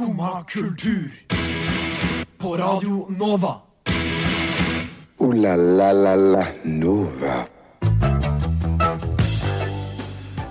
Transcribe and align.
Skumma 0.00 0.44
kultur. 0.48 1.10
På 2.38 2.56
Radio 2.56 3.06
Nova. 3.18 3.60
O-la-la-la-la 5.18 6.46
Nova. 6.64 7.34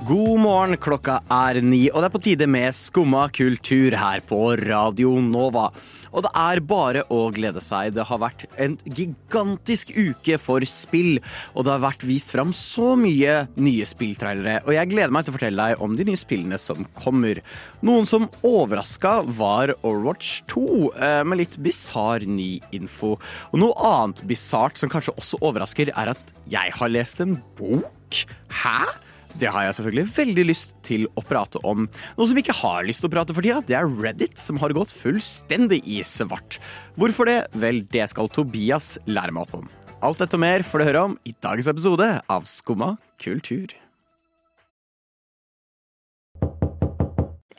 God 0.08 0.40
morgen, 0.40 0.78
klokka 0.78 1.18
er 1.34 1.62
ni, 1.66 1.88
og 1.90 1.98
det 1.98 2.12
er 2.12 2.14
på 2.14 2.22
tide 2.28 2.48
med 2.48 2.78
Skumma 2.78 3.26
kultur 3.34 3.98
her 3.98 4.22
på 4.22 4.54
Radio 4.70 5.16
Nova. 5.18 5.72
Og 6.14 6.26
det 6.26 6.32
er 6.38 6.62
bare 6.66 7.04
å 7.14 7.22
glede 7.34 7.62
seg. 7.64 7.94
Det 7.96 8.06
har 8.10 8.22
vært 8.22 8.46
en 8.62 8.78
gigantisk 8.86 9.92
uke 9.96 10.40
for 10.42 10.66
spill. 10.70 11.20
Og 11.54 11.66
det 11.66 11.74
har 11.76 11.84
vært 11.84 12.06
vist 12.08 12.34
fram 12.34 12.54
så 12.56 12.94
mye 13.00 13.42
nye 13.60 13.88
spilltrailere. 13.90 14.64
Og 14.66 14.76
jeg 14.76 14.92
gleder 14.94 15.14
meg 15.14 15.26
til 15.26 15.34
å 15.34 15.38
fortelle 15.38 15.70
deg 15.70 15.84
om 15.86 15.98
de 15.98 16.08
nye 16.10 16.20
spillene 16.20 16.60
som 16.62 16.88
kommer. 17.00 17.42
Noen 17.86 18.08
som 18.10 18.30
overraska, 18.46 19.20
var 19.40 19.72
Overwatch 19.84 20.44
2, 20.52 20.66
eh, 20.96 21.24
med 21.24 21.42
litt 21.42 21.58
bisarr 21.64 22.26
ny 22.28 22.60
info. 22.76 23.16
Og 23.52 23.62
noe 23.62 23.90
annet 23.90 24.24
bisart 24.30 24.80
som 24.80 24.92
kanskje 24.92 25.16
også 25.20 25.42
overrasker, 25.46 25.94
er 25.96 26.14
at 26.16 26.34
jeg 26.50 26.74
har 26.76 26.92
lest 26.92 27.22
en 27.24 27.38
bok. 27.58 28.24
Hæ? 28.62 28.82
Det 29.40 29.48
har 29.48 29.64
jeg 29.64 29.78
selvfølgelig 29.78 30.12
veldig 30.18 30.44
lyst 30.50 30.74
til 30.84 31.06
å 31.16 31.24
prate 31.24 31.62
om. 31.68 31.86
Noe 32.18 32.28
som 32.28 32.40
ikke 32.42 32.56
har 32.60 32.84
lyst 32.88 33.00
til 33.04 33.08
å 33.08 33.14
prate 33.14 33.36
for 33.36 33.46
tida, 33.46 33.62
det 33.64 33.78
er 33.80 33.88
Reddit, 33.88 34.36
som 34.42 34.60
har 34.60 34.74
gått 34.76 34.92
fullstendig 34.92 35.80
i 35.88 36.02
svart. 36.04 36.58
Hvorfor 37.00 37.30
det? 37.30 37.38
Vel, 37.56 37.86
det 37.88 38.10
skal 38.12 38.28
Tobias 38.36 38.98
lære 39.08 39.32
meg 39.36 39.48
opp 39.48 39.62
om. 39.62 39.70
Alt 40.04 40.20
dette 40.20 40.36
og 40.36 40.44
mer 40.44 40.64
får 40.64 40.82
du 40.82 40.88
høre 40.90 41.06
om 41.10 41.16
i 41.28 41.36
dagens 41.44 41.72
episode 41.72 42.10
av 42.28 42.50
Skumma 42.52 42.98
kultur. 43.20 43.72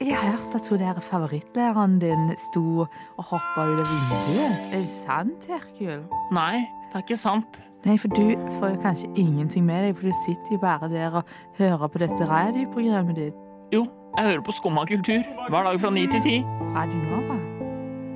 Jeg 0.01 0.17
har 0.17 0.37
hørt 0.37 0.55
at 0.57 0.69
hun 0.73 0.81
der 0.81 1.01
favorittlæreren 1.05 1.99
din 2.01 2.31
sto 2.49 2.85
og 2.85 3.25
hoppa 3.33 3.67
ut 3.69 3.83
av 3.83 3.89
vinduet. 3.89 4.71
Er 4.73 4.79
det 4.79 4.95
sant, 5.01 5.49
Herkul? 5.49 6.07
Nei, 6.33 6.65
det 6.89 7.01
er 7.01 7.05
ikke 7.05 7.21
sant. 7.21 7.61
Nei, 7.81 7.97
for 7.97 8.13
du 8.13 8.35
får 8.59 8.75
jo 8.75 8.79
kanskje 8.83 9.09
ingenting 9.17 9.65
med 9.65 9.87
deg, 9.87 9.95
for 9.97 10.11
du 10.11 10.17
sitter 10.19 10.53
jo 10.53 10.59
bare 10.61 10.89
der 10.93 11.15
og 11.23 11.31
hører 11.57 11.89
på 11.89 12.03
dette 12.03 12.27
radioprogrammet 12.29 13.17
ditt. 13.17 13.39
Jo, 13.73 13.87
jeg 14.19 14.27
hører 14.27 14.43
på 14.45 14.53
Skumma 14.53 14.85
kultur 14.91 15.23
hver 15.47 15.65
dag 15.65 15.79
fra 15.81 15.93
ni 15.95 16.03
til 16.13 16.21
ti. 16.27 16.35
Radio 16.75 17.01
Nova. 17.07 17.39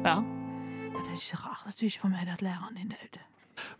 Ja. 0.05 0.19
Ja, 0.19 1.01
det 1.01 1.15
er 1.15 1.17
ikke 1.17 1.41
rart 1.47 1.65
at 1.71 1.81
du 1.81 1.87
ikke 1.89 2.03
får 2.03 2.13
med 2.13 2.27
deg 2.27 2.35
at 2.35 2.45
læreren 2.45 2.77
din 2.77 2.93
døde. 2.93 3.25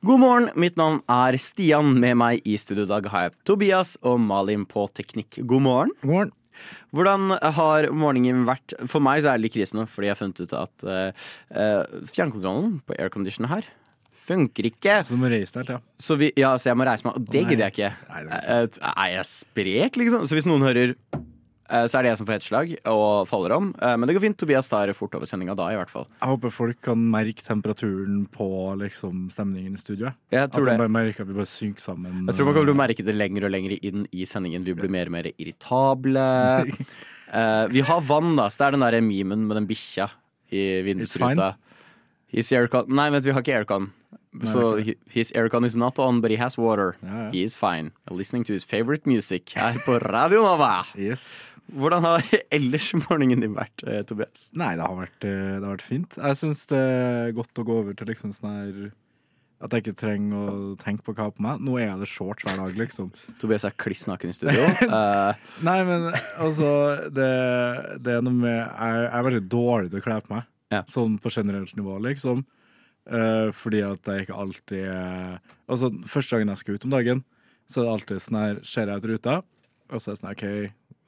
God 0.09 0.23
morgen, 0.23 0.49
mitt 0.57 0.81
navn 0.81 1.03
er 1.11 1.37
Stian. 1.37 1.93
Med 2.01 2.17
meg 2.17 2.49
i 2.49 2.57
studio 2.57 2.89
i 2.89 2.93
dag 2.95 3.13
har 3.13 3.29
jeg 3.29 3.37
Tobias 3.45 3.99
og 4.01 4.17
Malin 4.25 4.65
på 4.65 4.89
teknikk. 4.97 5.43
God 5.45 5.69
morgen. 5.69 5.95
God 6.01 6.15
morgen. 6.15 6.35
Hvordan 6.97 7.39
har 7.61 7.93
morgenen 7.93 8.45
vært? 8.49 8.73
For 8.89 9.05
meg 9.05 9.21
så 9.21 9.35
er 9.35 9.37
det 9.37 9.51
litt 9.51 9.59
krise 9.59 9.77
nå, 9.77 9.85
fordi 9.91 10.09
jeg 10.09 10.17
har 10.17 10.23
funnet 10.23 10.45
ut 10.47 10.61
at 10.65 10.85
uh, 10.89 11.25
uh, 11.53 12.05
fjernkontrollen 12.09 12.79
på 12.87 12.97
aircondition 12.97 13.53
her 13.53 13.69
funker 14.25 14.71
ikke. 14.71 14.99
Så 15.05 15.15
du 15.15 15.21
må 15.21 15.29
reise 15.33 15.53
deg, 15.61 15.75
ja. 15.77 15.79
Så, 16.01 16.17
vi, 16.21 16.33
ja, 16.41 16.55
så 16.57 16.71
jeg 16.73 16.79
må 16.81 16.87
reise 16.89 17.05
meg, 17.07 17.19
og 17.21 17.29
det 17.31 17.45
gidder 17.49 17.67
jeg 17.69 17.77
ikke. 17.77 17.93
Nei, 18.11 18.25
det 18.25 18.41
er 18.41 18.65
Eh, 18.65 18.91
Er 18.95 19.15
jeg 19.19 19.31
sprek, 19.31 19.97
liksom? 20.01 20.25
Så 20.29 20.37
hvis 20.39 20.47
noen 20.49 20.65
hører, 20.65 20.95
eh, 21.15 21.85
så 21.89 21.99
er 21.99 22.03
det 22.07 22.11
jeg 22.13 22.19
som 22.21 22.27
får 22.29 22.43
slag 22.47 22.73
og 22.91 23.27
faller 23.29 23.53
om. 23.57 23.71
Eh, 23.81 23.97
Men 23.97 24.07
det 24.09 24.15
går 24.17 24.25
fint. 24.27 24.37
Tobias 24.41 24.69
tar 24.69 24.93
fort 24.97 25.15
over 25.17 25.27
sendinga 25.29 25.55
da, 25.57 25.69
i 25.73 25.77
hvert 25.77 25.91
fall. 25.93 26.07
Jeg 26.21 26.29
håper 26.33 26.51
folk 26.53 26.81
kan 26.85 26.99
merke 27.13 27.45
temperaturen 27.45 28.27
på 28.33 28.49
liksom, 28.81 29.29
stemningen 29.33 29.75
i 29.77 29.81
studioet. 29.83 30.15
Jeg 30.33 30.43
At 30.49 30.53
tror 30.53 30.65
de 30.65 30.71
det. 30.73 30.79
bare 30.85 30.89
merker 30.97 31.23
at 31.25 31.29
vi 31.29 31.35
bare 31.41 31.51
synker 31.53 31.81
sammen. 31.85 32.25
Jeg 32.29 32.37
tror 32.37 32.47
man 32.49 32.55
kommer 32.55 32.69
til 32.71 32.77
å 32.77 32.83
merke 32.85 33.05
det 33.05 33.15
lenger 33.17 33.45
og 33.49 33.55
lenger 33.57 33.77
inn 33.83 34.07
i 34.13 34.25
sendingen. 34.29 34.65
Vi 34.65 34.75
blir 34.75 34.91
mer 34.93 35.07
og 35.07 35.17
mer 35.19 35.31
irritable. 35.37 36.25
uh, 37.35 37.67
vi 37.75 37.81
har 37.85 38.01
vann, 38.09 38.37
da. 38.37 38.49
Så 38.49 38.61
det 38.63 38.67
er 38.69 38.77
den 38.79 38.85
der 38.87 39.01
memen 39.05 39.47
med 39.49 39.57
den 39.61 39.69
bikkja 39.69 40.09
i 40.55 40.83
vindusruta. 40.87 41.55
His 42.35 42.51
aircon 42.53 42.89
Nei, 42.91 43.09
vent, 43.15 43.25
vi 43.27 43.33
har 43.35 43.45
ikke 43.45 43.55
aircon. 43.61 43.93
Så 44.43 44.63
ok. 44.81 44.89
his 45.15 45.31
aircon 45.39 45.65
is 45.65 45.77
not 45.79 45.99
on, 46.03 46.21
but 46.21 46.33
he 46.33 46.37
has 46.41 46.57
water. 46.59 46.97
Ja, 47.03 47.27
ja. 47.27 47.31
He 47.31 47.43
is 47.47 47.55
fine. 47.55 47.93
Listening 48.11 48.43
to 48.49 48.53
his 48.53 48.65
favorite 48.67 49.07
music 49.07 49.53
her 49.55 49.79
på 49.87 50.01
Radio 50.03 50.43
Nova. 50.43 50.85
Yes. 50.99 51.53
Hvordan 51.73 52.03
har 52.05 52.25
ellers 52.57 52.91
morgenen 53.07 53.41
din 53.45 53.55
vært, 53.55 53.85
eh, 53.87 54.03
Tobias? 54.05 54.49
Nei, 54.59 54.75
det 54.77 54.83
har 54.85 54.99
vært, 54.99 55.21
eh, 55.23 55.55
det 55.55 55.63
har 55.63 55.71
vært 55.77 55.87
fint. 55.87 56.19
Jeg 56.19 56.41
syns 56.41 56.67
det 56.73 56.81
er 56.83 57.31
godt 57.39 57.63
å 57.63 57.65
gå 57.69 57.79
over 57.85 57.95
til 57.97 58.11
liksom 58.11 58.35
sånn 58.37 58.51
her 58.59 58.85
At 59.65 59.73
jeg 59.73 59.85
ikke 59.85 59.97
trenger 60.03 60.35
å 60.51 60.75
tenke 60.77 61.07
på 61.07 61.15
hva 61.15 61.23
jeg 61.23 61.31
har 61.31 61.37
på 61.39 61.45
meg. 61.47 61.63
Nå 61.65 61.79
er 61.81 61.95
det 62.03 62.09
shorts 62.11 62.45
hver 62.45 62.59
dag, 62.59 62.75
liksom. 62.77 63.13
Tobias 63.41 63.65
er 63.65 63.73
kliss 63.79 64.03
naken 64.11 64.35
i 64.35 64.37
studio. 64.37 64.67
uh. 64.91 65.39
Nei, 65.69 65.79
men 65.89 66.11
altså 66.37 66.73
Det, 67.07 67.31
det 68.03 68.19
er 68.19 68.27
noe 68.27 68.35
med 68.35 68.59
Jeg, 68.59 68.99
jeg 69.07 69.15
er 69.15 69.29
veldig 69.31 69.45
dårlig 69.55 69.95
til 69.95 70.03
å 70.03 70.05
kle 70.11 70.19
på 70.27 70.35
meg. 70.35 70.51
Ja. 70.75 70.83
Sånn 70.91 71.19
på 71.23 71.33
generelt 71.33 71.75
nivå, 71.79 71.97
liksom. 72.05 72.45
Uh, 73.05 73.51
fordi 73.53 73.83
at 73.85 74.09
jeg 74.09 74.25
ikke 74.25 74.37
alltid 74.41 74.87
uh, 74.89 75.35
Altså, 75.69 75.91
første 76.09 76.39
gangen 76.39 76.55
jeg 76.55 76.63
skal 76.63 76.79
ut 76.79 76.87
om 76.89 76.95
dagen, 76.95 77.19
så 77.69 77.83
er 77.83 77.85
det 77.85 77.93
alltid 77.93 78.23
sånn 78.25 78.39
her 78.41 78.63
Ser 78.65 78.89
jeg 78.89 79.03
ut 79.03 79.09
ruta, 79.11 79.35
og 79.91 80.01
så 80.01 80.09
er 80.09 80.15
det 80.15 80.21
sånn 80.23 80.31
OK 80.31 80.47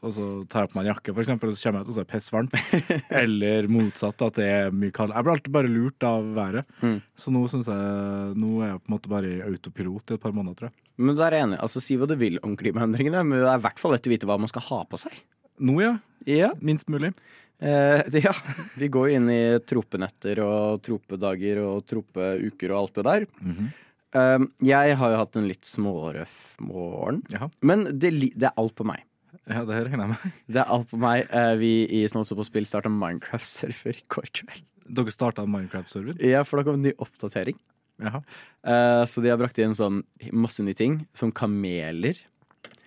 og 0.06 0.12
så 0.14 0.24
tar 0.50 0.64
jeg 0.64 0.70
på 0.70 0.76
meg 0.76 0.84
en 0.84 0.90
jakke, 0.92 1.12
for 1.12 1.24
eksempel, 1.24 1.50
og 1.50 1.56
så 1.56 1.66
kommer 1.66 1.80
jeg 1.80 1.86
ut, 1.86 1.90
og 1.90 1.96
så 1.96 2.02
er 2.02 2.06
det 2.06 2.12
pissvarmt. 2.12 2.56
Eller 3.22 3.68
motsatt, 3.72 4.22
at 4.26 4.38
det 4.38 4.48
er 4.52 4.74
mye 4.74 4.94
kald. 4.94 5.14
Jeg 5.14 5.26
blir 5.26 5.34
alltid 5.34 5.54
bare 5.56 5.70
lurt 5.72 6.06
av 6.06 6.28
været. 6.36 6.74
Mm. 6.82 6.98
Så 7.18 7.32
nå 7.34 7.42
syns 7.50 7.70
jeg 7.70 8.34
Nå 8.36 8.50
er 8.60 8.74
jeg 8.74 8.82
på 8.82 8.90
en 8.90 8.94
måte 8.96 9.10
bare 9.10 9.30
i 9.30 9.40
autopilot 9.46 10.12
i 10.12 10.18
et 10.18 10.22
par 10.22 10.34
måneder, 10.36 10.58
tror 10.58 10.70
jeg. 10.70 10.76
men 11.00 11.16
der 11.16 11.26
er 11.26 11.38
jeg 11.40 11.46
enig. 11.48 11.62
Altså, 11.64 11.82
Si 11.82 11.96
hva 11.98 12.08
du 12.10 12.14
vil 12.20 12.38
om 12.46 12.54
klimaendringene, 12.60 13.24
men 13.26 13.40
det 13.40 13.48
er 13.50 13.58
i 13.58 13.64
hvert 13.66 13.80
fall 13.82 13.96
lett 13.96 14.06
å 14.06 14.12
vite 14.12 14.28
hva 14.28 14.38
man 14.42 14.52
skal 14.52 14.66
ha 14.68 14.82
på 14.90 15.00
seg. 15.00 15.16
Nå, 15.64 15.80
ja. 15.82 15.96
Ja, 16.28 16.52
Minst 16.60 16.90
mulig. 16.92 17.14
Eh, 17.60 18.02
ja. 18.26 18.34
Vi 18.80 18.88
går 18.92 19.08
jo 19.10 19.16
inn 19.20 19.30
i 19.32 19.40
tropenetter 19.64 20.40
og 20.44 20.82
tropedager 20.86 21.62
og 21.64 21.82
tropeuker 21.88 22.72
og 22.74 22.78
alt 22.82 23.00
det 23.00 23.06
der. 23.10 23.26
Mhm. 23.40 23.68
Eh, 24.16 24.46
jeg 24.70 24.96
har 24.96 25.12
jo 25.12 25.18
hatt 25.20 25.36
en 25.36 25.48
litt 25.50 25.66
smårøff 25.68 26.56
morgen, 26.64 27.20
Jaha. 27.32 27.50
men 27.66 27.84
det, 27.98 28.14
det 28.38 28.48
er 28.48 28.54
alt 28.56 28.76
på 28.78 28.86
meg. 28.88 29.02
Ja, 29.46 29.60
det 29.66 29.82
regner 29.86 30.06
jeg 30.06 30.12
med. 30.14 30.36
Det 30.50 30.60
er 30.62 30.70
alt 30.72 30.88
på 30.90 30.98
meg. 30.98 31.26
Eh, 31.28 31.52
vi 31.60 31.72
i 32.00 32.04
Snåsa 32.10 32.34
på 32.38 32.46
spill 32.46 32.64
starta 32.66 32.90
Minecraft-server 32.90 33.98
i 34.00 34.06
går 34.10 34.30
kveld. 34.40 34.64
Dere 34.96 35.12
starta 35.12 35.44
Minecraft-server? 35.50 36.16
Ja, 36.24 36.44
for 36.46 36.58
da 36.58 36.66
kom 36.66 36.78
en 36.78 36.86
ny 36.86 36.94
oppdatering. 37.02 37.58
Jaha. 38.02 38.22
Eh, 38.66 39.02
så 39.08 39.22
de 39.24 39.30
har 39.32 39.38
brakt 39.40 39.58
inn 39.62 39.74
sånn 39.76 40.00
masse 40.32 40.64
nye 40.64 40.76
ting, 40.78 40.98
som 41.16 41.32
kameler 41.34 42.18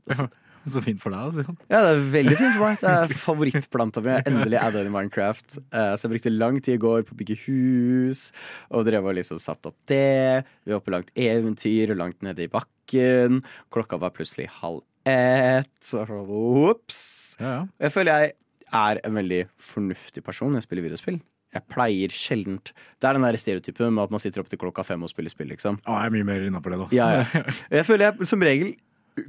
Så 0.70 0.82
fint 0.84 1.00
for 1.02 1.10
deg, 1.16 1.22
altså. 1.40 1.54
Ja, 1.72 1.80
det 1.86 1.90
er 1.96 2.02
veldig 2.14 2.34
fint 2.38 2.56
for 2.58 2.66
meg. 2.68 2.80
Det 2.84 2.90
er 2.92 3.14
favorittplanta 3.24 4.02
mi. 4.06 4.12
Endelig 4.28 4.58
adda 4.60 4.82
inn 4.84 4.90
i 4.90 4.94
Minecraft. 4.94 5.56
Eh, 5.72 5.94
Så 5.98 6.06
jeg 6.06 6.12
brukte 6.14 6.34
lang 6.36 6.60
tid 6.60 6.76
i 6.76 6.82
går 6.84 7.06
på 7.08 7.16
å 7.16 7.20
bygge 7.22 7.38
hus, 7.46 8.26
og 8.70 8.84
drev 8.86 9.08
og 9.08 9.16
liksom 9.18 9.40
satt 9.42 9.66
opp 9.72 9.78
det. 9.90 10.44
Vi 10.68 10.76
var 10.76 10.84
på 10.86 10.94
langt 10.94 11.10
eventyr 11.18 11.96
og 11.96 12.02
langt 12.04 12.20
nede 12.28 12.44
i 12.46 12.52
bakken. 12.52 13.40
Klokka 13.74 13.98
var 14.04 14.14
plutselig 14.14 14.50
halv 14.60 14.84
ett. 15.10 15.72
Så 15.82 16.04
sånn, 16.06 16.28
Ops! 16.70 17.02
Ja, 17.40 17.56
ja. 17.56 17.64
Jeg 17.88 17.96
føler 17.96 18.26
jeg 18.28 18.36
er 18.76 19.02
en 19.06 19.18
veldig 19.20 19.44
fornuftig 19.72 20.24
person 20.26 20.52
når 20.52 20.62
jeg 20.62 20.68
spiller 20.70 20.88
videospill. 20.90 21.20
Jeg 21.50 21.66
pleier 21.66 22.14
sjeldent 22.14 22.70
Det 23.02 23.08
er 23.10 23.16
den 23.18 23.24
der 23.26 23.38
stereotypen 23.42 23.96
med 23.96 24.04
at 24.04 24.12
man 24.14 24.22
sitter 24.22 24.44
opp 24.44 24.52
til 24.52 24.60
klokka 24.62 24.84
fem 24.86 25.02
og 25.02 25.10
spiller 25.10 25.34
spill, 25.34 25.50
liksom. 25.50 25.80
Å, 25.82 25.96
jeg 26.04 26.12
er 26.12 26.14
mye 26.14 26.28
mer 26.28 26.46
innafor 26.46 26.76
det, 26.76 26.80
da. 26.84 26.88
Ja, 26.94 27.08
ja. 27.24 27.44
Jeg 27.80 27.88
føler 27.88 28.12
jeg 28.12 28.30
som 28.30 28.46
regel 28.46 28.76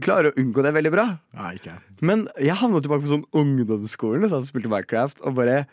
klarer 0.04 0.30
å 0.30 0.36
unngå 0.38 0.62
det 0.62 0.70
veldig 0.76 0.92
bra. 0.92 1.04
Nei, 1.34 1.54
ikke. 1.56 1.72
Men 2.06 2.26
jeg 2.38 2.54
havna 2.60 2.78
tilbake 2.84 3.02
på 3.06 3.10
sånn 3.10 3.24
ungdomsskolen 3.40 4.26
og 4.26 4.30
satt 4.30 4.46
spilte 4.46 4.70
Minecraft 4.70 5.24
og 5.26 5.34
bare 5.40 5.64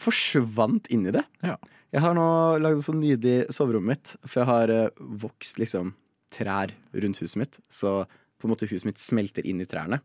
forsvant 0.00 0.88
inn 0.94 1.08
i 1.10 1.14
det. 1.14 1.24
Ja. 1.44 1.56
Jeg 1.92 2.04
har 2.04 2.14
nå 2.16 2.28
lagd 2.60 2.80
så 2.84 2.94
nydelig 2.96 3.50
soverom 3.54 3.86
mitt, 3.88 4.14
for 4.24 4.42
jeg 4.42 4.48
har 4.50 4.72
eh, 4.72 5.02
vokst 5.22 5.60
liksom 5.60 5.94
trær 6.34 6.72
rundt 6.92 7.20
huset 7.22 7.40
mitt. 7.40 7.60
Så 7.72 8.02
på 8.38 8.46
en 8.46 8.52
måte 8.52 8.68
huset 8.70 8.88
mitt 8.88 9.00
smelter 9.00 9.46
inn 9.48 9.62
i 9.64 9.68
trærne. 9.68 10.00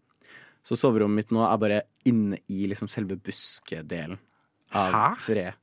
Så 0.63 0.77
soverommet 0.79 1.23
mitt 1.25 1.33
nå 1.35 1.43
er 1.47 1.57
bare 1.59 1.81
inne 2.07 2.37
i 2.47 2.65
liksom 2.71 2.87
selve 2.91 3.17
buskedelen 3.19 4.17
av 4.73 4.93
Hæ? 4.95 5.09
treet. 5.25 5.59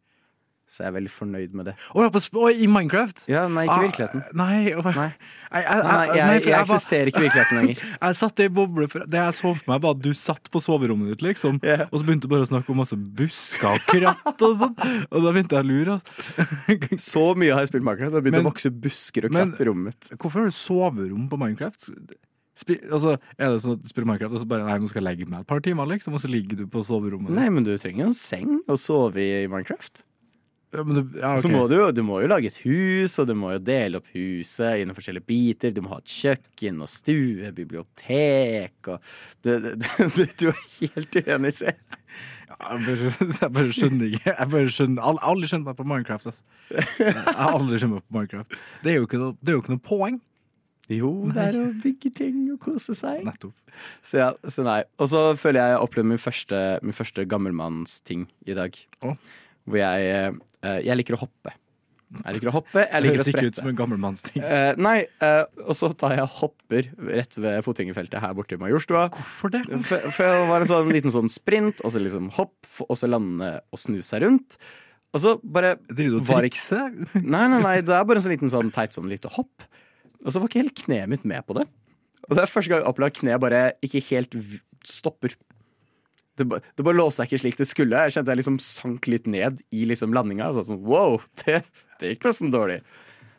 så 0.70 0.85
jeg 0.85 0.87
er 0.87 0.93
veldig 0.94 1.11
fornøyd 1.11 1.55
med 1.58 1.64
det. 1.67 1.73
Å 1.99 2.02
ja, 2.05 2.50
i 2.55 2.67
Minecraft? 2.70 3.25
Ja, 3.26 3.41
nei, 3.50 3.64
ikke 3.67 3.75
i 3.75 3.81
Ah, 3.81 3.87
virkeligheten. 3.88 4.20
Nei, 4.38 4.58
oh, 4.79 4.85
Nei. 4.87 5.06
Jeg, 5.50 5.64
jeg, 5.64 5.81
Nei, 5.82 6.05
jeg, 6.06 6.19
jeg, 6.20 6.44
jeg 6.47 6.58
eksisterer 6.61 7.11
ikke 7.11 7.19
i 7.19 7.25
virkeligheten 7.25 7.58
lenger. 7.58 7.81
Jeg 8.05 8.19
satt 8.20 8.43
i 8.44 8.47
boble 8.55 8.87
Det 8.87 9.19
jeg 9.19 9.35
så 9.41 9.50
for 9.56 9.67
meg, 9.73 9.81
var 9.82 9.97
at 9.97 10.05
du 10.05 10.12
satt 10.14 10.47
på 10.55 10.62
soverommet 10.62 11.11
ditt, 11.11 11.25
liksom. 11.26 11.58
yeah. 11.67 11.88
Og 11.91 11.99
så 11.99 12.06
begynte 12.06 12.29
du 12.29 12.35
bare 12.37 12.47
å 12.47 12.50
snakke 12.52 12.70
om 12.70 12.79
masse 12.85 12.94
busker 12.94 13.67
og 13.73 13.82
kratt 13.91 14.47
og 14.47 14.62
sånn. 14.62 14.79
Og 15.11 15.26
da 15.26 15.32
begynte 15.35 15.58
jeg 15.58 15.67
å 15.67 15.70
lure. 15.73 15.99
Altså. 15.99 17.02
Så 17.11 17.25
mye 17.35 17.50
har 17.56 17.64
jeg 17.67 17.73
spilt 17.73 17.88
Minecraft. 17.88 18.12
Det 18.14 18.20
har 18.20 18.29
begynt 18.29 18.38
Men- 18.38 18.47
å 18.47 18.52
vokse 18.52 18.70
busker 18.87 19.26
og 19.26 19.35
kratt 19.35 19.64
i 19.64 19.70
rommet 19.73 19.91
mitt. 19.91 20.12
Hvorfor 20.23 20.44
har 20.44 20.52
du 20.55 20.61
soverom 20.61 21.26
på 21.32 21.41
Minecraft? 21.49 21.91
Altså, 22.61 23.14
er 23.38 23.55
det 23.55 23.62
sånn 23.62 23.79
at 23.79 23.82
du 23.85 23.88
spiller 23.88 24.08
Minecraft 24.11 24.37
og 24.37 24.43
så 24.43 24.49
bare 24.50 24.67
Nei, 24.67 24.76
nå 24.82 24.91
skal 24.91 25.00
jeg 25.00 25.06
legge 25.06 25.31
meg 25.31 25.47
et 25.47 25.49
par 25.49 25.62
timer, 25.64 25.88
liksom, 25.88 26.17
og 26.19 26.20
så 26.20 26.29
ligger 26.29 26.58
du 26.61 26.67
på 26.69 26.82
soverommet? 26.85 27.32
Nei, 27.32 27.49
men 27.52 27.64
du 27.64 27.73
trenger 27.73 28.05
jo 28.05 28.11
en 28.11 28.19
seng 28.19 28.58
å 28.69 28.76
sove 28.81 29.23
i 29.23 29.49
Minecraft. 29.49 30.05
Ja, 30.70 30.85
men 30.85 30.94
du, 30.94 31.19
ja, 31.19 31.32
okay. 31.32 31.43
Så 31.43 31.49
må 31.50 31.64
du, 31.67 31.76
du 31.91 32.02
må 32.06 32.20
jo 32.23 32.29
lage 32.31 32.47
et 32.47 32.61
hus, 32.62 33.17
og 33.19 33.26
du 33.26 33.35
må 33.38 33.50
jo 33.56 33.62
dele 33.64 33.99
opp 33.99 34.11
huset 34.14 34.79
i 34.79 34.85
forskjellige 34.94 35.26
biter. 35.26 35.73
Du 35.75 35.81
må 35.82 35.97
ha 35.97 35.99
et 35.99 36.12
kjøkken 36.14 36.79
og 36.85 36.91
stue, 36.93 37.50
bibliotek 37.56 38.93
og 38.93 39.00
det, 39.43 39.56
det, 39.64 39.75
det, 40.19 40.29
Du 40.38 40.47
er 40.52 40.61
helt 40.79 41.19
uenig, 41.19 41.55
se. 41.58 41.75
Jeg 42.61 42.85
bare, 42.87 43.11
jeg 43.41 43.52
bare 43.56 43.75
skjønner 43.75 44.14
ikke. 44.14 44.31
Jeg 44.31 44.52
bare 44.55 44.75
skjønner 44.76 45.20
aldri, 45.32 45.50
skjønner 45.50 45.73
meg 45.73 45.81
på 45.81 45.88
Minecraft. 45.91 46.31
Altså. 46.31 46.43
Jeg 47.00 47.19
har 47.19 47.55
aldri 47.56 47.82
skjønt 47.82 47.97
meg 47.97 48.06
på 48.06 48.19
Minecraft. 48.19 48.58
Det 48.85 48.93
er 48.93 49.00
jo 49.00 49.08
ikke 49.08 49.23
noe, 49.25 49.38
det 49.41 49.56
jo 49.56 49.64
ikke 49.64 49.75
noe 49.75 49.87
poeng. 49.91 50.20
Jo, 50.91 51.13
det 51.31 51.47
er 51.53 51.59
å 51.61 51.69
bygge 51.83 52.11
ting 52.19 52.43
og 52.51 52.59
kose 52.65 52.97
seg. 52.99 53.23
Nettopp. 53.27 53.55
Så 54.03 54.19
ja, 54.19 54.33
så 54.51 54.65
nei. 54.67 54.81
Og 54.99 55.11
så 55.13 55.23
føler 55.39 55.63
jeg 55.63 55.75
jeg 55.77 55.85
opplevde 55.87 56.11
min 56.11 56.21
første, 56.21 56.61
min 56.83 56.97
første 56.97 57.25
gammelmannsting 57.31 58.27
i 58.51 58.57
dag. 58.59 58.77
Oh. 59.07 59.15
Hvor 59.71 59.79
jeg 59.79 60.11
eh, 60.11 60.79
Jeg 60.83 60.99
liker 60.99 61.17
å 61.17 61.23
hoppe. 61.23 61.55
Jeg 62.11 62.37
liker 62.37 62.51
å 62.51 62.55
hoppe, 62.57 62.83
jeg 62.83 63.03
liker 63.05 63.15
å 63.15 63.19
høres 63.21 63.29
ikke 63.31 63.47
ut 63.47 63.59
som 63.61 63.69
en 63.71 63.77
gammelmannsting. 63.79 64.43
Uh, 64.43 64.73
nei, 64.83 64.97
uh, 65.23 65.45
og 65.63 65.77
så 65.79 65.93
tar 65.95 66.17
jeg 66.17 66.27
hopper 66.41 66.89
rett 67.07 67.37
ved 67.39 67.61
fotgjengerfeltet 67.63 68.19
her 68.19 68.35
borte 68.35 68.57
i 68.57 68.59
Majorstua. 68.59 69.05
Hvorfor 69.15 69.53
det? 69.55 69.61
For, 69.87 70.11
for 70.17 70.27
det 70.27 70.49
var 70.51 70.65
en 70.65 70.71
sånn 70.73 70.91
liten 70.91 71.15
sånn 71.15 71.31
sprint, 71.31 71.85
og 71.87 71.95
så 71.95 72.03
liksom 72.03 72.33
hopp, 72.35 72.57
og 72.89 72.99
så 72.99 73.07
lande 73.07 73.53
og 73.71 73.79
snu 73.79 74.01
seg 74.03 74.25
rundt. 74.25 74.59
Og 75.15 75.23
så 75.23 75.37
bare 75.43 75.77
Driver 75.87 76.19
du 76.19 76.19
og 76.19 76.43
trikser? 76.43 76.91
Nei, 77.15 77.47
nei, 77.53 77.63
nei, 77.63 77.77
det 77.87 77.95
er 77.95 78.03
bare 78.07 78.19
en 78.19 78.27
sånn 78.27 78.35
liten 78.35 78.53
sånn 78.53 78.75
teit 78.75 78.99
sånn 78.99 79.11
lite 79.11 79.31
hopp. 79.37 79.71
Og 80.25 80.33
så 80.35 80.41
var 80.43 80.51
ikke 80.51 80.63
helt 80.63 80.77
kneet 80.85 81.09
mitt 81.11 81.25
med 81.29 81.45
på 81.49 81.57
det. 81.57 81.67
Og 82.29 82.37
det 82.37 82.43
er 82.45 82.51
første 82.53 82.71
gang 82.71 82.83
jeg 82.83 82.91
opplever 82.91 83.15
at 83.15 83.21
kneet 83.23 83.41
bare 83.43 83.61
ikke 83.87 84.03
helt 84.11 84.37
stopper. 84.87 85.33
Det, 86.39 86.47
ba- 86.49 86.61
det 86.77 86.85
bare 86.87 86.97
låste 86.97 87.21
seg 87.23 87.31
ikke 87.31 87.41
slik 87.43 87.57
det 87.61 87.67
skulle. 87.69 88.03
Jeg 88.07 88.15
kjente 88.17 88.33
jeg 88.33 88.41
liksom 88.43 88.59
sank 88.65 89.09
litt 89.11 89.27
ned 89.29 89.63
i 89.77 89.85
liksom 89.89 90.13
landinga. 90.17 90.51
Så 90.57 90.67
sånn, 90.69 90.83
wow, 90.87 91.19
det, 91.45 91.63
det 92.01 92.15
gikk 92.15 92.29
nesten 92.31 92.53
dårlig. 92.55 92.81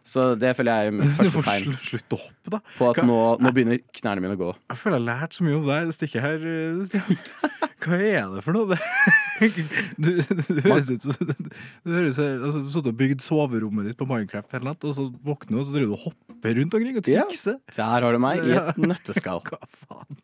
Så 0.01 0.31
det 0.41 0.55
føler 0.57 0.81
jeg 0.81 0.89
er 0.91 0.95
mitt 0.97 1.13
første 1.19 1.41
tegn 1.45 1.75
Slutt 1.85 2.15
å 2.17 2.19
hoppe, 2.23 2.53
da. 2.55 2.59
på 2.79 2.87
at 2.89 3.01
nå, 3.05 3.17
nå 3.37 3.51
begynner 3.53 3.81
knærne 4.01 4.23
mine 4.25 4.33
å 4.33 4.41
gå. 4.41 4.51
Jeg 4.73 4.79
føler 4.81 4.97
jeg 4.97 5.05
har 5.05 5.21
lært 5.21 5.37
så 5.37 5.45
mye 5.45 5.59
om 5.59 5.67
deg 5.69 5.91
det 5.91 5.97
stikket 5.97 6.25
her. 6.25 6.47
eh, 6.49 7.11
Hva 7.85 7.99
er 8.01 8.31
det 8.33 8.41
for 8.45 8.57
noe? 8.57 8.73
Det- 8.73 9.19
Du, 9.41 10.09
du 10.21 10.59
høres 10.65 10.89
ut 10.91 11.01
som 11.07 11.13
Du 11.17 11.91
høres 11.95 12.17
altså, 12.21 12.61
Du 12.67 12.69
og 12.91 12.97
bygd 12.99 13.23
soverommet 13.25 13.87
ditt 13.89 13.97
på 13.99 14.05
Minecraft 14.09 14.53
hele 14.57 14.69
natt, 14.69 14.85
og 14.85 14.93
så 14.97 15.07
våkner 15.25 15.57
du, 15.57 15.61
og 15.63 15.67
så 15.69 15.75
driver 15.75 15.93
du 15.93 15.97
og 15.97 16.05
hopper 16.11 16.57
rundt 16.59 16.77
omkring 16.77 16.99
og 17.01 17.09
Ja. 17.09 17.25
trikser. 17.29 17.57
Så 17.73 17.85
her 17.87 18.05
har 18.05 18.11
du 18.17 18.21
meg 18.21 18.45
i 18.45 18.53
et 18.59 18.77
nøtteskall. 18.91 19.41
Hva 19.49 19.61
faen? 19.87 20.21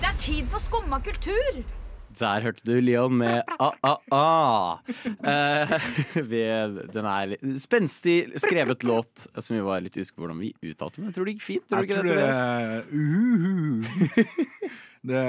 Det 0.00 0.06
er 0.08 0.16
tid 0.20 0.46
for 0.50 0.62
skumma 0.62 1.00
kultur! 1.04 1.62
Der 2.20 2.44
hørte 2.46 2.66
du 2.66 2.74
Leon 2.84 3.16
med 3.20 3.42
a-a-a. 3.58 4.80
Eh, 5.30 5.74
den 6.94 7.08
er 7.08 7.32
litt 7.32 7.44
spenstig 7.62 8.18
skrevet 8.42 8.84
låt 8.86 9.26
som 9.36 9.56
vi 9.56 9.64
var 9.64 9.82
litt 9.84 9.96
usikre 9.96 10.18
på 10.18 10.26
hvordan 10.26 10.42
vi 10.42 10.52
uttalte. 10.70 11.00
Men 11.00 11.10
jeg 11.10 11.18
tror 11.18 11.28
det 11.28 11.36
gikk 11.36 11.46
fint. 11.46 11.66
Tror 11.70 11.88
Jeg 11.88 11.96
tror 11.96 12.08
det, 12.08 12.16
det 12.20 12.32
uh, 12.36 12.94
uhu. 12.94 14.70
Det 15.00 15.20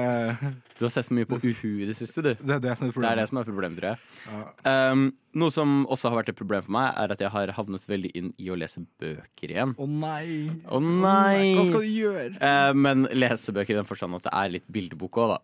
Du 0.77 0.83
har 0.83 0.91
sett 0.91 1.07
for 1.07 1.15
mye 1.15 1.27
på 1.29 1.37
Uhu 1.39 1.79
i 1.79 1.87
det 1.87 1.95
siste, 1.95 2.23
du. 2.25 2.31
det, 2.35 2.55
er 2.57 2.63
det 2.63 2.73
som 2.77 2.89
er 2.89 2.95
Det 2.95 3.07
er 3.07 3.19
det 3.21 3.27
som 3.29 3.39
er 3.39 3.47
problemet, 3.47 3.79
tror 3.79 3.93
jeg. 3.93 3.99
Ja. 4.27 4.91
Um, 4.91 5.05
noe 5.37 5.53
som 5.53 5.85
også 5.87 6.11
har 6.11 6.19
vært 6.19 6.33
et 6.33 6.39
problem 6.39 6.65
for 6.65 6.75
meg, 6.75 6.89
er 6.99 7.13
at 7.15 7.23
jeg 7.23 7.31
har 7.31 7.53
havnet 7.55 7.85
veldig 7.87 8.11
inn 8.19 8.33
i 8.35 8.49
å 8.51 8.57
lese 8.59 8.83
bøker 8.99 9.53
igjen. 9.53 9.75
Å 9.79 9.87
nei. 9.87 10.49
Oh, 10.67 10.81
nei! 10.83 11.53
Hva 11.55 11.67
skal 11.69 11.85
du 11.85 11.91
gjøre? 11.93 12.33
Uh, 12.41 12.73
men 12.75 13.07
lesebøker 13.15 13.75
i 13.75 13.79
den 13.79 13.87
forstand 13.87 14.19
at 14.19 14.27
det 14.27 14.35
er 14.41 14.55
litt 14.57 14.67
bildebok 14.67 15.21
òg, 15.23 15.35
da. 15.37 15.39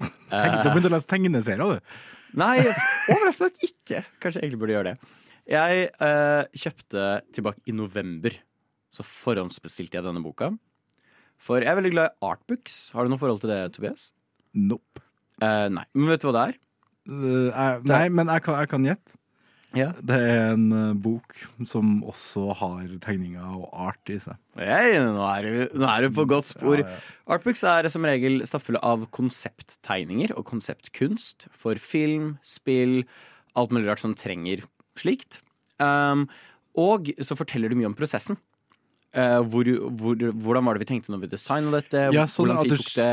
Tenk, 0.00 0.56
du 0.64 0.68
begynte 0.72 0.90
å 0.90 0.94
lese 0.96 1.08
tegneserier, 1.10 1.60
du. 1.78 2.00
Nei, 2.40 2.56
overraskende 3.12 3.50
nok 3.52 3.66
ikke. 3.68 4.00
Kanskje 4.22 4.40
jeg 4.40 4.48
egentlig 4.48 4.60
burde 4.64 4.74
gjøre 4.74 4.92
det. 4.92 5.12
Jeg 5.54 5.84
eh, 5.92 6.42
kjøpte 6.64 7.04
tilbake 7.36 7.62
i 7.70 7.74
november, 7.76 8.34
så 8.94 9.04
forhåndsbestilte 9.06 9.98
jeg 10.00 10.06
denne 10.06 10.22
boka. 10.24 10.50
For 11.44 11.60
jeg 11.60 11.70
er 11.70 11.78
veldig 11.78 11.92
glad 11.94 12.12
i 12.14 12.26
artbooks. 12.30 12.78
Har 12.96 13.04
du 13.06 13.12
noe 13.12 13.20
forhold 13.20 13.42
til 13.44 13.52
det, 13.52 13.60
Tobias? 13.76 14.08
Nope. 14.56 15.02
Eh, 15.42 15.66
nei. 15.74 15.84
Men 15.94 16.10
vet 16.14 16.24
du 16.24 16.28
hva 16.30 16.34
det 16.38 16.44
er? 16.48 16.60
Uh, 17.04 17.50
jeg- 17.52 17.84
nei, 17.90 18.04
men 18.08 18.30
jeg 18.32 18.42
kan, 18.46 18.58
jeg 18.62 18.70
kan 18.72 18.86
gjette. 18.88 19.18
Ja. 19.78 19.90
Det 19.98 20.16
er 20.16 20.52
en 20.52 20.68
uh, 20.72 20.94
bok 20.94 21.34
som 21.68 21.98
også 22.06 22.54
har 22.60 22.86
tegninger 23.04 23.42
og 23.58 23.68
art 23.88 24.12
i 24.12 24.18
seg. 24.22 24.38
Hey, 24.58 24.96
nå, 25.02 25.24
er 25.26 25.48
du, 25.48 25.78
nå 25.80 25.88
er 25.90 26.06
du 26.06 26.14
på 26.14 26.26
godt 26.30 26.52
spor. 26.52 26.82
Ja, 26.82 26.88
ja. 26.88 27.02
Artbooks 27.34 27.64
er 27.66 27.88
som 27.92 28.06
regel 28.06 28.42
stappfulle 28.46 28.82
av 28.84 29.06
konsepttegninger 29.14 30.34
og 30.38 30.46
konseptkunst 30.50 31.48
for 31.50 31.80
film, 31.82 32.36
spill, 32.46 33.02
alt 33.58 33.74
mulig 33.74 33.90
rart 33.90 34.02
som 34.04 34.16
trenger 34.18 34.64
slikt. 34.98 35.40
Um, 35.82 36.28
og 36.78 37.10
så 37.22 37.36
forteller 37.38 37.70
du 37.70 37.78
mye 37.78 37.90
om 37.90 37.98
prosessen. 37.98 38.38
Eh, 39.14 39.38
hvor, 39.46 39.68
hvor, 39.94 40.16
hvordan 40.18 40.64
var 40.66 40.74
det 40.74 40.82
vi 40.82 40.88
tenkte 40.90 41.12
når 41.14 41.20
vi 41.22 41.28
designa 41.30 41.70
dette? 41.70 42.00
Ja, 42.12 42.24
sånn 42.26 42.48
lang 42.50 42.58
tid 42.64 42.72
tok 42.74 42.88
det? 42.98 43.10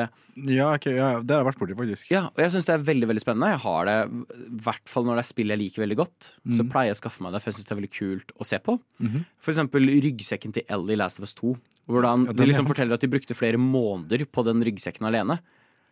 Ja, 0.49 0.71
okay, 0.73 0.95
ja, 0.97 1.09
det 1.21 1.35
har 1.35 1.43
jeg 1.43 1.47
vært 1.51 1.59
borti, 1.61 1.75
faktisk. 1.77 2.05
Ja, 2.09 2.21
og 2.31 2.39
jeg 2.41 2.49
syns 2.55 2.65
det 2.65 2.73
er 2.73 2.85
veldig 2.87 3.09
veldig 3.11 3.21
spennende. 3.21 3.49
Jeg 3.51 3.59
har 3.61 3.85
det, 3.85 3.95
I 4.47 4.61
hvert 4.65 4.87
fall 4.89 5.05
når 5.05 5.19
det 5.19 5.23
er 5.25 5.27
spill 5.29 5.53
jeg 5.53 5.59
liker 5.61 5.83
veldig 5.83 5.97
godt. 5.99 6.29
Så 6.55 6.63
Mhm. 6.63 6.71
pleier 6.71 6.89
jeg 6.89 6.95
å 6.97 7.01
skaffe 7.03 7.21
meg 7.21 7.33
det, 7.35 7.41
for 7.43 7.51
jeg 7.51 7.55
syns 7.59 7.67
det 7.67 7.75
er 7.75 7.81
veldig 7.81 7.93
kult 7.93 8.31
å 8.39 8.45
se 8.47 8.57
på. 8.57 8.79
Mhm. 9.03 9.25
For 9.37 9.51
eksempel 9.53 9.81
ryggsekken 10.01 10.53
til 10.53 10.63
Ellie 10.69 10.93
i 10.93 10.97
Last 10.97 11.19
of 11.19 11.23
Us 11.29 11.33
2. 11.37 11.53
Hvordan 11.87 12.25
Ja, 12.25 12.33
de 12.33 12.45
liksom 12.49 12.65
forteller 12.65 12.93
at 12.93 13.01
de 13.01 13.07
brukte 13.07 13.35
flere 13.37 13.59
måneder 13.61 14.25
på 14.25 14.43
den 14.43 14.63
ryggsekken 14.63 15.05
alene. 15.05 15.39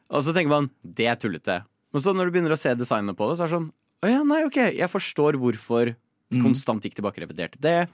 Og 0.09 0.23
så 0.23 0.33
tenker 0.33 0.50
man 0.50 0.71
det 0.83 1.05
er 1.05 1.15
tullete. 1.17 1.65
Men 1.94 2.01
så 2.01 2.15
når 2.15 2.31
du 2.31 2.31
begynner 2.39 2.55
å 2.55 2.57
se 2.57 2.73
designet 2.73 3.15
på 3.17 3.29
det, 3.29 3.38
så 3.38 3.44
er 3.44 3.47
det 3.47 3.55
sånn 3.59 3.71
Å 4.01 4.07
ja, 4.09 4.23
nei, 4.23 4.44
ok, 4.45 4.55
jeg 4.79 4.89
forstår 4.89 5.34
hvorfor 5.36 5.93
de 6.31 6.38
Mhm. 6.38 6.41
konstant 6.43 6.81
gikk 6.81 6.95
tilbake 6.95 7.22
og 7.22 7.27
reviderte 7.27 7.60
det. 7.60 7.89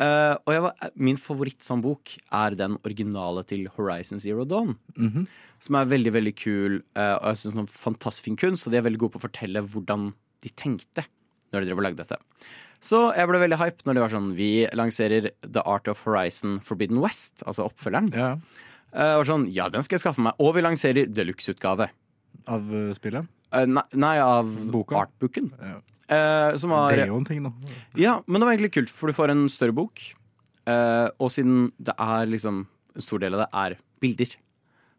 Eh, 0.00 0.34
og 0.48 0.66
var, 0.66 0.90
min 0.96 1.18
favorittsambok 1.20 2.14
er 2.32 2.56
den 2.56 2.78
originale 2.86 3.44
til 3.44 3.66
Horizon 3.76 4.22
Zero 4.22 4.46
Dawn. 4.48 4.76
Mhm. 4.96 5.26
Som 5.62 5.76
er 5.78 5.86
veldig 5.86 6.10
veldig 6.10 6.32
kul, 6.34 6.80
uh, 6.98 7.22
og 7.22 7.26
jeg 7.30 7.36
synes 7.38 7.60
er 7.60 7.66
fantastisk 7.70 8.24
fin 8.24 8.36
kunst. 8.36 8.66
Og 8.66 8.72
de 8.72 8.80
er 8.80 8.82
veldig 8.82 8.98
gode 8.98 9.14
på 9.14 9.20
å 9.20 9.28
fortelle 9.28 9.62
hvordan 9.62 10.08
de 10.42 10.50
tenkte 10.58 11.04
når 11.52 11.62
de 11.62 11.68
drev 11.68 11.78
og 11.78 11.84
lagde 11.86 12.02
dette. 12.02 12.18
Så 12.82 13.14
jeg 13.14 13.28
ble 13.30 13.38
veldig 13.38 13.60
hype 13.60 13.86
når 13.86 13.94
det 13.94 14.02
var 14.02 14.10
sånn 14.10 14.32
Vi 14.34 14.48
lanserer 14.74 15.28
The 15.44 15.62
Art 15.62 15.86
of 15.86 16.02
Horizon 16.02 16.58
Forbidden 16.66 16.98
West, 16.98 17.44
altså 17.46 17.68
oppfølgeren. 17.70 18.10
Ja, 18.10 18.32
Uh, 18.92 19.16
og 19.16 19.24
sånn, 19.24 19.46
ja, 19.52 19.70
den 19.72 19.84
skal 19.84 19.96
jeg 19.96 20.04
skaffe 20.04 20.20
meg. 20.24 20.36
Og 20.42 20.52
vi 20.56 20.64
lanserer 20.64 21.08
deluxe-utgave. 21.08 21.88
Av 22.52 22.74
eh, 22.76 22.90
spillet. 22.96 23.28
Eh, 23.54 23.64
nei, 23.68 23.84
nei, 23.96 24.16
av 24.20 24.50
artbooken. 24.98 25.48
Ja. 25.56 25.78
Eh, 26.12 26.56
som 26.60 26.72
var 26.74 26.92
Det 26.92 27.06
er 27.06 27.12
jo 27.12 27.20
en 27.20 27.24
ting, 27.28 27.42
da. 27.46 27.52
Ja, 27.98 28.18
men 28.26 28.40
det 28.40 28.46
var 28.46 28.56
egentlig 28.56 28.74
kult, 28.74 28.92
for 28.92 29.08
du 29.08 29.16
får 29.16 29.32
en 29.32 29.46
større 29.52 29.76
bok. 29.76 30.02
eh, 30.66 31.08
og 31.18 31.30
siden 31.34 31.72
det 31.80 31.94
er 31.98 32.26
liksom 32.26 32.66
En 32.94 33.02
stor 33.02 33.18
del 33.18 33.34
av 33.34 33.40
det 33.40 33.50
er 33.56 33.78
bilder, 34.02 34.36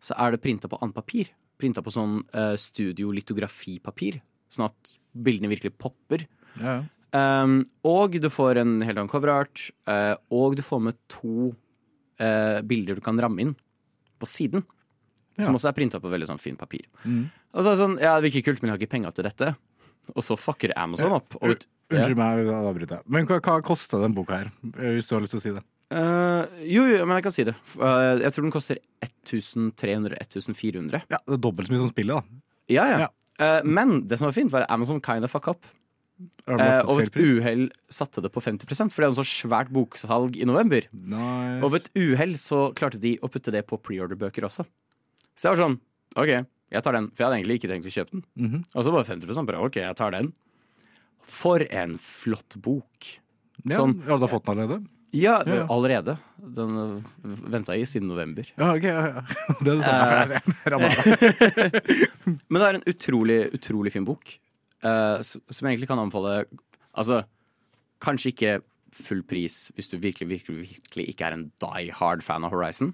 så 0.01 0.15
er 0.17 0.31
det 0.31 0.41
printa 0.41 0.67
på 0.67 0.79
annet 0.81 0.95
papir. 0.95 1.29
Printa 1.61 1.83
på 1.85 1.91
sånn 1.93 2.23
uh, 2.33 2.55
studiolitografipapir, 2.57 4.17
sånn 4.49 4.65
at 4.65 4.95
bildene 5.13 5.51
virkelig 5.51 5.75
popper. 5.77 6.25
Ja, 6.57 6.79
ja. 6.79 6.83
Um, 7.13 7.67
og 7.85 8.17
du 8.17 8.25
får 8.33 8.57
en 8.63 8.79
helt 8.81 8.97
annen 8.97 9.11
coverart, 9.11 9.69
Uh, 9.85 10.15
og 10.33 10.55
du 10.57 10.63
får 10.65 10.81
med 10.81 10.97
to 11.11 11.53
uh, 12.17 12.61
bilder 12.65 12.97
du 12.97 13.03
kan 13.05 13.19
ramme 13.21 13.43
inn 13.43 13.53
på 14.17 14.25
siden. 14.25 14.63
Ja. 15.37 15.45
Som 15.45 15.57
også 15.57 15.69
er 15.69 15.77
printa 15.77 15.99
på 16.01 16.09
veldig 16.09 16.29
sånn 16.29 16.41
fint 16.41 16.57
papir. 16.57 16.87
Mm. 17.03 17.27
Og 17.53 17.61
så 17.61 17.69
er 17.69 17.75
det 17.75 17.81
sånn, 17.81 17.99
ja, 18.01 18.15
det 18.17 18.27
virker 18.27 18.45
kult, 18.47 18.61
men 18.61 18.69
jeg 18.69 18.73
har 18.73 18.81
ikke 18.81 18.93
penger 18.95 19.15
til 19.17 19.27
dette. 19.27 19.53
Og 20.11 20.25
så 20.25 20.37
fucker 20.39 20.73
Amazon 20.79 21.15
opp. 21.15 21.37
Og, 21.39 21.63
Unnskyld 21.93 22.17
meg, 22.17 22.41
jeg 22.47 22.55
avbryter. 22.57 23.03
Men 23.11 23.27
hva, 23.29 23.37
hva 23.43 23.59
kosta 23.65 23.99
den 24.01 24.15
boka 24.15 24.39
her? 24.39 24.49
Eh, 24.73 24.95
Hvis 24.97 25.09
du 25.09 25.15
har 25.15 25.23
lyst 25.23 25.35
til 25.35 25.41
å 25.41 25.43
si 25.43 25.53
det. 25.55 25.63
Uh, 25.93 26.47
jo, 26.65 26.87
jo, 26.89 27.03
men 27.05 27.19
jeg 27.19 27.25
kan 27.27 27.35
si 27.35 27.45
det. 27.45 27.53
Eh, 27.77 28.23
jeg 28.23 28.33
tror 28.33 28.47
den 28.47 28.55
koster 28.55 28.79
1300-1400. 29.05 31.03
Ja, 31.11 31.19
det 31.21 31.37
er 31.37 31.43
dobbelt 31.43 31.69
så 31.69 31.75
mye 31.75 31.83
som 31.83 31.91
spillet, 31.91 32.17
da. 32.17 32.41
Ja, 32.71 32.87
ja. 32.89 32.97
Ja. 33.05 33.11
Uh, 33.37 33.61
men 33.67 33.99
det 34.09 34.17
som 34.17 34.29
var 34.29 34.35
fint, 34.35 34.53
var 34.53 34.65
at 34.65 34.73
Amazon 34.73 35.01
kinda 35.03 35.29
fuck 35.29 35.51
up. 35.51 35.69
Eh, 36.43 36.81
og 36.85 36.99
ved 36.99 37.09
et 37.09 37.17
uhell 37.19 37.63
satte 37.91 38.21
det 38.23 38.29
på 38.33 38.41
50 38.43 38.91
for 38.91 39.01
det 39.03 39.07
er 39.07 39.15
så 39.17 39.25
svært 39.27 39.71
boksalg 39.73 40.35
i 40.37 40.47
november. 40.47 40.85
Nice. 40.91 41.59
Og 41.63 41.73
ved 41.73 41.81
et 41.81 42.01
uhell 42.03 42.35
så 42.39 42.65
klarte 42.77 42.99
de 43.01 43.15
å 43.23 43.29
putte 43.31 43.51
det 43.53 43.63
på 43.67 43.79
preorder-bøker 43.81 44.45
også. 44.47 44.65
Så 45.33 45.47
jeg 45.47 45.55
var 45.55 45.61
sånn 45.63 45.79
OK, 46.19 46.33
jeg 46.73 46.83
tar 46.85 46.95
den. 46.97 47.07
For 47.13 47.23
jeg 47.23 47.27
hadde 47.29 47.37
egentlig 47.41 47.59
ikke 47.61 47.69
tenkt 47.71 47.87
å 47.89 47.93
kjøpe 47.93 48.11
den. 48.17 48.23
Mhm. 48.41 48.63
Og 48.73 48.83
så 48.87 48.91
var 48.93 49.03
det 49.03 49.11
50 49.13 49.45
bare 49.49 49.61
OK, 49.63 49.75
jeg 49.83 49.95
tar 49.99 50.11
den. 50.15 50.33
For 51.23 51.63
en 51.69 51.95
flott 52.01 52.57
bok. 52.61 53.13
ja, 53.63 53.77
sånn- 53.77 53.99
Har 54.07 54.17
du 54.19 54.25
har 54.25 54.31
fått 54.33 54.45
den 54.49 54.57
allerede? 54.57 54.87
Ja, 55.13 55.43
Ja. 55.45 55.67
allerede. 55.69 56.17
Den 56.41 57.03
venta 57.23 57.75
i 57.77 57.85
siden 57.85 58.07
november. 58.09 58.43
Ja, 58.57 58.73
ok. 58.73 58.83
Ja, 58.83 59.05
ja. 59.05 59.21
Det 59.63 59.77
er 59.85 60.25
deg. 60.33 60.41
Men 62.49 62.59
det 62.59 62.67
er 62.67 62.73
en 62.79 62.87
utrolig, 62.89 63.39
utrolig 63.53 63.91
fin 63.93 64.05
bok. 64.05 64.39
uh, 64.83 65.21
som 65.21 65.41
jeg 65.67 65.77
egentlig 65.77 65.87
kan 65.87 65.99
anbefale 66.01 66.45
Altså, 66.97 67.23
kanskje 68.03 68.33
ikke 68.33 68.61
full 68.93 69.21
pris 69.23 69.71
hvis 69.77 69.87
du 69.89 69.97
virkelig, 69.97 70.27
virkelig, 70.29 70.67
virkelig 70.73 71.05
ikke 71.13 71.25
er 71.29 71.33
en 71.37 71.45
die 71.63 71.89
hard 71.91 72.21
fan 72.25 72.43
av 72.45 72.51
Horizon. 72.51 72.93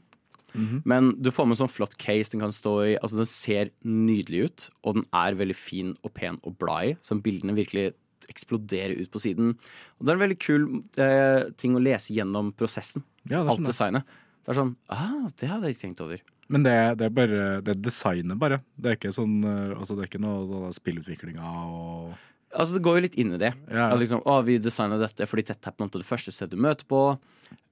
Men 0.88 1.12
du 1.22 1.32
får 1.34 1.48
med 1.48 1.58
en 1.58 1.62
sånn 1.64 1.72
flott 1.72 1.98
case 2.02 2.34
den 2.34 2.44
kan 2.44 2.54
stå 2.54 2.76
i. 2.88 2.94
Altså 3.00 3.20
Den 3.22 3.30
ser 3.30 3.74
nydelig 3.86 4.46
ut, 4.48 4.70
og 4.84 5.00
den 5.00 5.08
er 5.16 5.38
veldig 5.40 5.58
fin 5.58 5.96
og 6.04 6.14
pen 6.18 6.40
og 6.44 6.58
bla 6.62 6.80
i. 6.90 6.96
Så 7.06 7.20
bildene 7.24 7.58
virkelig 7.58 7.92
eksploderer 8.30 9.00
ut 9.00 9.12
på 9.12 9.22
siden. 9.24 9.54
Og 9.98 10.06
det 10.06 10.12
er 10.12 10.18
en 10.18 10.26
veldig 10.26 10.40
kul 10.44 10.66
eh, 11.00 11.52
ting 11.60 11.78
å 11.78 11.84
lese 11.84 12.16
gjennom 12.16 12.52
prosessen. 12.58 13.06
Ja, 13.30 13.44
det 13.44 13.56
Alt 13.56 13.70
designet. 13.70 14.18
Det 14.44 14.54
er 14.54 14.60
sånn 14.60 14.76
ah, 14.92 15.30
det 15.40 15.50
hadde 15.52 15.70
jeg 15.70 15.78
ikke 15.78 15.86
tenkt 15.86 16.04
over. 16.06 16.22
Men 16.50 16.64
det, 16.66 16.76
det 16.98 17.06
er 17.06 17.12
bare 17.14 17.42
Det 17.62 17.76
er 17.76 17.82
designet, 17.86 18.40
bare. 18.42 18.62
Det 18.76 18.92
er 18.92 18.98
ikke 18.98 19.14
sånn 19.14 19.38
eh, 19.46 19.78
Altså, 19.78 19.96
det 19.96 20.06
er 20.06 20.12
ikke 20.12 20.24
noe 20.24 20.48
sånn 20.50 20.78
spillutviklinga 20.80 21.54
og 21.70 22.18
Altså 22.50 22.78
Det 22.78 22.84
går 22.86 22.98
jo 22.98 23.04
litt 23.06 23.18
inn 23.22 23.34
i 23.36 23.42
det. 23.42 23.52
Ja. 23.70 23.90
Liksom, 23.98 24.24
å, 24.26 24.40
Vi 24.46 24.58
designa 24.62 24.98
dette 25.02 25.28
fordi 25.30 25.46
dette 25.52 25.70
er 25.70 25.76
på 25.76 25.84
en 25.84 25.90
måte 25.90 26.02
det 26.02 26.08
første 26.08 26.34
stedet 26.34 26.56
du 26.56 26.62
møter 26.62 26.88
på. 26.90 27.02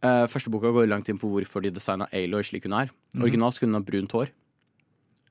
Uh, 0.03 0.25
første 0.29 0.51
boka 0.53 0.73
går 0.73 0.89
langt 0.89 1.09
inn 1.09 1.17
på 1.21 1.29
hvorfor 1.31 1.65
de 1.65 1.73
designa 1.73 2.09
Aloy 2.13 2.45
slik 2.45 2.67
hun 2.69 2.77
er. 2.77 2.91
Originalt 3.17 3.57
skulle 3.57 3.73
hun 3.73 3.81
ha 3.81 3.87
brunt 3.87 4.13
hår. 4.17 4.33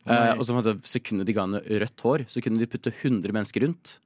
Uh, 0.07 0.35
og 0.38 0.43
så 0.47 0.55
en 0.55 0.83
sekundet 0.87 1.26
de 1.26 1.35
ga 1.35 1.47
henne 1.47 1.62
rødt 1.83 2.03
hår, 2.07 2.26
så 2.31 2.43
kunne 2.43 2.61
de 2.62 2.69
putte 2.71 2.93
100 2.95 3.35
mennesker 3.35 3.67
rundt. 3.67 3.97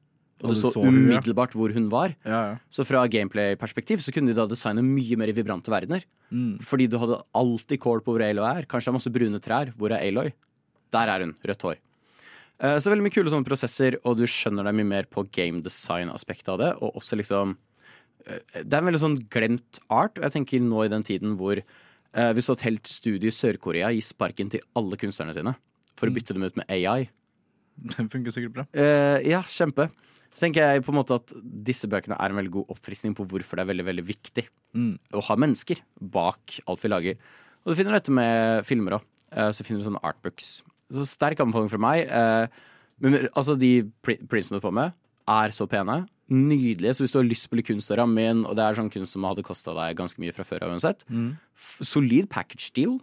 Og 0.41 0.49
Og 0.49 0.57
du 0.57 0.61
så 0.63 0.71
så 0.73 0.81
umiddelbart 0.81 1.53
hvor 1.53 1.73
hun 1.77 1.91
var. 1.93 2.15
Ja, 2.25 2.41
ja. 2.53 2.55
Så 2.73 2.87
fra 2.89 3.03
gameplay-perspektiv 3.13 4.01
så 4.01 4.13
kunne 4.13 4.33
de 4.33 4.39
da 4.39 4.47
designe 4.49 4.81
mye 4.85 5.19
mer 5.21 5.33
vibrante 5.37 5.69
verdener. 5.69 6.07
Mm. 6.33 6.57
Fordi 6.65 6.89
du 6.89 6.97
hadde 6.97 7.21
alltid 7.37 7.81
kål 7.81 8.01
på 8.01 8.17
hvor 8.17 8.25
Aloy 8.25 8.47
er. 8.49 8.65
Kanskje 8.65 8.89
det 8.89 8.95
er 8.95 8.97
masse 8.97 9.13
brune 9.13 9.41
trær. 9.45 9.75
Hvor 9.77 9.93
er 9.93 10.01
Aloy? 10.01 10.33
Der 10.97 11.13
er 11.13 11.27
hun. 11.27 11.35
Rødt 11.45 11.69
hår. 11.69 11.77
Eh, 12.61 12.77
Så 12.79 12.91
veldig 12.93 13.07
mye 13.07 13.15
kule 13.15 13.31
sånne 13.33 13.47
prosesser, 13.49 13.97
og 14.05 14.19
du 14.21 14.27
skjønner 14.29 14.67
deg 14.69 14.77
mye 14.81 14.89
mer 14.91 15.07
på 15.11 15.25
game 15.33 15.63
design-aspektet 15.65 16.49
av 16.55 16.59
det. 16.61 16.71
Og 16.83 16.99
også 17.01 17.17
liksom 17.21 17.57
eh, 18.27 18.41
Det 18.63 18.73
er 18.73 18.83
en 18.83 18.91
veldig 18.91 19.03
sånn 19.05 19.19
glemt 19.33 19.81
art. 19.89 20.19
Og 20.19 20.27
jeg 20.29 20.37
tenker 20.39 20.61
nå 20.65 20.85
i 20.85 20.93
den 20.93 21.03
tiden 21.07 21.37
hvor 21.41 21.57
eh, 21.61 22.33
vi 22.37 22.45
så 22.45 22.53
et 22.57 22.67
helt 22.69 22.87
studio 22.91 23.31
i 23.31 23.35
Sør-Korea 23.35 23.93
gi 23.95 24.03
sparken 24.05 24.51
til 24.53 24.61
alle 24.77 24.99
kunstnerne 25.01 25.35
sine 25.37 25.57
for 25.97 26.09
å 26.09 26.15
bytte 26.17 26.33
dem 26.37 26.45
ut 26.49 26.57
med 26.57 26.69
AI. 26.73 27.09
Den 27.97 28.09
funker 28.13 28.33
sikkert 28.33 28.53
bra. 28.57 28.65
Eh, 28.77 29.21
ja, 29.29 29.41
kjempe. 29.49 29.89
Så 30.33 30.45
tenker 30.45 30.63
jeg 30.65 30.83
på 30.87 30.93
en 30.93 30.99
måte 31.01 31.17
at 31.17 31.33
disse 31.43 31.89
bøkene 31.91 32.17
er 32.21 32.31
en 32.33 32.39
veldig 32.39 32.53
god 32.55 32.73
oppfriskning 32.77 33.15
på 33.19 33.25
hvorfor 33.29 33.59
det 33.59 33.65
er 33.65 33.71
veldig 33.73 33.87
veldig 33.89 34.05
viktig 34.15 34.47
Mm. 34.71 34.93
å 35.19 35.21
ha 35.27 35.35
mennesker 35.35 35.81
bak 35.99 36.61
alt 36.71 36.83
vi 36.85 36.89
lager. 36.93 37.17
Og 37.67 37.73
du 37.73 37.75
finner 37.81 37.97
dette 37.97 38.13
med 38.15 38.63
filmer 38.69 38.95
òg. 39.01 39.07
så 39.51 39.65
finner 39.67 39.83
du 39.83 39.89
sånne 39.89 40.03
artbooks. 40.07 40.61
Så 40.91 41.07
sterk 41.09 41.41
anbefaling 41.43 41.71
fra 41.73 41.83
meg. 41.83 42.09
Eh, 42.09 42.47
men, 43.01 43.29
altså, 43.35 43.57
de 43.59 43.85
pri- 44.05 44.21
prinsene 44.29 44.59
du 44.59 44.65
får 44.65 44.75
med, 44.77 44.97
er 45.31 45.55
så 45.55 45.67
pene. 45.71 46.03
Nydelige. 46.31 46.95
Så 46.95 47.05
hvis 47.05 47.15
du 47.15 47.19
har 47.19 47.27
lyst 47.27 47.49
på 47.51 47.59
litt 47.59 47.67
kunst 47.67 47.91
å 47.91 47.99
ramme 47.99 48.23
inn, 48.23 48.43
og 48.47 48.55
det 48.59 48.65
er 48.65 48.79
sånn 48.79 48.91
kunst 48.93 49.17
som 49.17 49.27
hadde 49.27 49.47
kosta 49.47 49.75
deg 49.75 49.99
ganske 49.99 50.23
mye 50.23 50.35
fra 50.35 50.47
før 50.47 50.67
av 50.67 50.75
uansett, 50.75 51.03
mm. 51.11 51.33
solid 51.83 52.29
package 52.31 52.71
deal. 52.77 52.99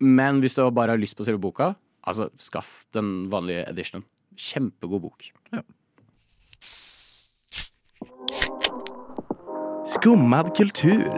Men 0.00 0.40
hvis 0.40 0.56
du 0.56 0.62
bare 0.70 0.94
har 0.94 1.00
lyst 1.00 1.16
på 1.18 1.26
selve 1.26 1.42
boka, 1.42 1.74
altså 2.06 2.30
skaff 2.40 2.84
den 2.96 3.28
vanlige 3.32 3.66
editionen. 3.68 4.06
Kjempegod 4.38 5.02
bok. 5.02 5.28
Skummad 9.98 10.54
kultur. 10.56 11.10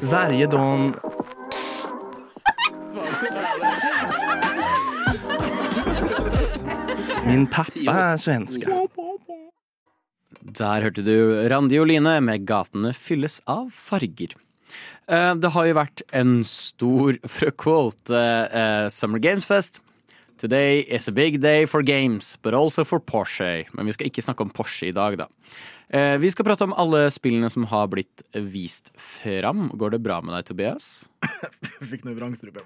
Varje 0.00 0.46
dag... 0.50 1.09
Min 7.30 7.46
pappa 7.46 7.92
er 7.94 8.18
svenske. 8.18 8.66
Der 10.60 10.82
hørte 10.82 11.02
du 11.06 11.14
Randi 11.52 11.78
og 11.78 11.86
Line 11.90 12.16
med 12.24 12.46
'Gatene 12.48 12.90
fylles 12.96 13.40
av 13.46 13.68
farger'. 13.70 14.34
Eh, 15.08 15.34
Det 15.34 15.50
har 15.52 15.66
jo 15.66 15.74
vært 15.74 16.02
en 16.12 16.42
stor, 16.44 17.18
for 17.26 17.50
å 17.50 17.56
quote 17.56 18.10
eh, 18.14 18.88
Summer 18.88 19.18
Games 19.22 19.46
Fest 19.46 19.80
Today 20.40 20.80
is 20.88 21.06
a 21.06 21.12
big 21.12 21.40
day 21.42 21.66
for 21.66 21.82
games, 21.82 22.38
but 22.42 22.54
also 22.54 22.82
for 22.82 22.98
Porsche. 22.98 23.66
Men 23.74 23.84
vi 23.84 23.92
skal 23.92 24.06
ikke 24.08 24.22
snakke 24.24 24.40
om 24.40 24.48
Porsche 24.50 24.88
i 24.88 24.92
dag, 24.96 25.18
da. 25.18 25.26
Eh, 25.92 26.16
Vi 26.16 26.30
skal 26.30 26.46
prate 26.46 26.64
om 26.64 26.72
alle 26.72 27.10
spillene 27.12 27.50
som 27.50 27.64
har 27.68 27.86
blitt 27.88 28.22
vist 28.32 28.88
fram. 28.96 29.68
Går 29.76 29.90
det 29.90 30.00
bra 30.02 30.22
med 30.22 30.32
deg, 30.34 30.46
Tobias? 30.48 31.10
Jeg 31.80 31.88
Fikk 31.92 32.04
noe 32.08 32.16
vrangstrupe. 32.16 32.64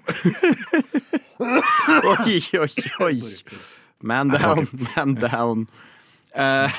Oi, 2.15 2.39
oi, 2.63 2.71
oi. 3.03 3.35
Man 4.05 4.29
down, 4.29 4.67
man 4.95 5.15
down. 5.17 5.65
Uh, 6.35 6.69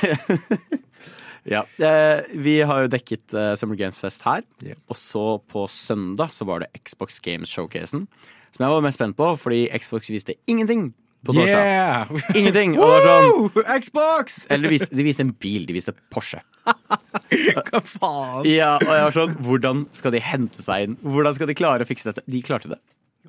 ja. 1.54 1.64
Uh, 1.80 2.23
vi 2.38 2.61
har 2.62 2.85
jo 2.85 2.92
dekket 2.92 3.35
uh, 3.35 3.54
Summer 3.59 3.78
Games 3.78 3.99
Fest 3.99 4.23
her. 4.26 4.47
Og 4.87 4.99
så 5.00 5.25
på 5.50 5.66
søndag 5.71 6.30
så 6.37 6.47
var 6.47 6.62
det 6.62 6.71
Xbox 6.78 7.18
Games 7.25 7.50
Showcasen. 7.50 8.06
Som 8.54 8.64
jeg 8.64 8.73
var 8.73 8.87
mest 8.87 9.00
spent 9.00 9.18
på, 9.18 9.33
fordi 9.40 9.66
Xbox 9.75 10.09
viste 10.12 10.38
ingenting 10.47 10.92
på 11.26 11.35
torsdag. 11.35 11.66
Yeah! 11.66 12.12
Ingenting! 12.38 12.76
Og 12.78 12.95
det 12.95 13.11
sånn 13.11 13.83
Xbox! 13.83 14.38
Eller 14.47 14.68
de 14.68 14.75
viste, 14.76 14.92
de 14.95 15.06
viste 15.06 15.26
en 15.26 15.35
bil, 15.35 15.66
de 15.68 15.75
viste 15.76 15.95
Porsche. 16.14 16.40
Hva 17.66 17.83
faen? 17.83 18.47
Ja, 18.49 18.76
og 18.78 18.90
jeg 18.90 19.04
var 19.04 19.14
sånn 19.14 19.37
Hvordan 19.47 19.85
skal 19.95 20.14
de 20.14 20.23
hente 20.23 20.64
seg 20.64 20.87
inn? 20.87 20.97
Hvordan 21.02 21.37
skal 21.37 21.50
de 21.50 21.59
klare 21.59 21.87
å 21.87 21.88
fikse 21.88 22.09
dette? 22.11 22.25
De 22.30 22.42
klarte 22.47 22.71
det. 22.73 22.80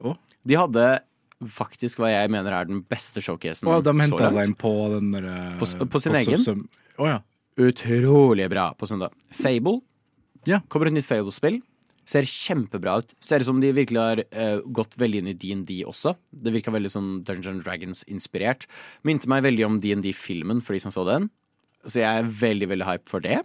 Oh. 0.05 0.17
De 0.47 0.57
hadde 0.57 0.85
faktisk 1.45 2.01
hva 2.01 2.09
jeg 2.09 2.31
mener 2.33 2.55
er 2.55 2.69
den 2.69 2.81
beste 2.89 3.21
showcasen 3.21 3.69
Å, 3.69 3.79
de 3.85 3.93
så 4.09 4.17
langt. 4.17 4.39
inn 4.47 4.55
på 4.57 4.73
den 4.95 5.11
der, 5.13 5.27
På 5.59 5.89
på 5.93 6.01
sin 6.01 6.17
egen? 6.17 6.63
Å 6.97 7.09
ja. 7.11 7.17
Utrolig 7.57 8.45
bra 8.49 8.71
på 8.77 8.89
søndag. 8.89 9.13
Fable. 9.33 9.81
Yeah. 10.47 10.61
Kommer 10.69 10.89
et 10.89 10.95
nytt 10.97 11.07
Fable-spill. 11.07 11.59
Ser 12.07 12.27
kjempebra 12.29 12.99
ut. 13.01 13.11
Ser 13.23 13.43
ut 13.43 13.49
som 13.49 13.59
de 13.61 13.73
virkelig 13.75 13.99
har 13.99 14.21
uh, 14.23 14.61
gått 14.63 14.95
veldig 14.99 15.23
inn 15.23 15.31
i 15.33 15.35
DND 15.35 15.73
også. 15.89 16.13
Det 16.31 16.53
virka 16.55 16.71
veldig 16.71 16.91
sånn 16.93 17.09
Dungeons 17.27 17.65
Dragons-inspirert. 17.65 18.67
Minte 19.07 19.29
meg 19.29 19.43
veldig 19.45 19.65
om 19.67 19.81
DND-filmen 19.83 20.61
for 20.63 20.77
de 20.77 20.83
som 20.85 20.93
så 20.93 21.03
den. 21.09 21.27
Så 21.83 22.01
jeg 22.03 22.07
er 22.07 22.31
veldig, 22.45 22.69
veldig 22.71 22.87
hype 22.87 23.11
for 23.11 23.25
det. 23.25 23.41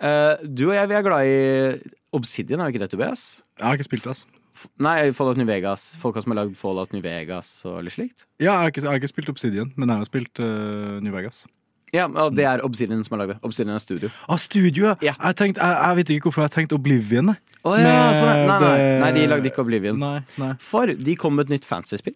Uh, 0.00 0.40
du 0.42 0.70
og 0.70 0.76
jeg 0.78 0.90
vi 0.90 0.96
er 0.96 1.06
glad 1.06 1.28
i 1.28 1.94
Obsidian, 2.16 2.58
er 2.58 2.70
jo 2.70 2.74
ikke 2.74 2.82
det, 2.82 2.90
Tobias? 2.94 3.24
Jeg 3.60 3.68
har 3.68 3.78
ikke 3.78 3.90
spilt 3.90 4.08
det, 4.08 4.16
ass. 4.16 4.39
Nei, 4.82 5.12
Fallout 5.16 5.36
New 5.40 5.46
Vegas. 5.48 5.96
Folka 6.00 6.20
som 6.22 6.32
har 6.34 6.44
lagd 6.44 6.56
Fallout 6.58 6.92
New 6.92 7.02
Vegas 7.04 7.64
og 7.68 7.82
litt 7.86 7.94
slikt. 7.94 8.26
Ja, 8.40 8.52
jeg 8.52 8.58
har 8.60 8.68
ikke, 8.72 8.82
jeg 8.82 8.90
har 8.90 9.00
ikke 9.00 9.08
spilt 9.12 9.28
Obsidian, 9.32 9.72
men 9.76 9.88
jeg 9.88 9.96
har 10.02 10.08
spilt 10.08 10.40
uh, 10.42 11.00
New 11.04 11.12
Vegas. 11.14 11.46
Ja, 11.92 12.04
og 12.06 12.36
det 12.38 12.44
er 12.46 12.60
Obsidian 12.62 13.02
som 13.02 13.16
har 13.18 13.24
lagd 13.26 13.32
det. 13.34 13.38
Obsidian 13.42 13.74
er 13.74 13.82
studio. 13.82 14.10
Ah, 14.28 14.36
studio, 14.38 14.92
Ja. 15.02 15.14
Jeg, 15.18 15.36
tenkte, 15.40 15.60
jeg, 15.60 15.78
jeg 15.88 15.96
vet 15.96 16.10
ikke 16.14 16.28
hvorfor 16.30 16.44
jeg 16.44 16.50
har 16.50 16.54
tenkt 16.54 16.72
Oblivion. 16.76 17.32
Å 17.66 17.72
ja, 17.80 17.94
sånn, 18.14 18.30
nei, 18.30 18.46
nei, 18.46 18.58
det- 18.78 19.00
nei, 19.02 19.12
de 19.16 19.24
lagde 19.26 19.50
ikke 19.50 19.64
Oblivion. 19.64 19.98
Nei, 19.98 20.20
nei. 20.38 20.52
For 20.62 20.86
de 20.86 21.16
kom 21.18 21.34
med 21.34 21.48
et 21.50 21.56
nytt 21.58 21.66
fantasy-spill 21.66 22.14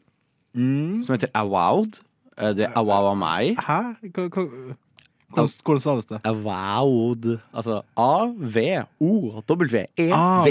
som 0.54 1.16
heter 1.16 1.30
Awowed. 1.34 1.98
Eh, 2.38 2.52
Det 2.54 2.68
er 2.68 2.72
Awow 2.78 3.10
av 3.10 3.16
meg. 3.18 3.56
Hæ? 3.58 3.80
Hva- 4.14 4.28
hva- 4.30 4.76
Hvordan 5.34 5.50
hvordan 5.66 5.80
staves 5.82 6.06
det? 6.10 6.18
Avowed. 6.24 7.24
Altså 7.52 7.82
A-V-O-W-E-D. 8.00 10.12
Ah, 10.12 10.44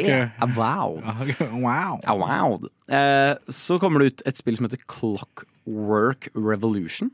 Avowed 0.44 1.04
E 1.30 1.34
Wow. 1.63 2.00
Awowed. 2.08 2.63
Eh, 2.90 3.36
så 3.50 3.80
kommer 3.80 4.00
det 4.00 4.06
ut 4.06 4.22
et 4.28 4.38
spill 4.38 4.58
som 4.60 4.66
heter 4.68 4.80
Clockwork 4.92 6.28
Revolution. 6.36 7.12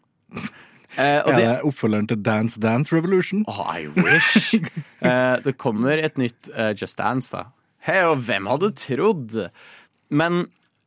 Eh, 0.97 1.21
og 1.21 1.35
det 1.35 1.43
det 1.45 1.61
oppfølgeren 1.67 2.07
til 2.09 2.17
Dance 2.25 2.59
Dance 2.59 2.95
Revolution? 2.95 3.45
Oh, 3.47 3.61
I 3.77 3.87
wish! 3.87 4.55
Eh, 4.99 5.37
det 5.45 5.53
kommer 5.57 5.95
et 5.95 6.17
nytt 6.19 6.49
uh, 6.51 6.73
Just 6.75 6.97
Dance, 6.99 7.31
da. 7.31 7.45
Hei, 7.87 8.01
og 8.03 8.17
hvem 8.27 8.49
hadde 8.51 8.73
trodd? 8.75 9.31
Men 10.11 10.41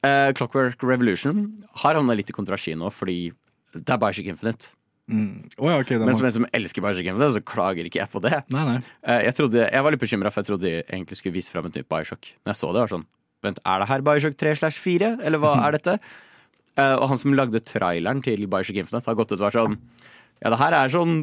uh, 0.05 0.29
Clockwork 0.37 0.77
Revolution 0.85 1.47
har 1.81 1.97
havna 1.97 2.13
litt 2.19 2.29
i 2.29 2.35
kontroversi 2.37 2.75
nå, 2.77 2.91
fordi 2.93 3.31
det 3.73 3.89
er 3.89 3.97
Bioshock 4.03 4.29
Infinite. 4.29 4.75
Å 5.11 5.67
ja, 5.67 5.81
okay, 5.83 5.99
Men 5.99 6.15
som 6.15 6.27
en 6.29 6.35
som 6.37 6.45
elsker 6.55 6.85
Bioshock 6.85 7.09
Infinite, 7.11 7.35
så 7.35 7.43
klager 7.45 7.89
ikke 7.89 8.01
jeg 8.01 8.11
på 8.13 8.23
det. 8.23 8.37
Nei, 8.55 8.63
nei. 8.69 8.77
Eh, 9.03 9.25
jeg, 9.27 9.37
trodde, 9.41 9.65
jeg 9.67 9.85
var 9.85 9.95
litt 9.95 10.03
bekymra, 10.03 10.31
for 10.33 10.43
jeg 10.43 10.53
trodde 10.53 10.69
de 10.69 10.77
egentlig 10.85 11.19
skulle 11.19 11.37
vise 11.37 11.53
fram 11.53 11.67
et 11.69 11.79
nytt 11.79 11.89
Bioshock. 11.91 12.31
Når 12.47 12.55
jeg 12.55 12.61
så 12.63 12.71
det, 12.71 12.85
var 12.85 12.93
sånn 12.95 13.09
Vent, 13.43 13.59
er 13.67 13.83
det 13.83 13.89
her 13.91 14.05
Bioshock 14.07 14.37
3 14.39 14.53
slash 14.61 14.79
4, 14.79 15.17
eller 15.27 15.43
hva 15.43 15.57
er 15.67 15.79
dette? 15.79 15.99
Eh, 16.73 16.95
og 16.97 17.03
han 17.11 17.19
som 17.21 17.35
lagde 17.37 17.61
traileren 17.69 18.23
til 18.25 18.47
Bioshock 18.49 18.79
Infinite, 18.81 19.05
har 19.05 19.17
gått 19.19 19.29
ut 19.35 19.35
og 19.35 19.43
vært 19.43 19.59
sånn 19.59 19.75
Ja, 20.41 20.55
det 20.55 20.57
her 20.57 20.73
er 20.73 20.89
sånn 20.89 21.19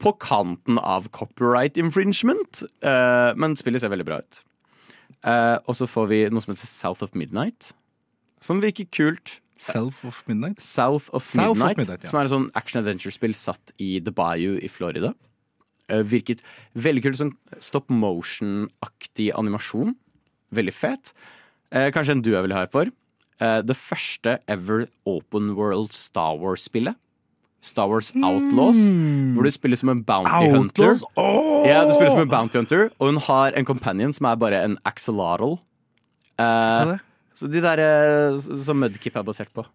på 0.00 0.14
kanten 0.24 0.78
av 0.80 1.10
copyright 1.12 1.76
infringement, 1.76 2.62
eh, 2.80 3.36
men 3.36 3.58
spillet 3.60 3.84
ser 3.84 3.92
veldig 3.92 4.06
bra 4.08 4.22
ut. 4.24 4.38
Og 5.68 5.76
så 5.76 5.84
får 5.84 6.08
vi 6.08 6.22
noe 6.32 6.40
som 6.40 6.54
heter 6.54 6.70
South 6.70 7.04
of 7.04 7.12
Midnight, 7.12 7.74
som 8.40 8.64
virker 8.64 8.88
kult. 8.88 9.34
Self 9.62 10.04
of 10.04 10.22
Midnight. 10.28 10.60
South 10.60 11.08
of 11.12 11.24
South 11.24 11.52
of 11.52 11.56
Midnight, 11.56 11.78
Midnight, 11.78 12.04
ja. 12.04 12.10
som 12.10 12.20
er 12.20 12.28
et 12.28 12.34
sånn 12.34 12.50
action-adventure-spill 12.58 13.36
satt 13.36 13.72
i 13.82 13.96
The 14.04 14.12
Bayou 14.14 14.58
i 14.60 14.68
Florida. 14.70 15.14
Eh, 15.88 16.02
virket 16.02 16.42
veldig 16.74 17.04
kult. 17.04 17.20
Sånn 17.20 17.32
stop 17.62 17.90
motion-aktig 17.92 19.30
animasjon. 19.38 19.94
Veldig 20.56 20.74
fet. 20.74 21.12
Eh, 21.72 21.90
kanskje 21.94 22.16
en 22.16 22.22
du 22.24 22.32
jeg 22.34 22.46
vil 22.46 22.56
ha 22.56 22.66
for. 22.70 22.92
Eh, 23.40 23.60
det 23.62 23.76
første 23.76 24.38
ever 24.48 24.86
open 25.04 25.54
world 25.56 25.92
Star 25.92 26.36
Wars-spillet. 26.40 26.96
Star 27.66 27.88
Wars 27.90 28.12
Outlaws, 28.14 28.78
hvor 29.34 29.42
du 29.42 29.50
spiller 29.50 29.78
som 29.80 29.90
en 29.90 30.02
bounty 30.06 30.50
hunter. 30.52 31.00
Oh. 31.18 31.64
Ja, 31.66 31.82
du 31.84 31.90
spiller 31.96 32.12
som 32.12 32.22
en 32.22 32.30
bounty 32.30 32.60
hunter, 32.60 32.90
og 33.00 33.10
hun 33.10 33.18
har 33.26 33.56
en 33.58 33.66
companion 33.66 34.12
som 34.14 34.28
er 34.30 34.38
bare 34.38 34.60
en 34.62 34.76
axolotl. 34.86 35.56
Eh, 36.38 36.44
er? 36.44 37.00
Så 37.36 37.48
de 37.52 37.60
der 37.64 37.82
eh, 37.84 38.38
som 38.40 38.80
Mudkip 38.80 39.16
er 39.20 39.26
basert 39.26 39.52
på. 39.56 39.66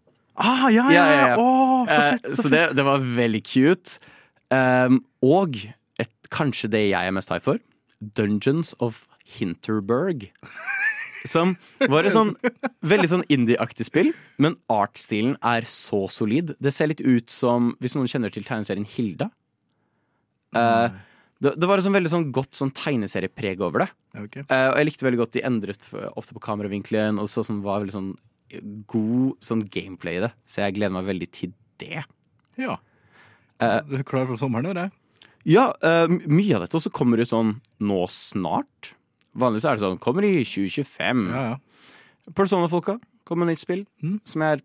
Ah, 0.41 0.68
ja, 0.74 0.88
ja, 0.89 0.96
Ja, 0.96 1.27
ja, 1.30 1.36
Oh, 1.38 1.86
så 1.86 1.98
fett, 1.98 2.24
så 2.24 2.32
Eh, 2.32 2.32
fett. 2.32 2.38
så 2.41 2.50
det, 2.53 2.62
det 2.80 2.86
var 2.88 3.03
veldig 3.22 3.41
cute. 3.46 4.00
Um, 4.51 5.01
og 5.24 5.56
et, 6.01 6.12
kanskje 6.34 6.70
det 6.72 6.82
jeg 6.89 7.08
er 7.08 7.13
mest 7.15 7.30
high 7.32 7.44
for, 7.44 7.60
Dungeons 8.01 8.74
of 8.80 9.06
Hinterberg. 9.38 10.32
Som 11.30 11.53
var 11.86 12.08
et 12.08 12.15
sånn 12.15 12.32
veldig 12.82 13.10
sånn 13.12 13.24
indie-aktig 13.30 13.86
spill, 13.86 14.10
men 14.41 14.56
artstilen 14.74 15.36
er 15.46 15.68
så 15.70 16.08
solid. 16.10 16.56
Det 16.58 16.74
ser 16.74 16.89
litt 16.89 17.03
ut 17.06 17.30
som 17.30 17.75
Hvis 17.80 17.94
noen 17.94 18.10
kjenner 18.10 18.34
til 18.34 18.44
tegneserien 18.48 18.88
Hilda. 18.89 19.27
Eh, 20.58 20.89
det, 21.41 21.55
det 21.57 21.67
var 21.69 21.79
et 21.81 21.86
sånn 21.88 21.95
veldig 21.98 22.12
sånn 22.13 22.27
godt 22.36 22.53
sånn 22.57 22.71
tegneseriepreg 22.77 23.62
over 23.65 23.86
det. 23.86 23.89
Okay. 24.27 24.43
Uh, 24.45 24.69
og 24.74 24.77
jeg 24.81 24.88
likte 24.91 25.05
veldig 25.07 25.21
godt 25.24 25.33
de 25.38 25.43
endret 25.48 25.88
ofte 26.13 26.36
på 26.38 26.43
kameravinkelen, 26.45 27.17
og 27.21 27.29
så 27.31 27.43
sånn 27.48 27.63
var 27.65 27.81
veldig 27.81 27.95
sånn 27.95 28.12
god 28.91 29.38
sånn 29.48 29.62
gameplay 29.71 30.19
i 30.19 30.24
det. 30.25 30.31
Så 30.45 30.62
jeg 30.65 30.75
gleder 30.77 30.93
meg 30.98 31.07
veldig 31.07 31.29
til 31.33 31.53
det. 31.81 32.01
Ja. 32.60 32.75
Eh, 33.63 33.77
Du 33.88 33.95
er 33.98 34.03
klar 34.03 34.27
for 34.27 34.38
sommeren, 34.38 34.67
eller? 34.74 34.91
Ja, 35.48 35.69
uh, 35.81 36.05
mye 36.29 36.57
av 36.57 36.65
dette 36.65 36.77
også 36.77 36.91
kommer 36.93 37.17
ut 37.24 37.31
sånn 37.31 37.55
nå 37.81 38.01
snart. 38.12 38.91
Vanligvis 39.33 39.65
er 39.65 39.79
det 39.79 39.86
sånn 39.86 40.01
kommer 40.03 40.27
i 40.27 40.43
2025. 40.43 41.24
Ja, 41.31 41.45
ja. 41.55 42.33
Persona-folka 42.38 43.00
kommer 43.25 43.45
med 43.48 43.55
nytt 43.55 43.63
spill 43.63 43.86
Mm. 44.03 44.19
som 44.27 44.41
jeg 44.43 44.60
er 44.60 44.63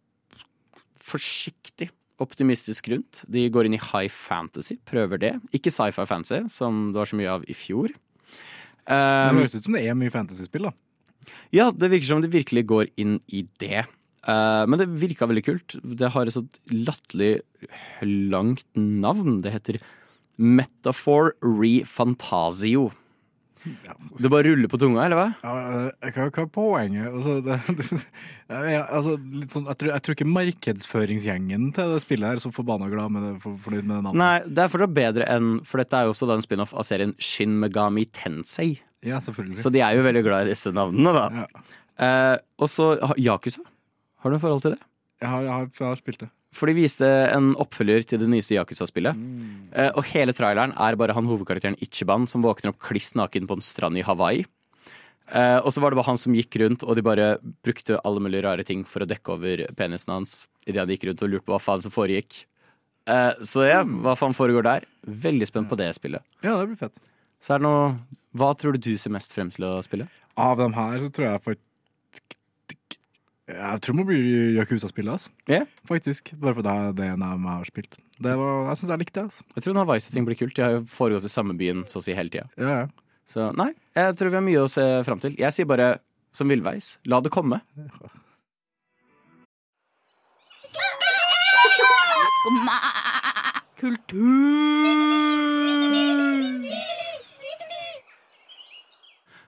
forsiktig 1.00 1.88
optimistisk 2.22 2.88
rundt. 2.92 3.22
De 3.28 3.44
går 3.52 3.68
inn 3.68 3.76
i 3.76 3.82
high 3.82 4.10
fantasy, 4.12 4.78
prøver 4.88 5.20
det. 5.20 5.34
Ikke 5.56 5.72
sci-fi 5.74 6.06
fantasy, 6.08 6.46
som 6.52 6.90
det 6.92 7.00
var 7.00 7.10
så 7.10 7.18
mye 7.20 7.34
av 7.38 7.46
i 7.48 7.56
fjor. 7.56 7.92
Det 7.92 8.02
Um, 8.86 9.40
høres 9.40 9.56
ut 9.56 9.64
som 9.66 9.74
det 9.74 9.82
er 9.82 9.96
mye 9.98 10.12
fantasyspill, 10.14 10.68
da. 10.68 11.32
Ja, 11.54 11.72
det 11.74 11.90
virker 11.90 12.06
som 12.06 12.20
de 12.22 12.30
virkelig 12.30 12.62
går 12.70 12.90
inn 13.02 13.16
i 13.34 13.42
det. 13.58 13.82
Uh, 14.26 14.62
men 14.70 14.78
det 14.78 14.86
virka 15.02 15.26
veldig 15.26 15.42
kult. 15.46 15.76
Det 15.82 16.12
har 16.14 16.26
et 16.26 16.36
sånt 16.36 16.60
latterlig 16.70 17.40
langt 18.02 18.66
navn. 18.78 19.40
Det 19.42 19.54
heter 19.54 19.80
Metafor 20.38 21.34
Refantasio. 21.42 22.92
Det 23.64 24.30
bare 24.30 24.46
ruller 24.46 24.70
på 24.70 24.78
tunga, 24.80 25.04
eller 25.06 25.18
hva? 25.18 25.26
Ja, 25.42 25.52
hva, 26.12 26.26
hva 26.28 26.42
er 26.44 26.48
poenget? 26.52 27.06
Altså, 27.10 27.36
det, 27.42 27.58
det, 28.50 28.60
jeg, 28.70 28.82
altså, 28.84 29.14
sånn, 29.52 29.68
jeg, 29.70 29.78
tror, 29.80 29.90
jeg 29.90 30.04
tror 30.06 30.16
ikke 30.16 30.28
markedsføringsgjengen 30.30 31.70
til 31.76 31.94
det 31.94 32.02
spillet 32.04 32.28
her 32.28 32.40
er 32.40 32.44
så 32.44 32.52
forbanna 32.54 32.90
glad 32.92 33.14
med 33.14 33.26
det, 33.26 33.32
for, 33.44 33.60
fornøyd 33.64 33.82
med 33.84 33.94
det 33.96 34.02
navnet. 34.08 34.20
Nei, 34.22 34.34
det 34.46 34.64
er 34.64 34.74
fortsatt 34.74 34.96
bedre 34.96 35.30
enn 35.36 35.54
For 35.66 35.82
dette 35.82 35.98
er 35.98 36.08
jo 36.08 36.14
også 36.14 36.28
den 36.30 36.44
spin-off 36.44 36.74
av 36.76 36.86
serien 36.88 37.14
Shin 37.22 37.56
Megami 37.62 38.06
Tensei. 38.14 38.74
Ja, 39.06 39.22
selvfølgelig. 39.22 39.60
Så 39.62 39.72
de 39.74 39.82
er 39.84 39.96
jo 39.96 40.04
veldig 40.06 40.24
glad 40.26 40.46
i 40.46 40.52
disse 40.54 40.72
navnene, 40.74 41.14
da. 41.16 41.44
ja. 41.44 41.64
Eh, 41.96 42.34
og 42.60 42.68
så 42.68 42.92
Yakuza. 43.16 43.64
Har 44.20 44.30
du 44.30 44.36
noe 44.36 44.42
forhold 44.42 44.66
til 44.66 44.76
det? 44.76 44.82
jeg, 45.20 45.28
har, 45.28 45.42
jeg, 45.42 45.52
har, 45.52 45.68
jeg 45.80 45.88
har 45.88 46.00
spilt 46.00 46.20
det. 46.24 46.28
For 46.56 46.70
de 46.70 46.74
viste 46.78 47.04
en 47.34 47.50
oppfølger 47.60 48.06
til 48.08 48.22
det 48.22 48.28
nyeste 48.32 48.56
Yakuza-spillet. 48.56 49.16
Mm. 49.16 49.68
Eh, 49.76 49.90
og 49.92 50.04
hele 50.14 50.32
traileren 50.36 50.72
er 50.80 50.96
bare 50.96 51.12
han 51.16 51.28
hovedkarakteren 51.28 51.76
Ichiban 51.84 52.24
som 52.30 52.42
våkner 52.44 52.72
opp 52.72 52.80
kliss 52.80 53.12
naken 53.18 53.46
på 53.50 53.58
en 53.58 53.64
strand 53.64 53.98
i 54.00 54.04
Hawaii. 54.06 54.44
Eh, 55.26 55.58
og 55.58 55.72
så 55.74 55.82
var 55.82 55.90
det 55.90 55.98
bare 55.98 56.06
han 56.12 56.20
som 56.22 56.34
gikk 56.38 56.54
rundt, 56.62 56.84
og 56.86 56.94
de 56.96 57.02
bare 57.04 57.28
brukte 57.66 57.98
alle 58.06 58.22
mulige 58.22 58.44
rare 58.46 58.64
ting 58.66 58.84
for 58.86 59.02
å 59.02 59.08
dekke 59.10 59.34
over 59.34 59.64
penisen 59.76 60.12
hans 60.14 60.36
idet 60.66 60.80
han 60.84 60.92
gikk 60.94 61.08
rundt 61.10 61.24
og 61.26 61.32
lurte 61.32 61.46
på 61.48 61.54
hva 61.56 61.62
faen 61.62 61.82
som 61.82 61.92
foregikk. 61.94 62.44
Eh, 63.06 63.32
så 63.42 63.66
ja, 63.68 63.82
Mm. 63.84 64.00
hva 64.06 64.16
faen 64.18 64.34
foregår 64.34 64.62
der? 64.66 64.86
Veldig 65.06 65.46
spent 65.50 65.68
på 65.68 65.76
det 65.78 65.92
spillet. 65.94 66.22
Ja, 66.42 66.56
det 66.60 66.68
blir 66.72 66.78
fett. 66.78 66.96
Så 67.42 67.54
er 67.54 67.58
det 67.58 67.66
noe 67.68 67.98
Hva 68.36 68.50
tror 68.56 68.72
du 68.76 68.78
du 68.78 68.96
ser 68.98 69.10
mest 69.10 69.32
frem 69.32 69.48
til 69.50 69.64
å 69.64 69.78
spille? 69.82 70.08
Av 70.36 70.58
dem 70.58 70.74
her 70.76 70.98
så 71.00 71.08
tror 71.10 71.24
jeg 71.30 71.42
faktisk 71.42 71.65
Jeg 73.46 73.80
tror 73.82 73.94
det 73.94 73.98
må 74.00 74.04
bli 74.08 74.20
Yakuza-spillet, 74.56 75.12
altså. 75.12 75.30
Yeah. 75.46 75.68
Faktisk. 75.86 76.32
Bare 76.42 76.56
fordi 76.56 76.66
det 76.66 76.74
er 76.74 76.96
det 76.98 77.06
en 77.12 77.22
av 77.22 77.36
dem 77.36 77.44
jeg 77.46 77.60
har 77.60 77.68
spilt. 77.68 77.98
Det 78.18 78.32
var, 78.40 78.54
jeg 78.72 78.80
syns 78.80 78.90
jeg 78.90 79.02
likte 79.04 79.20
det. 79.20 79.24
altså. 79.28 79.44
Jeg 79.54 79.62
tror 79.62 79.72
den 79.72 79.82
Hawaii-setting 79.84 80.26
blir 80.26 80.38
kult. 80.40 80.56
De 80.56 80.64
har 80.64 80.74
jo 80.74 80.80
foregått 80.90 81.28
i 81.28 81.30
samme 81.30 81.54
byen 81.58 81.84
så 81.86 82.00
å 82.00 82.06
si 82.06 82.16
hele 82.16 82.32
tida. 82.32 82.48
Ja, 82.58 82.78
ja. 82.82 82.86
Så 83.26 83.48
nei, 83.58 83.72
jeg 83.98 84.18
tror 84.18 84.30
vi 84.30 84.38
har 84.38 84.46
mye 84.46 84.62
å 84.62 84.70
se 84.70 84.84
fram 85.06 85.22
til. 85.22 85.34
Jeg 85.38 85.54
sier 85.54 85.66
bare 85.66 85.96
som 86.34 86.50
villveis, 86.50 86.96
la 87.10 87.18
det 87.22 87.32
komme. 87.34 87.60
Skumma 92.42 92.78
kultur. 93.80 95.65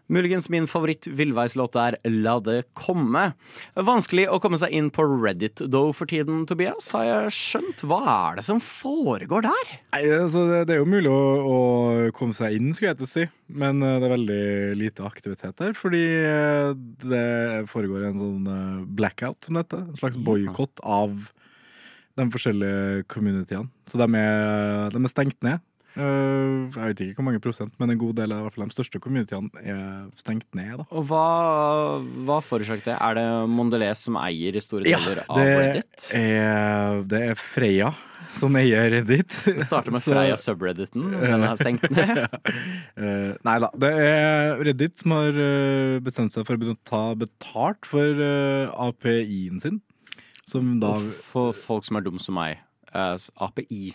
Muligens 0.08 0.46
min 0.48 0.64
favoritt-villveislåt 0.64 1.74
er 1.76 1.98
La 2.08 2.38
det 2.40 2.62
komme. 2.78 3.34
Vanskelig 3.76 4.24
å 4.32 4.38
komme 4.40 4.56
seg 4.60 4.72
inn 4.72 4.88
på 4.94 5.04
Reddit 5.04 5.60
though 5.60 5.92
for 5.92 6.08
tiden, 6.08 6.46
Tobias, 6.48 6.88
har 6.96 7.04
jeg 7.04 7.34
skjønt. 7.36 7.84
Hva 7.84 7.98
er 8.14 8.38
det 8.38 8.46
som 8.46 8.62
foregår 8.64 9.44
der? 9.44 9.74
Nei, 9.92 10.00
altså, 10.16 10.46
det, 10.64 10.72
er 10.72 10.80
jo 10.80 10.88
mulig 10.88 11.12
å, 11.12 11.20
å 11.44 11.58
komme 12.16 12.36
seg 12.36 12.56
inn, 12.56 12.72
skulle 12.72 12.94
jeg 12.94 13.00
til 13.02 13.08
å 13.08 13.12
si. 13.12 13.26
Men 13.52 13.84
eh, 13.84 13.98
det 14.00 14.08
er 14.08 14.14
veldig 14.16 14.42
lite 14.80 15.04
aktivitet 15.04 15.60
der. 15.60 15.76
Fordi 15.76 16.04
eh, 16.08 16.72
det 17.04 17.28
foregår 17.68 18.08
en 18.08 18.22
sånn 18.24 18.52
eh, 18.54 18.82
blackout, 19.00 19.42
som 19.44 19.58
det 19.58 19.66
heter. 19.66 19.84
En 19.90 20.00
slags 20.00 20.16
boikott 20.24 20.84
av 20.88 21.18
de 22.18 22.30
forskjellige 22.32 23.04
communityene. 23.12 23.68
Så 23.92 24.00
de 24.00 24.08
er, 24.08 24.88
de 24.94 25.04
er 25.04 25.12
stengt 25.12 25.42
ned. 25.44 25.67
Eh, 25.98 26.68
jeg 26.70 26.92
vet 26.92 27.00
ikke 27.08 27.18
hvor 27.18 27.26
mange 27.26 27.40
prosent, 27.42 27.72
men 27.80 27.90
en 27.90 27.98
god 27.98 28.18
del 28.20 28.34
av 28.36 28.46
i 28.52 28.60
de 28.60 28.74
største 28.74 29.00
communityene 29.02 29.62
er 29.64 29.86
stengt 30.20 30.46
ned. 30.54 30.76
da. 30.78 30.84
Og 30.94 31.08
hva, 31.08 31.22
hva 32.28 32.36
forårsaker 32.44 32.84
det? 32.86 32.98
Er 33.02 33.18
det 33.18 33.24
Mondelez 33.50 34.04
som 34.06 34.18
eier 34.20 34.60
store 34.62 34.86
deler 34.86 35.24
av 35.26 35.42
Reddit? 35.42 36.10
er, 36.14 37.02
det 37.10 37.22
er 37.32 37.40
Freya 37.40 37.90
som 38.38 38.54
eier 38.60 38.92
Reddit. 38.92 39.40
Vi 39.48 39.56
starter 39.64 39.94
med 39.94 40.04
Freia 40.04 40.36
subredditen. 40.38 41.10
Den 41.16 41.46
er 41.48 41.58
stengt 41.58 41.88
ned. 41.96 42.22
uh, 43.00 43.34
nei 43.48 43.58
da. 43.64 43.72
Det 43.74 43.92
er 44.04 44.62
Reddit 44.68 45.02
som 45.02 45.16
har 45.16 45.42
eh, 45.48 45.98
bestemt 46.04 46.36
seg 46.36 46.46
for 46.46 46.62
å 46.62 46.78
ta 46.86 47.02
betalt 47.18 47.90
for 47.90 48.22
API-en 48.86 49.58
sin. 49.64 49.82
Som 50.48 50.78
da 50.80 50.94
for 50.96 51.56
folk 51.56 51.84
som 51.84 51.98
er 51.98 52.06
dumme 52.06 52.22
som 52.22 52.38
meg. 52.38 52.62
API. 52.94 53.92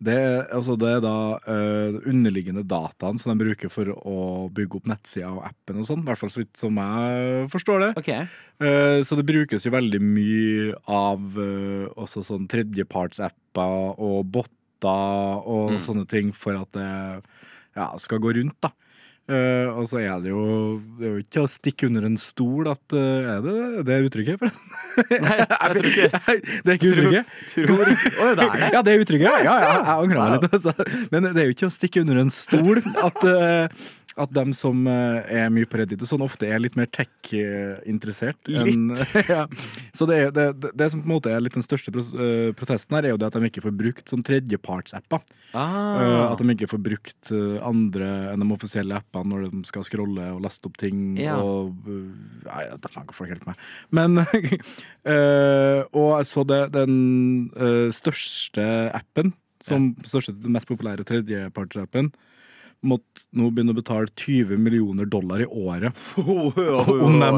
Det, 0.00 0.16
altså 0.48 0.78
det 0.80 0.88
er 0.96 1.02
da 1.04 1.14
uh, 1.44 1.98
underliggende 2.08 2.62
dataen 2.64 3.18
som 3.20 3.34
de 3.34 3.42
bruker 3.44 3.68
for 3.68 3.90
å 3.92 4.48
bygge 4.56 4.78
opp 4.80 4.86
nettsida 4.88 5.28
og 5.28 5.42
appen 5.50 5.82
og 5.82 5.88
sånn. 5.90 6.00
I 6.00 6.08
hvert 6.08 6.22
fall 6.22 6.32
så 6.32 6.40
vidt 6.40 6.56
som 6.56 6.78
jeg 6.80 7.50
forstår 7.52 7.84
det. 7.84 7.90
Okay. 8.00 8.24
Uh, 8.62 9.04
så 9.04 9.18
det 9.20 9.26
brukes 9.28 9.66
jo 9.68 9.74
veldig 9.74 10.00
mye 10.00 10.70
av 10.88 11.36
uh, 11.36 11.90
også 12.00 12.24
sånn 12.24 12.48
tredjepartsapper 12.48 14.00
og 14.00 14.24
botter 14.32 14.56
og 15.44 15.74
Mm. 15.74 15.80
sånne 15.84 16.06
ting 16.08 16.30
for 16.32 16.56
at 16.56 16.70
det 16.72 17.22
ja, 17.76 17.90
skal 18.00 18.18
gå 18.24 18.32
rundt, 18.38 18.56
da. 18.64 18.70
Eh, 19.30 19.68
og 19.78 19.84
så 19.86 20.00
er 20.02 20.22
det 20.24 20.32
jo 20.32 20.42
Det 20.98 21.06
er 21.06 21.12
jo 21.12 21.20
ikke 21.22 21.42
å 21.44 21.50
stikke 21.50 21.86
under 21.86 22.06
en 22.08 22.16
stol 22.18 22.66
at 22.66 22.94
uh, 22.96 23.36
Er 23.36 23.44
det 23.44 23.84
det 23.86 23.94
er 23.94 24.06
uttrykket? 24.08 24.42
Nei, 25.22 25.36
jeg 25.38 25.76
tror 25.76 25.88
ikke 25.90 26.08
det 26.10 26.72
er 26.72 26.78
ikke 26.78 26.90
uttrykket? 26.90 27.30
Tror 27.52 27.70
Å, 27.84 27.84
det 27.84 28.46
er 28.46 28.56
det? 28.56 28.70
Ja, 28.74 28.82
det 28.86 28.92
er 28.92 29.04
uttrykket. 29.04 29.26
Ja, 29.28 29.36
ja, 29.44 29.54
jeg 29.60 29.94
angrer 29.94 30.18
meg 30.18 30.34
litt. 30.34 30.56
Altså. 30.58 30.74
Men 31.12 31.28
det 31.28 31.42
er 31.42 31.48
jo 31.48 31.54
ikke 31.54 31.68
å 31.68 31.74
stikke 31.74 32.02
under 32.02 32.20
en 32.22 32.32
stol 32.34 32.80
at, 32.80 33.24
eh, 33.30 33.86
at 34.20 34.32
dem 34.36 34.52
som 34.56 34.84
eh, 34.90 35.30
er 35.42 35.50
mye 35.52 35.68
på 35.68 35.78
Reddit 35.80 36.02
og 36.04 36.08
sånn, 36.10 36.24
ofte 36.26 36.48
er 36.48 36.60
litt 36.62 36.76
mer 36.78 36.88
tech-interessert. 36.92 38.38
enn- 38.50 38.94
ja. 39.30 39.46
Så 39.96 40.06
det, 40.10 40.18
er, 40.26 40.30
det, 40.36 40.46
det, 40.76 40.88
som 40.92 41.02
på 41.02 41.08
en 41.08 41.14
måte 41.16 41.32
er 41.32 41.42
litt 41.42 41.56
den 41.56 41.64
største 41.66 41.92
eh, 41.94 42.50
protesten 42.58 42.96
her, 42.98 43.08
er 43.08 43.14
jo 43.14 43.20
det 43.20 43.30
at 43.30 43.38
de 43.38 43.50
ikke 43.50 43.64
får 43.64 43.74
brukt 43.80 44.12
sånn 44.12 44.24
tredjepartsapper. 44.26 45.24
Eh, 45.24 45.58
Ah. 45.60 46.30
At 46.30 46.38
de 46.38 46.52
ikke 46.54 46.68
får 46.70 46.80
brukt 46.84 47.30
eh, 47.34 47.56
andre 47.66 48.06
enn 48.30 48.42
de 48.44 48.46
offisielle 48.54 48.94
appene 49.00 49.30
når 49.32 49.48
de 49.50 49.62
skal 49.68 49.84
scrolle 49.86 50.28
og 50.34 50.42
laste 50.44 50.68
opp 50.70 50.76
ting. 50.80 51.16
Ja. 51.18 51.36
Og 51.42 51.74
uh, 51.88 52.06
Nei, 52.46 52.62
det 52.78 52.90
faen 52.92 53.08
kan 53.08 53.16
folk 53.16 53.32
hjelpe 53.32 53.50
meg. 53.50 53.64
Men 53.94 54.20
eh, 55.10 55.80
Og 55.96 56.10
jeg 56.20 56.28
så 56.30 56.44
det, 56.48 56.60
den 56.74 56.94
eh, 57.56 57.88
største 57.94 58.64
appen 58.96 59.32
som 59.60 59.90
største, 60.08 60.32
den 60.40 60.54
mest 60.54 60.68
populære 60.70 61.04
tredjepartsrappen, 61.04 62.06
måtte 62.86 63.26
nå 63.36 63.50
begynne 63.52 63.74
å 63.74 63.78
betale 63.78 64.10
20 64.14 64.60
millioner 64.66 65.08
dollar 65.10 65.44
i 65.44 65.48
året 65.48 65.96
om 66.16 67.18
de, 67.20 67.28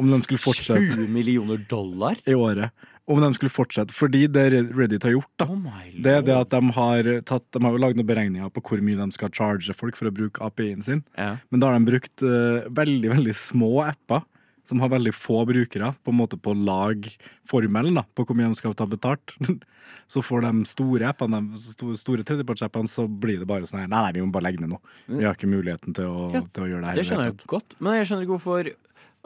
om 0.00 0.14
de 0.14 0.22
skulle 0.24 0.42
fortsette 0.42 0.96
20 0.96 1.12
millioner 1.12 1.60
dollar? 1.70 2.18
i 2.26 2.34
året. 2.34 2.72
Om 3.10 3.18
de 3.24 3.30
skulle 3.34 3.50
fortsette. 3.50 3.94
Fordi 3.96 4.26
det 4.30 4.44
Reddit 4.70 5.02
har 5.02 5.16
gjort, 5.16 5.30
da, 5.40 5.48
Oh 5.50 5.78
det 6.04 6.12
er 6.14 6.26
det 6.26 6.36
at 6.36 6.52
de 6.52 6.74
har, 6.76 7.08
tatt, 7.26 7.46
de 7.50 7.62
har 7.64 7.78
lagd 7.82 7.98
noen 7.98 8.06
beregninger 8.06 8.52
på 8.54 8.62
hvor 8.68 8.84
mye 8.86 8.98
de 9.00 9.08
skal 9.16 9.32
charge 9.34 9.74
folk 9.74 9.98
for 9.98 10.10
å 10.10 10.14
bruke 10.14 10.44
API-en 10.46 10.84
sin. 10.86 11.02
Ja. 11.18 11.32
Men 11.50 11.62
da 11.62 11.72
har 11.72 11.80
de 11.80 11.90
brukt 11.90 12.22
uh, 12.22 12.68
veldig, 12.70 13.10
veldig 13.16 13.34
små 13.34 13.72
apper 13.88 14.22
som 14.70 14.80
har 14.84 14.92
veldig 14.94 15.12
få 15.16 15.42
brukere, 15.48 15.90
på 16.06 16.14
en 16.14 16.18
måte 16.20 16.38
på 16.40 16.54
å 16.54 16.58
lage 16.58 17.16
formelen 17.50 17.98
da, 17.98 18.04
på 18.14 18.24
hvor 18.28 18.38
mye 18.38 18.48
de 18.52 18.58
skal 18.60 18.76
ta 18.78 18.86
betalt. 18.90 19.34
Så 20.10 20.22
for 20.26 20.42
de 20.42 20.64
store 20.66 21.06
appene, 21.10 21.38
de 21.52 21.58
sto- 21.62 21.92
store 21.98 22.24
tredjepartsappene, 22.26 22.90
så 22.90 23.04
blir 23.06 23.38
det 23.42 23.46
bare 23.50 23.66
sånn 23.66 23.82
her 23.84 23.90
Nei, 23.90 24.00
nei, 24.06 24.12
vi 24.16 24.22
må 24.24 24.32
bare 24.34 24.48
legge 24.48 24.62
ned 24.62 24.72
nå. 24.72 24.78
Vi 25.10 25.22
har 25.26 25.36
ikke 25.38 25.50
muligheten 25.50 25.94
til 25.94 26.06
å, 26.10 26.24
Ja, 26.34 26.42
til 26.46 26.64
å 26.66 26.70
gjøre 26.70 26.82
det 26.82 26.88
her. 26.90 26.98
Det 26.98 27.04
skjønner 27.06 27.28
jeg 27.30 27.46
godt, 27.50 27.76
men 27.78 27.98
jeg 27.98 28.08
skjønner 28.10 28.26
ikke 28.26 28.34
hvorfor 28.38 28.70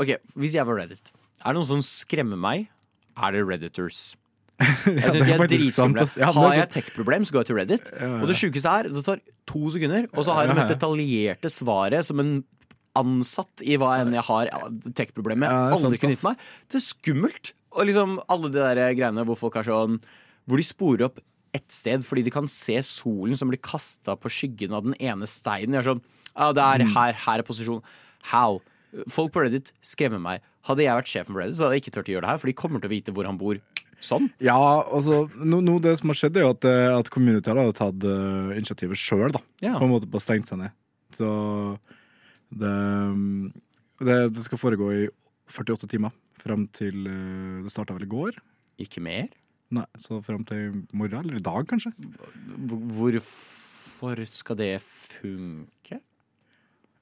Ok, 0.04 0.10
Hvis 0.40 0.56
jeg 0.58 0.66
var 0.68 0.80
Reddit, 0.82 1.12
er 1.40 1.46
det 1.52 1.56
noen 1.60 1.68
som 1.70 1.80
skremmer 1.86 2.40
meg? 2.40 2.66
Er 3.16 3.36
det 3.36 3.44
Redditors? 3.48 4.02
Jeg 4.60 5.10
synes 5.10 5.26
ja, 5.26 5.34
de 5.34 5.34
er 5.34 5.48
dritskumle. 5.50 6.04
Ja, 6.20 6.28
Har 6.36 6.52
jeg 6.54 6.68
tech-problem, 6.76 7.24
så 7.26 7.34
går 7.34 7.42
jeg 7.42 7.48
til 7.48 7.56
Reddit. 7.58 7.88
Ja. 7.98 8.10
Og 8.22 8.28
det 8.30 8.36
sjukeste 8.38 8.70
er, 8.70 8.88
det 8.92 9.02
tar 9.06 9.22
to 9.50 9.62
sekunder, 9.74 10.06
og 10.14 10.26
så 10.26 10.36
har 10.36 10.44
jeg 10.44 10.50
det 10.52 10.58
mest 10.60 10.70
detaljerte 10.76 11.50
svaret 11.50 12.06
som 12.06 12.22
en 12.22 12.36
ansatt 12.98 13.62
i 13.64 13.76
hva 13.80 13.96
enn 14.00 14.14
jeg 14.14 14.24
har 14.28 14.48
ja, 14.50 14.60
tech-problemer. 14.94 15.50
Er 15.50 15.74
Aldri 15.76 15.98
kunne 15.98 16.14
gitt 16.16 16.24
meg. 16.26 16.40
Det 16.70 16.78
er 16.80 16.84
skummelt. 16.86 17.52
Og 17.74 17.88
liksom 17.88 18.18
alle 18.30 18.50
de 18.54 18.60
der 18.62 18.94
greiene 18.94 19.24
hvor 19.26 19.38
folk 19.40 19.56
er 19.58 19.66
sånn 19.66 19.96
Hvor 20.46 20.60
de 20.60 20.66
sporer 20.66 21.08
opp 21.08 21.16
ett 21.54 21.70
sted 21.74 22.02
fordi 22.06 22.22
de 22.26 22.32
kan 22.34 22.46
se 22.50 22.76
solen 22.86 23.34
som 23.38 23.50
blir 23.50 23.58
kasta 23.62 24.14
på 24.18 24.30
skyggen 24.30 24.74
av 24.74 24.84
den 24.86 24.94
ene 25.02 25.26
steinen. 25.30 25.74
De 25.74 25.80
er 25.82 25.88
sånn 25.88 26.02
Ja, 26.34 26.52
det 26.52 26.62
er 26.62 26.84
Mm. 26.84 26.94
her, 26.94 27.12
her 27.14 27.38
er 27.38 27.46
posisjonen. 27.46 27.82
How? 28.30 28.60
Folk 29.10 29.32
på 29.32 29.42
Reddit 29.42 29.72
skremmer 29.82 30.20
meg. 30.22 30.40
Hadde 30.66 30.82
jeg 30.82 30.94
vært 30.96 31.10
sjefen 31.10 31.32
for 31.34 31.42
Reddit, 31.42 31.56
så 31.58 31.66
hadde 31.66 31.74
jeg 31.78 31.82
ikke 31.84 31.94
turt 31.94 32.08
å 32.08 32.14
gjøre 32.14 32.24
det 32.24 32.30
her, 32.30 32.38
for 32.38 32.46
de 32.46 32.52
kommer 32.58 32.80
til 32.80 32.88
å 32.90 32.94
vite 32.94 33.12
hvor 33.14 33.26
han 33.26 33.38
bor. 33.38 33.58
Sånn. 34.04 34.30
Ja, 34.42 34.56
altså, 34.84 35.30
no, 35.38 35.60
no, 35.64 35.78
det 35.78 35.98
som 35.98 36.10
har 36.10 36.18
skjedd, 36.18 36.36
er 36.36 36.44
jo 36.44 36.50
at, 36.50 36.64
eh, 36.68 36.98
at 36.98 37.08
community 37.10 37.48
har 37.50 37.72
tatt 37.72 38.02
uh, 38.04 38.50
initiativet 38.52 38.98
sjøl, 38.98 39.30
da. 39.32 39.40
Ja. 39.64 39.78
På 39.78 39.86
en 39.86 39.94
måte 39.94 40.10
på 40.10 40.18
å 40.18 40.22
stenge 40.22 40.44
seg 40.46 40.58
ned. 40.60 40.74
Så 41.16 41.78
det, 42.60 42.74
det, 44.04 44.18
det 44.36 44.44
skal 44.46 44.60
foregå 44.60 44.90
i 44.94 45.04
48 45.50 45.90
timer. 45.90 46.14
Fram 46.44 46.66
til 46.76 47.06
eh, 47.08 47.62
Det 47.64 47.72
starta 47.72 47.96
vel 47.96 48.04
i 48.06 48.10
går? 48.10 48.38
Ikke 48.84 49.02
mer? 49.04 49.30
Nei, 49.74 49.86
så 49.98 50.20
fram 50.22 50.44
til 50.46 50.66
i 50.68 50.72
morgen, 50.96 51.24
eller 51.24 51.38
i 51.38 51.44
dag, 51.44 51.64
kanskje. 51.70 51.94
Hvorfor 52.98 54.20
skal 54.28 54.58
det 54.60 54.74
funke? 54.84 56.00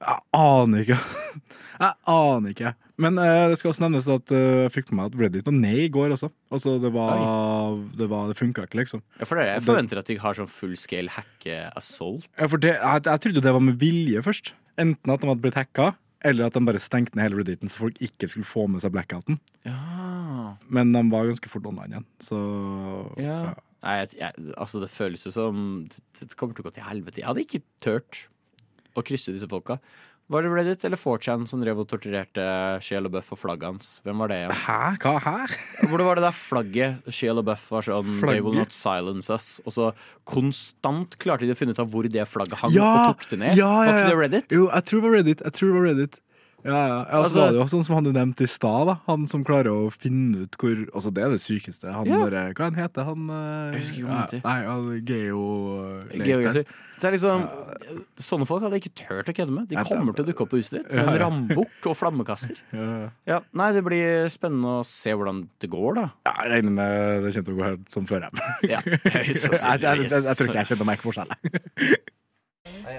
Jeg 0.03 0.19
aner 0.35 0.83
ikke. 0.83 0.97
Jeg 1.83 1.95
aner 2.11 2.53
ikke. 2.53 2.71
Men 3.01 3.17
eh, 3.19 3.49
det 3.51 3.57
skal 3.59 3.71
også 3.71 3.83
nevnes 3.85 4.07
at 4.11 4.31
eh, 4.35 4.63
jeg 4.65 4.73
fikk 4.75 4.91
med 4.91 4.99
meg 4.99 5.07
at 5.09 5.15
Reddit 5.19 5.47
var 5.47 5.55
ned 5.57 5.79
i 5.85 5.87
går 5.91 6.13
også. 6.13 6.29
Altså, 6.53 6.75
det 6.79 6.91
var 6.93 7.73
Det, 7.97 8.07
var, 8.11 8.27
det 8.29 8.37
funka 8.37 8.67
ikke, 8.67 8.77
liksom. 8.83 9.01
Ja, 9.17 9.25
for 9.25 9.39
det, 9.39 9.47
jeg 9.49 9.63
forventer 9.65 10.01
at 10.03 10.11
de 10.11 10.17
har 10.21 10.37
sånn 10.37 10.51
full 10.51 10.75
scale 10.79 11.11
hacke-assault. 11.15 12.27
Ja, 12.37 12.49
for 12.51 12.61
det, 12.61 12.75
jeg, 12.77 13.05
jeg 13.09 13.23
trodde 13.25 13.43
det 13.47 13.55
var 13.57 13.65
med 13.65 13.79
vilje 13.81 14.21
først. 14.27 14.53
Enten 14.81 15.13
at 15.13 15.21
de 15.21 15.29
hadde 15.29 15.43
blitt 15.43 15.57
hacka, 15.59 15.91
eller 16.23 16.47
at 16.47 16.55
de 16.55 16.63
bare 16.65 16.81
stengte 16.81 17.17
ned 17.17 17.27
hele 17.27 17.41
Redditen 17.41 17.71
så 17.71 17.83
folk 17.83 17.99
ikke 18.03 18.29
skulle 18.31 18.47
få 18.47 18.65
med 18.71 18.83
seg 18.83 18.93
blackouten. 18.95 19.37
Ja. 19.67 20.55
Men 20.71 20.93
de 20.95 21.03
var 21.11 21.29
ganske 21.29 21.51
fort 21.51 21.67
online 21.69 21.97
igjen, 21.97 22.09
så 22.23 22.39
ja. 23.21 23.37
Nei, 23.83 23.97
jeg, 24.15 24.31
altså 24.55 24.79
det 24.79 24.93
føles 24.93 25.25
jo 25.27 25.33
som 25.35 25.57
det, 25.91 25.99
det 26.21 26.37
kommer 26.39 26.55
til 26.55 26.63
å 26.63 26.69
gå 26.69 26.77
til 26.77 26.85
helvete. 26.87 27.19
Jeg 27.19 27.27
hadde 27.27 27.43
ikke 27.43 27.65
turt 27.83 28.21
å 28.95 29.03
krysse 29.03 29.33
disse 29.35 29.49
folka. 29.51 29.79
Var 30.33 30.41
det 30.41 30.49
Reddit 30.49 30.85
eller 30.87 30.97
4chan 30.97 31.43
som 31.45 31.61
drev 31.61 31.77
og 31.83 31.85
torturerte 31.91 32.43
Shia 32.81 33.03
LaBeouf 33.03 33.27
og 33.35 33.37
flagget 33.37 33.67
hans? 33.69 33.89
Hvem 34.01 34.23
var 34.23 34.31
det 34.31 34.39
igjen? 34.39 34.53
Hæ? 34.63 34.77
Hva 35.03 35.11
her? 35.21 35.53
Hvor 35.91 36.01
var 36.07 36.17
det 36.17 36.23
der 36.25 36.33
flagget 36.37 37.11
Shia 37.13 37.35
LaBeouf 37.37 37.67
var 37.75 37.85
sånn 37.85 38.15
They 38.23 38.41
will 38.41 38.57
not 38.57 38.73
silence 38.73 39.29
us. 39.33 39.51
Og 39.67 39.75
så 39.75 39.91
konstant 40.25 41.13
klarte 41.21 41.45
de 41.45 41.53
å 41.53 41.59
finne 41.59 41.75
ut 41.77 41.81
av 41.83 41.91
hvor 41.93 42.09
det 42.09 42.25
flagget 42.31 42.63
hang, 42.63 42.73
og 42.81 43.13
tok 43.13 43.27
det 43.29 43.41
ned. 43.43 43.59
Ja, 43.59 43.69
ja, 43.85 43.91
Var 43.91 43.99
ikke 43.99 44.09
det 44.09 44.21
Reddit? 44.23 44.57
Jo, 44.57 44.65
jeg 44.73 44.89
tror 44.89 45.03
det 45.03 45.05
var 45.05 45.17
Reddit. 45.19 45.45
Jeg 45.45 45.57
tror 45.59 45.69
det 45.69 45.77
var 45.77 45.87
Reddit. 45.91 46.19
Ja, 46.63 46.71
ja. 46.87 46.99
ja 47.03 47.21
Altså- 47.23 47.41
var 47.41 47.51
det 47.51 47.59
jo 47.59 47.67
sånn 47.73 47.85
som 47.85 47.95
han 47.95 48.03
du 48.07 48.11
nevnte 48.15 48.43
i 48.45 48.47
stad. 48.47 48.91
Han 49.07 49.27
som 49.27 49.43
klarer 49.43 49.71
å 49.71 49.91
finne 49.91 50.45
ut 50.45 50.57
hvor 50.57 50.75
Altså, 50.93 51.11
det 51.13 51.23
er 51.23 51.29
det 51.35 51.41
sykeste. 51.43 51.91
Han 51.91 52.05
Ja. 52.07 52.19
bare 52.23 52.53
Hva 52.53 52.63
han 52.69 52.75
heter 52.75 53.03
han? 53.03 53.29
eh, 53.29 53.71
Jeg 53.73 53.81
husker 53.81 53.97
ikke 53.97 54.07
hva 54.07 54.13
han 54.15 54.23
heter. 54.27 54.41
Nei, 54.43 54.59
han 54.65 55.05
Geo... 55.05 55.43
Geogeser. 56.23 56.65
Det 57.03 57.09
er 57.09 57.15
liksom 57.17 57.47
Sånne 58.15 58.45
folk 58.47 58.63
hadde 58.63 58.77
jeg 58.77 58.83
ikke 58.85 59.07
turt 59.07 59.27
å 59.27 59.35
kødde 59.35 59.51
med. 59.51 59.67
De 59.67 59.75
kommer 59.75 60.15
til 60.15 60.23
å 60.23 60.27
dukke 60.29 60.41
opp 60.45 60.51
på 60.53 60.59
huset 60.61 60.77
ditt 60.79 60.93
med 60.95 61.03
en 61.03 61.13
ja. 61.17 61.25
rambukk 61.25 61.89
og 61.91 61.97
flammekaster. 61.99 62.55
Ja, 62.71 62.85
ja. 63.03 63.09
Ja, 63.27 63.39
Nei, 63.59 63.71
det 63.75 63.83
blir 63.83 64.29
spennende 64.31 64.79
å 64.79 64.85
se 64.87 65.11
hvordan 65.11 65.43
det 65.59 65.69
går, 65.73 65.95
da. 65.99 66.05
Ja, 66.29 66.33
jeg 66.45 66.51
regner 66.55 66.71
med 66.79 67.23
det 67.27 67.33
kommer 67.33 67.45
til 67.49 67.53
å 67.53 67.59
gå 67.59 67.67
helt 67.67 67.91
som 67.91 68.07
før. 68.07 68.29
Jeg, 68.29 68.31
Ja, 68.73 68.79
jeg, 68.87 69.01
jeg, 69.03 69.35
jeg, 69.35 70.07
jeg, 70.07 70.35
tror 70.37 70.47
ikke 70.47 70.61
jeg 70.61 70.71
kjenner 70.71 70.87
meg 70.93 71.03
forskjell. 71.03 71.33
jeg. 71.33 71.99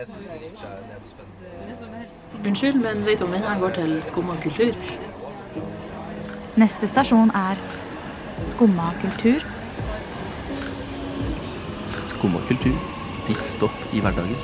Unnskyld, 0.05 1.90
men 1.90 2.00
vet 2.05 2.23
du 2.42 3.24
om 3.24 3.30
den 3.30 3.42
her 3.42 3.58
går 3.60 3.70
til 3.70 4.02
skumma 4.02 4.34
kultur? 4.42 4.74
Neste 6.56 6.86
stasjon 6.86 7.30
er 7.34 7.58
Skumma 8.46 8.90
kultur. 9.00 9.40
Skumma 12.04 12.40
kultur. 12.48 12.76
Ditt 13.28 13.48
stopp 13.48 13.94
i 13.94 14.02
hverdagen. 14.04 14.36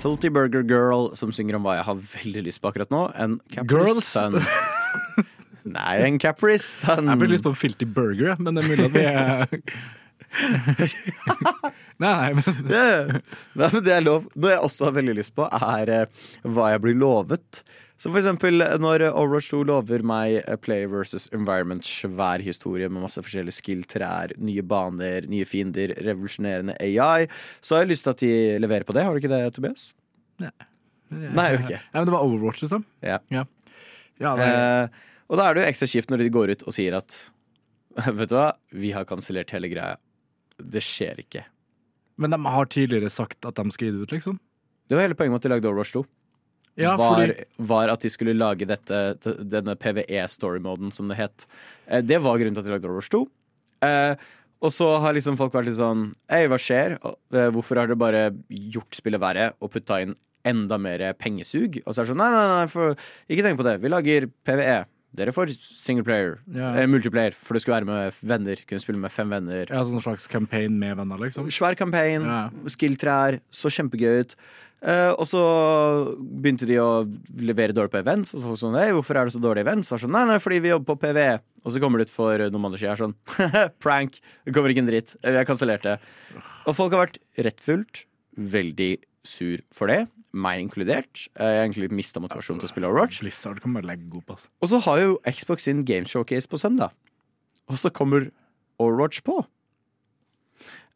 Filty 0.00 0.28
Burger 0.28 0.62
Girl 0.66 1.16
som 1.18 1.32
synger 1.32 1.56
om 1.58 1.66
hva 1.66 1.76
jeg 1.78 1.86
har 1.86 2.02
veldig 2.16 2.42
lyst 2.48 2.62
på 2.62 2.72
akkurat 2.72 2.90
nå. 2.90 3.06
En 3.14 3.38
Capri. 3.52 3.94
Sun. 4.00 4.40
Nei, 5.76 5.96
en 6.06 6.18
Capri 6.22 6.58
Sun. 6.62 7.08
Jeg 7.10 7.18
blir 7.22 7.34
lyst 7.36 7.46
på 7.46 7.54
filty 7.54 7.86
burger, 7.86 8.36
men 8.38 8.56
det 8.56 8.64
er 8.64 8.68
mulig 8.70 8.84
at 8.86 8.94
vi 8.94 9.04
er 9.06 9.46
Nei, 12.02 12.12
nei, 12.12 12.30
men 12.36 12.70
Ja, 12.74 12.84
ja. 12.90 13.18
Nei, 13.56 13.68
men 13.72 13.82
det 13.86 13.94
er 13.94 14.04
lov. 14.04 14.28
Noe 14.36 14.52
jeg 14.52 14.64
også 14.68 14.90
har 14.90 14.96
veldig 14.98 15.16
lyst 15.16 15.34
på, 15.36 15.46
er 15.48 15.92
eh, 15.92 16.22
hva 16.44 16.70
jeg 16.74 16.82
blir 16.84 16.98
lovet. 17.00 17.62
Som 17.96 18.12
for 18.12 18.20
eksempel 18.20 18.60
når 18.82 19.06
Overwatch 19.08 19.48
2 19.54 19.62
lover 19.70 20.04
meg 20.04 20.42
eh, 20.42 20.58
Play 20.60 20.84
versus 20.92 21.30
Environment, 21.36 21.84
svær 21.86 22.44
historie 22.44 22.90
med 22.92 23.06
masse 23.06 23.22
forskjellige 23.24 23.56
skill-trær, 23.56 24.34
nye 24.36 24.64
baner, 24.68 25.28
nye 25.32 25.48
fiender, 25.48 25.94
revolusjonerende 26.04 26.76
AI, 26.84 27.30
så 27.64 27.78
har 27.78 27.86
jeg 27.86 27.94
lyst 27.94 28.04
til 28.08 28.12
at 28.12 28.24
de 28.26 28.32
leverer 28.66 28.84
på 28.88 28.96
det. 28.96 29.06
Har 29.06 29.16
du 29.16 29.22
ikke 29.22 29.32
det, 29.32 29.40
Tobias? 29.56 29.88
Nei, 30.42 31.48
ok. 31.56 31.70
Ja, 31.72 31.80
men 31.96 32.10
det 32.10 32.16
var 32.18 32.26
Overwatch, 32.26 32.66
liksom? 32.66 32.84
Ja. 33.00 33.20
Ja, 33.32 33.46
ja 34.20 34.36
det, 34.36 34.52
Eh, 34.52 35.02
og 35.26 35.40
da 35.40 35.48
er 35.48 35.56
det 35.56 35.64
jo 35.64 35.70
ekstra 35.72 35.88
kjipt 35.90 36.12
når 36.12 36.22
de 36.22 36.30
går 36.34 36.52
ut 36.54 36.60
og 36.68 36.74
sier 36.76 36.94
at 37.00 37.16
Vet 38.20 38.28
du 38.30 38.36
hva, 38.36 38.50
vi 38.76 38.92
har 38.92 39.06
kansellert 39.08 39.50
hele 39.56 39.70
greia. 39.72 39.96
Det 40.60 40.82
skjer 40.84 41.24
ikke. 41.24 41.46
Men 42.16 42.32
de 42.32 42.38
har 42.44 42.68
tidligere 42.72 43.10
sagt 43.12 43.44
at 43.48 43.56
de 43.58 43.70
skal 43.74 43.88
gi 43.88 43.94
det 43.96 44.06
ut, 44.06 44.14
liksom? 44.16 44.38
Det 44.88 44.96
var 44.96 45.06
hele 45.06 45.16
poenget 45.18 45.34
med 45.34 45.40
at 45.42 45.46
de 45.48 45.52
lagde 45.54 45.68
Overwatch 45.70 45.92
2. 45.96 46.04
Ja, 46.76 46.92
var, 47.00 47.14
fordi 47.16 47.44
var 47.70 47.88
at 47.88 48.02
de 48.04 48.10
skulle 48.12 48.34
lage 48.36 48.66
dette, 48.68 48.98
denne 49.48 49.74
PVE-story-moden, 49.80 50.92
som 50.92 51.08
det 51.08 51.16
het. 51.16 51.46
Eh, 51.88 52.02
Det 52.04 52.18
var 52.22 52.36
grunnen 52.38 52.54
til 52.54 52.60
at 52.62 52.68
de 52.68 52.74
lagde 52.74 52.88
Overwatch 52.88 53.10
2. 53.14 53.22
Eh, 53.86 54.16
og 54.64 54.72
så 54.72 54.88
har 55.04 55.12
liksom 55.16 55.36
folk 55.36 55.52
vært 55.52 55.66
litt 55.68 55.76
sånn 55.76 56.06
Hei, 56.32 56.46
hva 56.48 56.56
skjer? 56.60 56.94
Eh, 57.04 57.50
Hvorfor 57.52 57.76
har 57.76 57.90
dere 57.90 57.98
bare 58.00 58.22
gjort 58.48 58.96
spillet 58.96 59.20
verre 59.20 59.50
og 59.60 59.72
putta 59.74 59.98
inn 60.04 60.14
enda 60.48 60.78
mer 60.80 61.02
pengesug? 61.20 61.80
Og 61.84 61.92
så 61.92 62.00
er 62.00 62.06
det 62.06 62.12
sånn 62.14 62.20
Nei, 62.22 62.30
nei, 62.32 62.46
nei, 62.54 62.66
for, 62.72 62.94
ikke 63.28 63.44
tenk 63.44 63.58
på 63.60 63.66
det. 63.66 63.74
Vi 63.82 63.90
lager 63.92 64.28
PVE. 64.48 64.78
Dere 65.16 65.32
får 65.32 65.54
single 65.80 66.04
player. 66.04 66.38
Ja. 66.52 66.74
Eh, 66.76 66.86
multiplayer, 66.90 67.32
for 67.34 67.56
det 67.56 67.62
skulle 67.64 67.78
være 67.80 67.88
med 67.88 68.20
venner. 68.22 68.60
Kunne 68.68 68.82
spille 68.84 69.00
med 69.00 69.12
fem 69.14 69.30
venner. 69.32 69.66
ja, 69.70 69.82
sånn 69.88 70.02
slags 70.04 70.28
campaign 70.28 70.78
med 70.78 70.96
venner, 70.98 71.18
liksom? 71.18 71.48
Svær 71.50 71.74
campaign, 71.76 72.22
Ja. 72.28 72.50
skill-trær, 72.68 73.40
så 73.50 73.72
kjempegøy 73.72 74.20
ut. 74.20 74.34
Eh, 74.86 75.10
og 75.16 75.24
så 75.26 75.40
begynte 76.20 76.66
de 76.68 76.76
å 76.76 77.06
levere 77.40 77.72
dårlig 77.72 77.90
på 77.94 77.98
events. 78.02 78.34
Og 78.36 78.42
så 78.42 78.50
var 78.52 78.56
sånn, 78.60 78.76
hey, 78.78 78.92
hvorfor 78.92 79.16
er 79.16 79.24
det 79.24 79.32
så 79.34 79.40
dårlig 79.40 79.64
events? 79.64 79.90
Og 79.96 79.98
så, 80.02 80.08
nei, 80.10 80.24
nei, 80.28 80.36
fordi 80.38 80.60
vi 80.60 80.68
jobber 80.68 80.94
på 80.94 81.00
PV. 81.06 81.40
Og 81.64 81.72
så 81.72 81.80
kommer 81.82 81.98
det 81.98 82.08
ut 82.10 82.14
for 82.14 82.36
noen 82.38 82.60
måneder 82.62 82.82
siden. 82.84 83.00
Sånn, 83.00 83.70
prank. 83.80 84.20
Det 84.44 84.52
kommer 84.54 84.70
ikke 84.74 84.84
en 84.84 84.90
dritt. 84.92 85.16
Vi 85.24 85.32
har 85.34 85.48
kansellert 85.48 85.82
det. 85.88 85.96
Og 86.66 86.76
folk 86.76 86.92
har 86.92 87.06
vært 87.06 87.18
rettfullt 87.40 88.04
veldig 88.36 88.92
sur 89.26 89.58
for 89.72 89.88
det. 89.90 90.04
Meg 90.36 90.60
inkludert. 90.60 91.26
Jeg 91.32 91.40
har 91.40 91.64
egentlig 91.64 91.88
mista 91.96 92.20
motivasjonen 92.20 92.60
til 92.60 92.68
å 92.68 92.72
spille 92.72 92.90
Overwatch. 92.90 93.22
Blizzard 93.24 93.60
kan 93.64 93.76
bare 93.76 93.88
legge 93.88 94.20
opp, 94.20 94.36
altså. 94.36 94.50
Og 94.60 94.72
så 94.72 94.80
har 94.84 95.02
jo 95.02 95.18
Xbox 95.24 95.68
sin 95.68 95.84
Game 95.88 96.08
Showcase 96.10 96.50
på 96.50 96.60
søndag. 96.60 96.92
Og 97.70 97.80
så 97.80 97.92
kommer 97.94 98.28
Overwatch 98.82 99.24
på. 99.26 99.40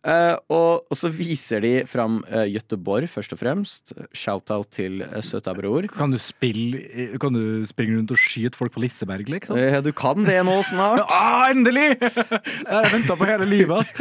Uh, 0.01 0.33
og, 0.49 0.87
og 0.89 0.97
så 0.97 1.11
viser 1.13 1.61
de 1.61 1.71
fram 1.85 2.23
uh, 2.25 2.47
Gøteborg, 2.49 3.05
først 3.13 3.35
og 3.37 3.41
fremst. 3.43 3.93
Shout-out 4.17 4.71
til 4.73 5.03
uh, 5.05 5.19
søta 5.21 5.53
bror. 5.57 5.85
Kan 5.93 6.15
du 6.15 6.17
spille 6.17 7.11
Kan 7.21 7.37
du 7.37 7.67
springe 7.69 7.99
rundt 7.99 8.15
og 8.15 8.21
skyte 8.21 8.57
folk 8.57 8.73
på 8.73 8.81
Liseberg, 8.81 9.29
liksom? 9.29 9.61
Eh, 9.61 9.77
du 9.85 9.93
kan 9.93 10.25
det 10.25 10.41
nå 10.49 10.57
snart. 10.65 11.05
Ah, 11.21 11.51
endelig! 11.53 11.99
Jeg 12.01 12.71
har 12.71 12.89
venta 12.95 13.17
på 13.19 13.29
hele 13.29 13.49
livet, 13.49 13.77
ass. 13.77 13.93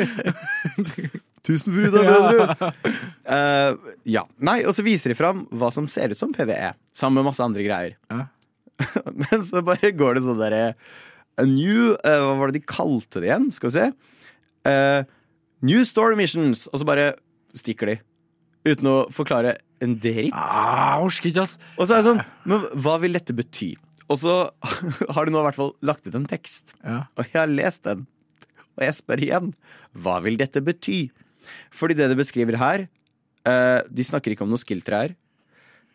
Tusen 1.47 1.75
fryd 1.75 1.95
er 1.95 2.08
bedre. 2.10 2.71
uh, 3.30 3.93
ja. 4.15 4.25
Nei, 4.43 4.60
og 4.67 4.75
så 4.75 4.84
viser 4.86 5.13
de 5.13 5.17
fram 5.19 5.45
hva 5.56 5.71
som 5.73 5.88
ser 5.91 6.13
ut 6.13 6.19
som 6.19 6.34
PVE, 6.36 6.73
sammen 6.95 7.21
med 7.21 7.30
masse 7.32 7.43
andre 7.45 7.65
greier. 7.65 7.95
Ja. 8.12 8.28
Men 9.23 9.45
så 9.45 9.63
bare 9.65 9.91
går 9.95 10.17
det 10.17 10.23
sånn 10.23 10.39
derre 10.39 10.75
A 11.39 11.43
new 11.43 11.95
uh, 11.99 12.19
Hva 12.23 12.36
var 12.39 12.52
det 12.52 12.62
de 12.62 12.67
kalte 12.67 13.19
det 13.19 13.28
igjen? 13.28 13.49
Skal 13.56 13.71
vi 13.71 13.75
se. 13.78 13.88
Uh, 14.67 15.02
new 15.65 15.84
story 15.88 16.19
missions. 16.19 16.67
Og 16.71 16.82
så 16.82 16.88
bare 16.88 17.10
stikker 17.58 17.93
de. 17.93 17.97
Uten 18.67 18.89
å 18.91 18.97
forklare 19.15 19.58
en 19.84 19.95
dritt. 20.04 20.36
Ah, 20.36 20.99
orsker 20.99 21.32
ikke, 21.32 21.45
ass. 21.47 21.56
Og 21.78 21.88
så 21.88 21.95
er 21.95 22.02
det 22.02 22.10
sånn 22.10 22.23
Men 22.52 22.65
hva 22.84 22.97
vil 22.99 23.15
dette 23.15 23.36
bety? 23.36 23.71
Og 24.10 24.19
så 24.19 24.36
har 25.15 25.28
de 25.28 25.34
nå 25.34 25.39
i 25.39 25.47
hvert 25.47 25.60
fall 25.60 25.73
lagt 25.86 26.08
ut 26.08 26.17
en 26.17 26.28
tekst. 26.30 26.75
Ja. 26.84 27.04
Og 27.15 27.28
jeg 27.30 27.39
har 27.39 27.52
lest 27.52 27.86
den. 27.88 28.04
Og 28.78 28.86
jeg 28.88 28.97
spør 28.97 29.23
igjen. 29.23 29.52
Hva 29.95 30.19
vil 30.25 30.39
dette 30.39 30.63
bety? 30.65 30.99
Fordi 31.75 31.97
det 31.97 32.09
du 32.12 32.15
beskriver 32.19 32.57
her 32.59 32.85
eh, 33.47 33.81
De 33.89 34.05
snakker 34.05 34.33
ikke 34.33 34.45
om 34.45 34.51
noen 34.51 34.62
skill-trær. 34.62 35.15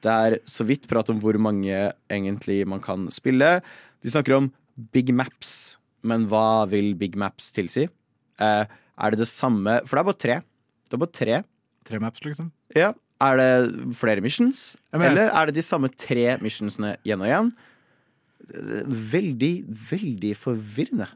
Det 0.05 0.13
er 0.13 0.39
så 0.51 0.67
vidt 0.69 0.89
prat 0.91 1.09
om 1.13 1.21
hvor 1.23 1.37
mange 1.41 1.73
egentlig 2.13 2.63
man 2.69 2.83
kan 2.85 3.09
spille. 3.15 3.59
De 4.05 4.13
snakker 4.13 4.37
om 4.37 4.51
big 4.93 5.13
maps. 5.15 5.77
Men 6.05 6.27
hva 6.29 6.67
vil 6.69 6.93
big 7.01 7.17
maps 7.17 7.49
tilsi? 7.55 7.87
Eh, 8.43 8.65
er 8.95 9.15
det 9.15 9.23
det 9.23 9.31
samme 9.31 9.81
For 9.87 9.97
det 9.97 10.03
er 10.03 10.11
bare 10.11 10.23
tre. 10.27 10.37
Det 10.85 10.97
er 10.97 11.03
bare 11.03 11.19
tre. 11.21 11.41
Tre 11.89 12.01
maps, 12.03 12.25
liksom. 12.25 12.51
Ja. 12.77 12.93
Er 13.25 13.39
det 13.39 13.95
flere 13.97 14.23
missions? 14.25 14.75
Eller 14.93 15.31
er 15.31 15.49
det 15.49 15.57
de 15.57 15.65
samme 15.65 15.89
tre 15.89 16.35
missionsene 16.43 16.97
igjen 17.07 17.23
og 17.23 17.31
igjen? 17.31 17.53
Veldig, 19.15 19.53
veldig 19.91 20.33
forvirrende. 20.37 21.07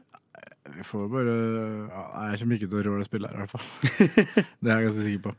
Vi 0.77 0.85
får 0.87 1.05
bare 1.11 1.35
Jeg 2.29 2.39
kommer 2.41 2.57
ikke 2.57 2.69
til 2.71 2.79
å 2.79 2.85
rå 2.87 2.97
det 2.99 3.07
spillet 3.09 3.31
her, 3.31 3.37
i 3.37 3.45
hvert 3.45 3.53
fall. 3.53 3.67
Det 4.61 4.69
er 4.69 4.75
jeg 4.75 4.89
ganske 4.89 5.05
sikker 5.05 5.23
på. 5.29 5.35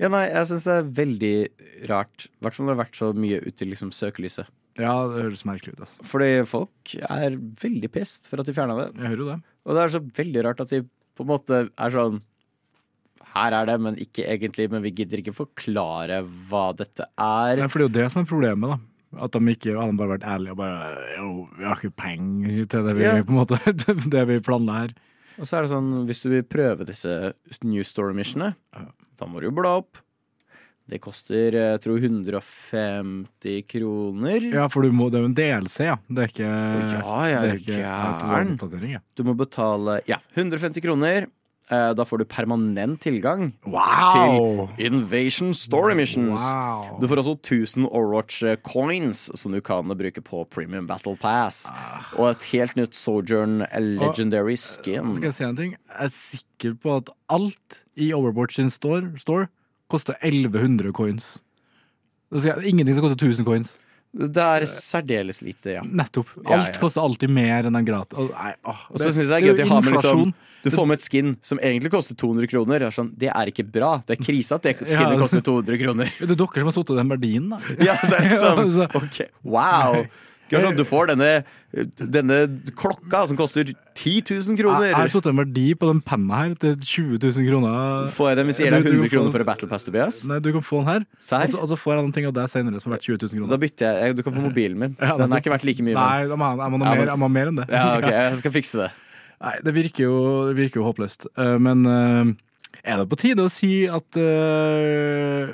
Ja, 0.00 0.08
nei, 0.08 0.22
jeg 0.30 0.48
syns 0.48 0.64
det 0.64 0.74
er 0.78 0.86
veldig 0.96 1.34
rart. 1.90 2.24
I 2.24 2.44
hvert 2.46 2.56
fall 2.56 2.64
når 2.66 2.72
det 2.72 2.76
har 2.78 2.84
vært 2.86 3.00
så 3.02 3.10
mye 3.12 3.40
ute 3.44 3.66
i 3.66 3.68
liksom, 3.68 3.90
søkelyset. 3.92 4.48
Ja, 4.80 4.94
det 5.10 5.26
høres 5.26 5.44
merkelig 5.44 5.74
ut, 5.74 5.82
altså. 5.84 6.06
Fordi 6.08 6.30
folk 6.48 6.94
er 7.04 7.36
veldig 7.60 7.90
pissed 7.92 8.30
for 8.30 8.40
at 8.40 8.48
de 8.48 8.54
fjerna 8.56 8.78
det. 8.78 8.88
Jeg 8.96 9.12
hører 9.12 9.22
jo 9.22 9.28
det. 9.28 9.38
Og 9.66 9.76
det 9.76 9.82
er 9.82 9.92
så 9.92 10.00
veldig 10.20 10.44
rart 10.46 10.62
at 10.64 10.72
de 10.72 10.80
på 10.86 11.26
en 11.26 11.28
måte 11.28 11.62
er 11.68 11.92
sånn 11.92 12.22
Her 13.34 13.54
er 13.58 13.68
det, 13.68 13.76
men 13.84 13.98
ikke 14.00 14.24
egentlig. 14.24 14.70
Men 14.72 14.82
vi 14.86 14.94
gidder 15.02 15.20
ikke 15.20 15.36
forklare 15.36 16.22
hva 16.48 16.70
dette 16.78 17.04
er. 17.12 17.60
Nei, 17.60 17.68
for 17.70 17.82
det 17.82 17.84
er 17.84 17.90
jo 17.90 17.96
det 17.98 18.08
som 18.14 18.22
er 18.24 18.30
problemet, 18.30 18.72
da. 18.72 18.89
At 19.18 19.32
de 19.34 19.40
ikke 19.50 19.72
hadde 19.74 19.96
bare 19.98 20.12
vært 20.18 20.26
ærlige 20.30 20.52
og 20.54 20.58
bare 20.60 20.90
Jo, 21.16 21.30
vi 21.58 21.64
har 21.66 21.80
ikke 21.80 21.96
penger 21.98 22.66
til 22.70 22.84
det 22.86 22.92
vi 22.96 23.02
Ja. 23.08 23.16
på 23.26 23.32
en 23.34 23.40
måte 23.40 23.58
Det 24.14 24.26
vi 24.28 24.36
planla 24.46 24.76
her. 24.84 24.92
Og 25.40 25.48
så 25.48 25.56
er 25.58 25.62
det 25.66 25.70
sånn, 25.72 25.90
hvis 26.06 26.20
du 26.22 26.28
vil 26.30 26.42
prøve 26.44 26.84
disse 26.86 27.32
New 27.64 27.82
Story-missionene, 27.82 28.52
da 29.18 29.26
må 29.26 29.40
du 29.40 29.46
jo 29.48 29.54
bla 29.56 29.78
opp. 29.80 29.98
Det 30.90 30.98
koster 31.00 31.54
jeg 31.54 31.80
tror 31.80 31.98
150 32.02 33.62
kroner. 33.70 34.46
Ja, 34.52 34.66
for 34.72 34.82
du 34.84 34.92
må, 34.92 35.08
det 35.10 35.20
er 35.20 35.24
jo 35.24 35.30
en 35.30 35.36
DLC, 35.38 35.76
ja. 35.86 35.96
Det 36.10 36.24
er 36.24 36.32
ikke 36.32 36.50
Ja, 36.50 37.18
jeg 37.30 37.38
er 37.38 37.52
er 37.54 37.60
gæren. 37.66 38.90
ja. 38.90 39.00
Du 39.16 39.22
må 39.24 39.34
betale 39.38 40.00
ja, 40.10 40.18
150 40.36 40.82
kroner. 40.84 41.26
Eh, 41.70 41.92
Da 41.94 42.04
får 42.04 42.18
du 42.18 42.24
permanent 42.24 43.00
tilgang 43.00 43.52
Wow! 43.64 44.68
til 44.76 44.86
Invasion 44.90 45.52
Story 45.54 45.94
Missions. 45.94 46.40
Wow. 46.42 46.98
Du 47.00 47.06
får 47.06 47.22
også 47.22 47.34
1000 47.38 47.86
Overwatch 47.86 48.42
eh, 48.42 48.56
coins 48.66 49.28
som 49.38 49.52
du 49.54 49.60
kan 49.60 49.86
bruke 49.86 50.20
på 50.26 50.44
Premium 50.50 50.88
Battle 50.88 51.16
Pass. 51.16 51.68
Og 52.18 52.30
et 52.32 52.48
helt 52.52 52.74
nytt 52.76 52.94
Sojourn 52.98 53.62
Legendary 53.78 54.56
skin. 54.58 55.14
Skal 55.16 55.30
jeg 55.30 55.34
si 55.38 55.44
en 55.46 55.56
ting? 55.56 55.76
Jeg 55.76 56.08
er 56.08 56.14
sikker 56.16 56.74
på 56.82 56.96
at 56.96 57.12
alt 57.30 57.84
i 57.96 58.10
Overwatch 58.16 58.58
sin 58.58 58.70
store, 58.70 59.12
store 59.22 59.46
koster 59.90 60.14
1100 60.22 60.92
coins. 60.92 61.38
Skal, 62.34 62.62
ingenting 62.66 62.94
som 62.98 63.06
koster 63.06 63.26
1000 63.30 63.46
coins. 63.46 63.76
Det 64.10 64.42
er 64.42 64.64
særdeles 64.66 65.38
lite, 65.42 65.76
ja. 65.76 65.82
Nettopp. 65.86 66.30
Alt 66.50 66.74
ja. 66.74 66.80
koster 66.82 67.02
alltid 67.04 67.30
mer 67.30 67.68
enn 67.68 67.78
en 67.78 67.86
gratis. 67.86 68.18
Og, 68.18 68.32
Og 68.66 68.98
så 68.98 69.12
syns 69.12 69.22
jeg 69.22 69.28
det 69.30 69.36
er 69.36 69.44
gøy 69.46 69.52
at 69.54 69.60
de 69.60 69.66
har 69.70 69.84
med 69.86 69.94
liksom. 69.94 70.32
Du 70.64 70.70
får 70.70 70.86
med 70.86 70.98
et 70.98 71.04
skin 71.06 71.36
som 71.42 71.58
egentlig 71.58 71.90
koster 71.90 72.14
200 72.14 72.46
kroner. 72.52 72.78
Det 72.82 72.88
er, 72.90 72.96
sånn, 72.96 73.12
det 73.16 73.30
er 73.32 73.46
ikke 73.52 73.64
bra. 73.72 74.02
Det 74.06 74.18
er 74.18 74.24
krise 74.24 74.54
at 74.58 74.62
det 74.62 74.76
skinnet 74.84 75.14
Ja. 75.16 75.20
koster 75.20 75.40
200 75.40 75.78
kroner. 75.84 76.10
Det 76.18 76.30
er 76.30 76.34
dere 76.36 76.60
som 76.60 76.70
har 76.72 76.76
satt 76.80 76.96
den 77.00 77.08
verdien, 77.16 77.48
da. 77.54 77.60
Ja, 77.88 77.94
det 78.02 78.18
er 78.18 78.28
liksom 78.28 78.84
Ok, 79.00 79.22
wow. 79.44 80.04
Sånn, 80.50 80.74
du 80.74 80.82
får 80.82 81.12
denne, 81.12 81.44
denne 81.94 82.36
klokka 82.74 83.20
som 83.30 83.36
koster 83.38 83.68
10 83.94 84.22
000 84.34 84.58
Jeg 84.58 84.66
har 84.66 84.96
kroner. 84.98 85.12
satt 85.12 85.28
en 85.30 85.36
verdi 85.38 85.68
på 85.78 85.86
den 85.86 86.00
penna 86.02 86.40
her 86.40 86.54
til 86.58 86.74
20 86.74 87.20
000 87.22 87.46
kroner. 87.46 88.08
Får 88.10 88.32
jeg 88.32 88.38
den 88.40 88.50
hvis 88.50 88.58
jeg 88.58 88.66
gir 88.66 88.74
deg 88.74 88.82
Du- 88.82 88.90
du 88.90 88.96
100 88.96 89.04
får- 89.06 89.12
kroner 89.14 89.30
for 89.36 89.44
en 89.44 89.46
Battle 89.46 89.68
Pass, 89.70 89.84
Tobias? 89.86 90.18
Nei, 90.26 90.40
du 90.42 90.50
kan 90.56 90.60
få 90.66 90.80
den 90.82 90.88
her. 90.90 91.00
Og 91.06 91.50
så- 91.54 91.60
Og 91.62 91.68
så 91.70 91.76
får 91.78 91.94
jeg 91.94 92.02
noen 92.02 92.12
ting 92.18 92.26
av 92.26 92.34
deg 92.34 92.48
senere 92.50 92.80
som 92.82 92.90
er 92.92 92.96
verdt 92.98 93.06
20 93.06 93.30
000 93.30 93.48
Da 93.48 93.56
bytter 93.56 94.02
jeg. 94.02 94.16
Du 94.16 94.22
kan 94.26 94.32
få 94.34 94.42
mobilen 94.42 94.76
min. 94.76 94.96
Den 94.98 95.06
har 95.06 95.20
er 95.22 95.38
ikke 95.40 95.54
verdt 95.54 95.64
like 95.70 95.82
mye. 95.86 95.94
Nei, 95.94 96.26
da 96.26 96.34
må 96.34 96.50
jeg, 96.50 96.58
jeg, 96.58 96.70
må 96.74 96.78
mer, 96.82 97.06
jeg 97.06 97.18
må 97.22 97.22
ha 97.22 97.28
mer 97.28 97.46
enn 97.46 97.56
det. 97.62 97.68
Ja, 97.70 97.86
ok, 97.98 98.10
jeg 98.10 98.36
skal 98.42 98.50
fikse 98.58 98.74
det. 98.82 98.90
Nei, 99.40 99.56
det 99.64 99.72
virker 99.76 100.04
jo, 100.04 100.16
det 100.50 100.58
virker 100.58 100.82
jo 100.82 100.88
håpløst. 100.90 101.30
Eh, 101.40 101.56
men 101.62 101.86
eh, 101.88 102.32
er 102.84 103.00
det 103.00 103.08
på 103.10 103.18
tide 103.20 103.44
å 103.44 103.52
si 103.52 103.86
at 103.90 104.18
uh, 104.20 105.48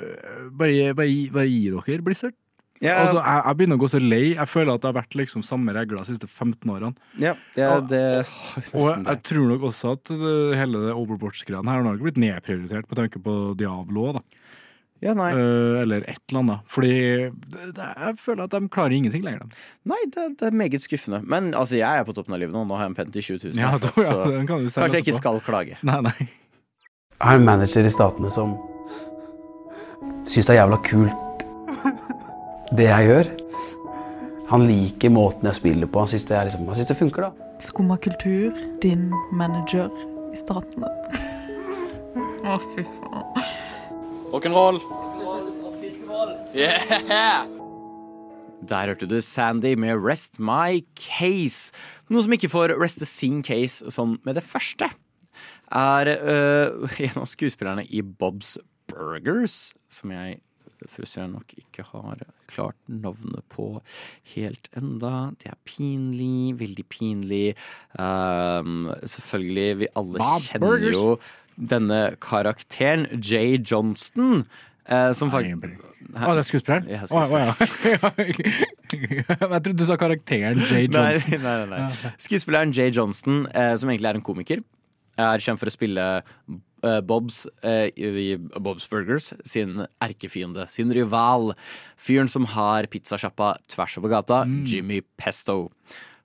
bare, 0.55 0.91
bare, 0.95 1.07
bare 1.33 1.47
gi 1.47 1.63
dere 1.71 2.03
Blizzard? 2.05 2.35
Yeah. 2.77 2.99
Altså, 3.01 3.17
jeg, 3.17 3.41
jeg 3.41 3.57
begynner 3.57 3.79
å 3.79 3.81
gå 3.81 3.89
så 3.89 3.99
lei. 4.01 4.23
Jeg 4.35 4.49
føler 4.51 4.75
at 4.75 4.83
det 4.83 4.89
har 4.91 4.97
vært 4.99 5.15
liksom 5.17 5.43
samme 5.45 5.73
regler 5.73 5.97
de 5.97 6.11
siste 6.11 6.27
15 6.29 6.69
årene. 6.69 7.07
ja, 7.17 7.33
ja 7.57 7.79
det 7.81 8.03
og, 8.21 8.75
Og 8.77 9.07
jeg 9.07 9.21
tror 9.31 9.47
nok 9.49 9.65
også 9.71 9.95
at 9.97 10.11
det, 10.11 10.35
hele 10.59 10.83
det 10.85 10.93
Overwatch-greiene 10.93 11.73
her 11.73 11.87
har 11.87 12.03
blitt 12.03 12.21
nedprioritert 12.21 12.85
med 12.85 13.01
tanke 13.01 13.21
på 13.23 13.37
Diablo. 13.57 14.11
Da. 14.19 14.23
Ja, 15.03 15.13
nei. 15.17 15.29
Eh, 15.37 15.81
eller 15.83 16.05
et 16.09 16.21
eller 16.31 16.41
annet. 16.41 16.63
Fordi 16.73 16.93
det, 17.29 17.67
det, 17.77 17.89
jeg 18.01 18.17
føler 18.23 18.47
at 18.47 18.55
de 18.55 18.61
klarer 18.73 18.95
ingenting 18.97 19.25
lenger. 19.25 19.45
Nei, 19.89 19.99
det, 20.13 20.25
det 20.39 20.49
er 20.49 20.57
meget 20.57 20.85
skuffende. 20.85 21.21
Men 21.25 21.51
altså, 21.53 21.77
jeg 21.77 22.01
er 22.01 22.07
på 22.07 22.15
toppen 22.17 22.33
av 22.33 22.41
livet 22.41 22.55
nå. 22.55 22.63
Nå 22.65 22.79
har 22.79 22.87
jeg 22.87 22.95
en 22.95 22.97
penn 22.97 23.13
til 23.13 23.27
20 23.29 23.51
000. 23.51 23.61
Ja, 23.61 23.75
da, 23.81 23.93
ja, 23.93 24.07
så 24.09 24.31
den 24.33 24.49
kan 24.49 24.65
du 24.65 24.71
kanskje 24.71 24.97
jeg 24.97 25.05
ikke 25.05 25.17
på. 25.19 25.21
skal 25.21 25.39
klage. 25.45 25.77
Nei, 25.85 26.01
nei. 26.09 26.17
Jeg 27.17 27.25
har 27.29 27.39
en 27.39 27.47
manager 27.47 27.85
i 27.85 27.93
Statene 27.93 28.29
som 28.33 28.57
syns 30.27 30.45
det 30.45 30.53
er 30.53 30.61
jævla 30.61 30.77
kult 30.85 31.23
det 32.75 32.87
jeg 32.89 33.07
gjør. 33.07 33.29
Han 34.51 34.63
liker 34.67 35.11
måten 35.11 35.47
jeg 35.49 35.59
spiller 35.59 35.89
på. 35.91 36.03
Han 36.03 36.11
syns 36.11 36.27
det, 36.27 36.41
liksom, 36.49 36.67
han 36.67 36.79
synes 36.79 36.91
det 36.91 36.97
funker, 36.99 37.27
da. 37.27 37.51
Skumma 37.63 37.97
kultur, 37.97 38.55
din 38.83 39.09
manager 39.35 39.89
i 40.31 40.39
statene. 40.39 40.91
Å, 42.47 42.59
fy 42.75 42.85
faen. 42.85 43.55
Rock'n'roll. 44.31 44.81
Yeah! 46.55 47.47
Der 48.67 48.87
hørte 48.87 49.07
du 49.07 49.21
Sandy 49.21 49.75
med 49.75 49.95
Rest 50.03 50.39
My 50.39 50.83
Case. 50.95 51.71
Noe 52.09 52.25
som 52.25 52.33
ikke 52.35 52.49
får 52.51 52.73
reste 52.81 53.07
sin 53.07 53.39
case 53.45 53.87
sånn 53.93 54.17
med 54.27 54.35
det 54.35 54.43
første, 54.43 54.89
er 55.71 56.11
uh, 56.19 56.99
en 57.07 57.21
av 57.21 57.29
skuespillerne 57.29 57.85
i 57.87 58.01
Bob's 58.03 58.57
Burgers, 58.91 59.73
som 59.87 60.11
jeg 60.15 60.41
frustrerende 60.91 61.39
nok 61.39 61.55
ikke 61.57 61.87
har 61.89 62.21
klart 62.51 62.77
navnet 62.91 63.45
på 63.53 63.69
helt 64.35 64.69
enda. 64.77 65.31
Det 65.39 65.49
er 65.51 65.57
pinlig, 65.67 66.57
veldig 66.59 66.85
pinlig. 66.91 67.45
Um, 67.95 68.91
selvfølgelig, 69.03 69.67
vi 69.83 69.91
alle 69.95 70.21
Bob's 70.21 70.51
kjenner 70.51 70.75
Burgers. 70.75 70.97
jo 70.99 71.19
denne 71.57 72.15
karakteren, 72.23 73.07
Jay 73.21 73.57
Johnston, 73.57 74.45
eh, 74.85 75.11
som 75.17 75.31
faktisk 75.33 75.83
Å, 76.07 76.31
det 76.37 76.39
er 76.39 76.45
skuespilleren? 76.47 76.85
Ja, 76.87 77.03
ja. 77.03 77.53
jeg 78.93 79.63
trodde 79.65 79.75
du 79.75 79.85
sa 79.89 79.97
karakteren 79.99 80.61
Jay 80.69 80.87
Nei, 80.87 81.17
Johnson. 81.17 81.41
nei, 81.43 81.55
nei, 81.65 81.79
nei. 81.89 82.11
Skuespilleren 82.23 82.71
Jay 82.71 82.93
Johnston, 82.95 83.43
eh, 83.51 83.73
som 83.75 83.91
egentlig 83.91 84.13
er 84.13 84.19
en 84.21 84.23
komiker, 84.25 84.63
er 85.17 85.43
kjent 85.43 85.59
for 85.59 85.67
å 85.67 85.73
spille 85.73 86.05
eh, 86.15 86.99
Bobs 87.09 87.41
eh, 87.65 87.89
i 87.97 88.37
Bob's 88.37 88.87
Burgers, 88.89 89.33
sin 89.49 89.81
erkefiende, 90.03 90.67
sin 90.71 90.93
rival. 90.95 91.51
Fyren 91.99 92.29
som 92.31 92.45
har 92.53 92.87
pizzasjappa 92.93 93.55
tvers 93.73 93.97
over 93.99 94.13
gata, 94.13 94.43
Jimmy 94.69 95.01
Pesto. 95.19 95.65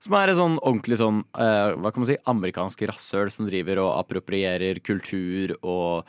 Som 0.03 0.15
er 0.19 0.31
en 0.33 0.35
sånn 0.39 0.55
ordentlig 0.59 0.97
sånn, 0.99 1.21
uh, 1.39 1.73
hva 1.79 1.91
kan 1.95 2.03
man 2.03 2.09
si, 2.09 2.17
amerikansk 2.27 2.81
rasshøl 2.89 3.29
som 3.31 3.47
driver 3.47 3.79
og 3.85 3.93
approprierer 4.01 4.81
kultur 4.83 5.53
og 5.63 6.03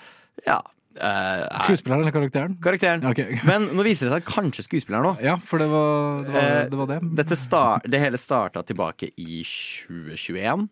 ja. 0.49 0.57
Uh, 0.95 1.47
er- 1.47 1.65
Skuespilleren 1.67 2.03
eller 2.05 2.15
karakteren? 2.15 2.57
Karakteren. 2.63 3.05
Okay. 3.11 3.39
Men 3.51 3.69
nå 3.75 3.83
viser 3.87 4.07
det 4.11 4.17
seg 4.17 4.27
kanskje 4.29 4.65
skuespilleren 4.67 5.09
òg. 5.13 5.23
Ja, 5.27 5.37
for 5.43 5.63
det 5.63 5.67
var 5.71 6.25
det. 6.27 6.33
Var, 6.35 6.43
Eh, 6.43 6.69
det, 6.71 6.79
var 6.81 6.91
det. 6.91 6.99
Dette 7.23 7.39
sta 7.39 7.63
det 7.87 8.03
hele 8.03 8.19
starta 8.19 8.63
tilbake 8.67 9.13
i 9.19 9.43
2021. 9.47 10.69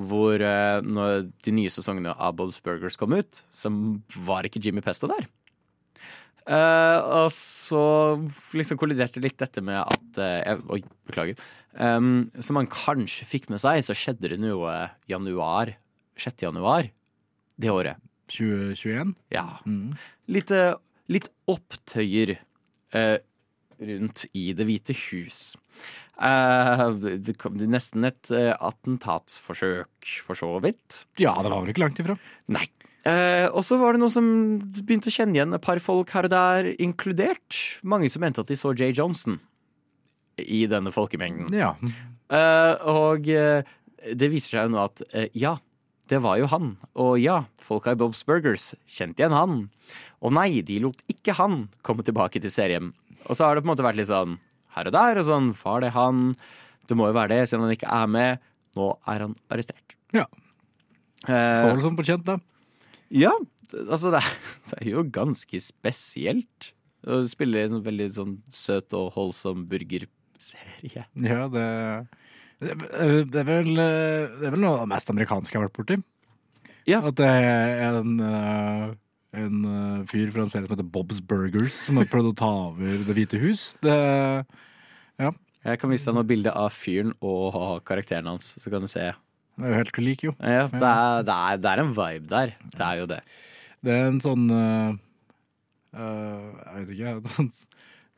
hvor 0.00 0.38
når 0.86 1.26
de 1.44 1.52
nye 1.52 1.68
sesongene 1.72 2.12
av 2.14 2.36
Bob's 2.38 2.60
Burgers 2.64 2.96
kom 2.96 3.12
ut, 3.12 3.40
så 3.52 3.68
var 4.24 4.46
ikke 4.46 4.60
Jimmy 4.62 4.80
Pesto 4.80 5.08
der. 5.10 5.26
Eh, 6.50 7.00
og 7.20 7.28
så 7.34 7.82
liksom 8.58 8.78
kolliderte 8.80 9.22
litt 9.22 9.38
dette 9.38 9.62
med 9.62 9.78
at 9.78 10.18
uh, 10.18 10.38
jeg, 10.42 10.62
Oi, 10.74 10.80
beklager. 11.06 11.42
Um, 11.78 12.26
som 12.42 12.58
man 12.58 12.66
kanskje 12.70 13.28
fikk 13.28 13.46
med 13.52 13.62
seg, 13.62 13.84
så 13.86 13.94
skjedde 13.94 14.32
det 14.32 14.40
noe 14.42 14.88
januar. 15.10 15.76
6. 16.20 16.42
januar 16.42 16.90
det 17.60 17.70
året. 17.70 18.02
2021? 18.34 19.14
Ja. 19.34 19.60
Mm. 19.66 19.94
Litt, 20.30 20.50
eh, 20.54 20.74
litt 21.10 21.30
opptøyer 21.50 22.36
uh, 22.94 23.18
rundt 23.80 24.26
i 24.36 24.50
Det 24.54 24.66
hvite 24.68 24.96
hus. 25.06 25.40
Uh, 26.20 26.90
det, 27.00 27.16
det 27.26 27.38
kom 27.40 27.56
det 27.58 27.70
nesten 27.70 28.06
et 28.10 28.34
uh, 28.34 28.52
attentatsforsøk, 28.58 30.10
for 30.26 30.38
så 30.38 30.52
vidt. 30.62 31.04
Ja, 31.22 31.34
det 31.42 31.50
var 31.52 31.62
vel 31.62 31.72
ikke 31.74 31.86
langt 31.86 32.02
ifra. 32.02 32.18
Nei. 32.52 32.66
Eh, 33.08 33.46
og 33.48 33.64
så 33.64 33.78
var 33.80 33.94
det 33.96 34.02
noen 34.02 34.12
som 34.12 34.26
begynte 34.82 35.08
å 35.08 35.14
kjenne 35.14 35.38
igjen 35.38 35.56
et 35.56 35.64
par 35.64 35.80
folk 35.80 36.10
her 36.12 36.28
og 36.28 36.34
der, 36.34 36.68
inkludert 36.82 37.56
mange 37.80 38.10
som 38.12 38.20
mente 38.20 38.42
at 38.42 38.50
de 38.50 38.58
så 38.60 38.74
Jay 38.76 38.92
Johnson 38.92 39.38
i 40.40 40.66
denne 40.68 40.92
folkemengden. 40.92 41.48
Ja. 41.56 41.72
Eh, 42.30 42.74
og 42.92 43.28
eh, 43.32 43.64
det 44.16 44.30
viser 44.32 44.56
seg 44.56 44.68
jo 44.68 44.74
nå 44.76 44.84
at 44.84 45.02
eh, 45.10 45.30
ja, 45.36 45.56
det 46.12 46.20
var 46.24 46.40
jo 46.40 46.48
han. 46.50 46.74
Og 47.00 47.16
ja, 47.22 47.42
folka 47.62 47.94
i 47.94 48.00
Bob's 48.00 48.22
Burgers 48.26 48.72
kjente 48.90 49.22
igjen 49.22 49.36
han. 49.36 49.58
Og 50.20 50.34
nei, 50.36 50.60
de 50.66 50.80
lot 50.84 51.00
ikke 51.10 51.36
han 51.38 51.64
komme 51.86 52.04
tilbake 52.06 52.42
til 52.42 52.52
serien. 52.52 52.92
Og 53.28 53.36
så 53.36 53.46
har 53.46 53.56
det 53.56 53.64
på 53.64 53.70
en 53.70 53.74
måte 53.74 53.86
vært 53.86 54.00
litt 54.00 54.10
sånn 54.10 54.36
her 54.76 54.90
og 54.90 54.94
der, 54.94 55.18
og 55.18 55.26
sånn 55.26 55.50
Var 55.58 55.82
det 55.82 55.94
han? 55.96 56.34
Det 56.86 56.96
må 56.98 57.08
jo 57.10 57.16
være 57.16 57.34
det, 57.34 57.48
selv 57.48 57.62
om 57.62 57.68
han 57.68 57.76
ikke 57.76 57.90
er 57.94 58.10
med. 58.10 58.44
Nå 58.76 58.92
er 59.10 59.24
han 59.26 59.34
arrestert. 59.50 59.96
Ja. 60.14 60.26
Eh, 61.26 61.66
vel 61.68 61.82
som 61.84 61.98
fortjent, 61.98 62.26
da. 62.26 62.38
Ja, 63.10 63.32
altså 63.82 64.12
det 64.14 64.22
er, 64.22 64.30
det 64.70 64.78
er 64.80 64.90
jo 64.92 65.04
ganske 65.14 65.62
spesielt 65.62 66.72
å 67.06 67.22
spille 67.28 67.62
en 67.64 67.74
sånn 67.74 67.84
veldig 67.86 68.08
sånn 68.16 68.32
søt 68.52 68.96
og 68.96 69.12
holdsom 69.16 69.64
burgerserie. 69.70 71.06
Ja, 71.16 71.46
det 71.52 71.68
det 72.60 72.74
er, 72.74 73.22
det 73.24 73.38
er, 73.40 73.46
vel, 73.48 73.70
det 73.72 74.44
er 74.44 74.52
vel 74.52 74.60
noe 74.60 74.74
av 74.74 74.82
det 74.82 74.90
mest 74.92 75.10
amerikanske 75.12 75.54
jeg 75.54 75.62
har 75.62 75.70
vært 75.70 75.78
borti. 75.78 75.96
Ja. 76.88 77.00
At 77.00 77.16
det 77.16 77.28
er 77.28 77.96
en, 78.00 78.18
eh, 78.20 78.82
en 79.40 79.62
eh, 79.70 80.02
fyr 80.10 80.28
fra 80.34 80.44
en 80.44 80.52
serie 80.52 80.68
som 80.68 80.74
heter 80.74 80.90
Bob's 80.92 81.22
Burgers, 81.24 81.76
som 81.86 82.00
har 82.00 82.08
prøvd 82.10 82.32
å 82.32 82.36
ta 82.36 82.50
over 82.68 83.00
Det 83.06 83.16
hvite 83.16 83.40
hus. 83.40 83.70
Det, 83.80 83.96
ja, 85.20 85.32
Jeg 85.64 85.80
kan 85.80 85.92
vise 85.92 86.08
deg 86.08 86.18
noe 86.18 86.28
bilde 86.28 86.52
av 86.56 86.68
fyren 86.72 87.14
og 87.20 87.80
karakteren 87.88 88.28
hans, 88.28 88.54
så 88.60 88.72
kan 88.72 88.84
du 88.84 88.88
se. 88.90 89.08
Det 89.60 89.68
er 89.68 89.74
jo 89.74 89.80
helt 89.82 90.00
lik, 90.00 90.24
jo. 90.24 90.32
Ja, 90.40 90.66
det, 90.72 90.80
er, 90.80 91.24
det, 91.28 91.36
er, 91.36 91.60
det 91.60 91.70
er 91.70 91.82
en 91.82 91.94
vibe 91.96 92.30
der. 92.30 92.54
Det 92.64 92.86
er 92.86 93.00
jo 93.00 93.08
det. 93.10 93.20
Det 93.84 93.92
er 93.96 94.06
en 94.10 94.20
sånn 94.20 94.46
uh, 94.52 94.92
Jeg 95.96 96.86
vet 96.86 96.94
ikke, 96.96 97.12
en 97.16 97.28
sånn, 97.34 97.50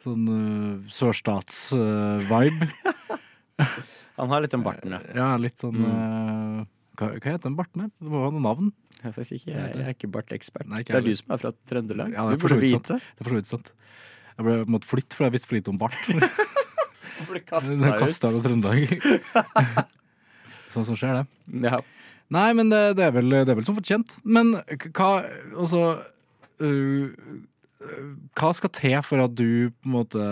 sånn 0.04 0.28
uh, 0.30 0.92
sørstats-vibe. 1.00 2.70
Han 4.20 4.30
har 4.32 4.44
litt 4.44 4.54
den 4.54 4.64
barten, 4.64 4.94
ja. 4.94 5.00
ja, 5.16 5.28
litt 5.40 5.60
sånn 5.60 5.78
eh, 5.86 6.62
hva, 6.98 7.06
hva 7.14 7.30
heter 7.32 7.46
den 7.46 7.54
barten? 7.56 7.86
Det 7.96 8.10
må 8.10 8.24
ha 8.26 8.32
noe 8.34 8.42
navn. 8.44 8.68
Jeg, 9.00 9.14
ikke, 9.24 9.52
jeg, 9.54 9.70
jeg 9.72 9.84
er 9.86 9.94
ikke 9.94 10.10
bartekspert. 10.12 10.68
Det 10.68 10.94
er 10.98 11.06
du 11.06 11.14
som 11.16 11.32
er 11.34 11.40
fra 11.40 11.52
Trøndelag. 11.70 12.12
Ja, 12.14 12.26
du 12.28 12.42
burde 12.42 12.58
vite. 12.60 12.98
Det 13.00 13.24
er 13.24 13.24
for 13.24 13.32
så 13.32 13.38
vidt 13.38 13.50
sant. 13.50 13.72
Jeg 14.36 14.46
ble, 14.48 14.58
måtte 14.74 14.90
flytte, 14.90 15.16
for 15.16 15.26
jeg 15.26 15.36
visste 15.36 15.50
for 15.50 15.58
lite 15.58 15.72
om 15.72 15.80
bart. 15.80 15.96
Du 16.06 17.24
ble 17.30 17.42
kasta 17.46 17.96
kasta 18.02 18.30
av 18.30 18.38
ut. 18.38 18.46
Trøndelag. 18.46 19.98
Sånn 20.74 20.88
som 20.88 20.98
skjer, 20.98 21.22
det. 21.22 21.62
Ja. 21.68 21.80
Nei, 22.32 22.48
men 22.56 22.72
det, 22.72 22.82
det, 22.98 23.06
er, 23.06 23.14
vel, 23.14 23.32
det 23.32 23.52
er 23.52 23.58
vel 23.58 23.66
som 23.66 23.76
fortjent. 23.76 24.16
Men 24.24 24.54
hva 24.96 25.10
Altså 25.52 25.82
øh, 26.64 27.10
Hva 28.38 28.52
skal 28.56 28.72
til 28.72 28.96
for 29.04 29.24
at 29.24 29.34
du 29.36 29.68
på 29.74 29.88
en 29.90 29.96
måte 29.98 30.28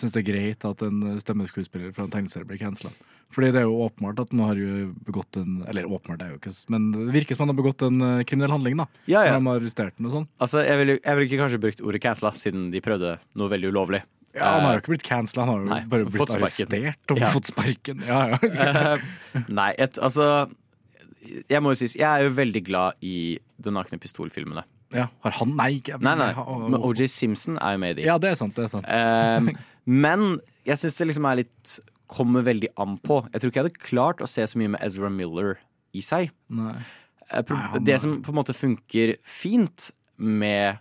syns 0.00 0.14
det 0.14 0.24
er 0.24 0.30
greit 0.32 0.66
at 0.66 0.82
en 0.86 1.18
stemmeskuespiller 1.22 1.94
fra 1.94 2.08
en 2.08 2.14
tegneserie 2.14 2.48
blir 2.48 2.58
cancela? 2.62 2.90
Fordi 3.34 3.50
det 3.50 3.60
er 3.62 3.66
jo 3.66 3.82
åpenbart 3.82 4.20
at 4.22 4.32
han 4.34 4.42
har 4.44 4.58
jo 4.58 4.88
begått 5.06 5.38
en 5.40 5.62
Eller 5.70 5.88
åpenbart 5.88 6.22
er 6.22 6.34
jo 6.34 6.38
ikke 6.38 6.52
Men 6.70 6.90
det 6.94 7.14
virker 7.16 7.34
som 7.36 7.44
han 7.44 7.54
har 7.54 7.58
begått 7.58 7.82
en 7.86 8.02
øh, 8.02 8.24
kriminell 8.26 8.54
handling, 8.54 8.78
da. 8.82 8.88
Ja, 9.10 9.24
ja. 9.26 9.36
Når 9.36 9.40
de 9.40 9.50
har 9.50 9.62
arrestert 9.62 9.98
den 9.98 10.10
og 10.10 10.18
sånn. 10.18 10.28
Altså, 10.42 10.62
jeg 10.66 10.80
ville 10.82 10.98
vil 11.02 11.28
ikke 11.28 11.40
kanskje 11.42 11.62
brukt 11.62 11.84
ordet 11.84 12.02
cancela, 12.02 12.34
siden 12.38 12.68
de 12.74 12.82
prøvde 12.84 13.16
noe 13.38 13.50
veldig 13.52 13.72
ulovlig. 13.74 14.04
Ja, 14.34 14.48
Han 14.56 14.64
har 14.66 14.72
jo 14.74 14.80
ikke 14.82 14.92
blitt 14.96 15.04
cancela, 15.06 15.44
han 15.46 15.48
har 15.52 15.60
jo 15.62 15.70
Nei, 15.70 15.80
bare 15.86 16.04
blitt 16.08 16.18
fått 16.18 16.34
arrestert 16.34 17.12
og 17.14 17.18
Ja. 17.22 17.30
fått 17.30 17.50
sparken. 17.52 18.02
Ja, 18.06 18.20
ja. 18.34 18.38
Eh, 19.34 19.44
nei, 19.48 19.70
et, 19.78 19.98
altså 20.02 20.50
Jeg 21.48 21.62
må 21.62 21.70
jo 21.72 21.78
si 21.78 21.88
Jeg 21.98 22.08
er 22.08 22.24
jo 22.26 22.32
veldig 22.36 22.62
glad 22.66 22.98
i 23.00 23.38
De 23.62 23.70
nakne 23.70 23.98
pistolfilmene. 24.02 24.64
ja. 24.92 25.06
Har 25.24 25.30
han 25.38 25.54
Nei, 25.56 25.70
ikke 25.80 26.00
Nei, 26.02 26.14
nei, 26.18 26.32
men 26.34 26.80
OJ 26.82 27.06
Simpson 27.08 27.56
er 27.62 27.72
jo 27.76 27.78
med 27.84 27.94
i 27.94 28.02
de. 28.02 28.08
Ja, 28.08 28.18
det 28.18 28.30
er 28.32 28.34
sant. 28.40 28.54
det 28.58 28.64
er 28.66 28.72
sant. 28.74 28.86
Ehm, 28.90 29.52
men 30.04 30.40
jeg 30.66 30.76
syns 30.82 30.98
det 30.98 31.06
liksom 31.12 31.30
er 31.30 31.42
litt 31.44 31.78
Kommer 32.14 32.42
veldig 32.44 32.68
an 32.78 32.98
på. 33.00 33.22
Jeg 33.32 33.40
tror 33.40 33.50
ikke 33.50 33.60
jeg 33.62 33.64
hadde 33.70 33.86
klart 33.88 34.20
å 34.20 34.28
se 34.28 34.44
så 34.44 34.58
mye 34.60 34.68
med 34.74 34.82
Ezra 34.84 35.08
Miller 35.10 35.54
i 35.96 36.02
seg. 36.04 36.28
Nei. 36.52 36.74
Eh, 37.30 37.40
pro- 37.48 37.56
Nei, 37.56 37.80
det 37.88 37.96
som 38.02 38.18
på 38.22 38.28
en 38.28 38.36
måte 38.36 38.52
funker 38.54 39.14
fint 39.24 39.86
med 40.20 40.74
eh, 40.76 40.80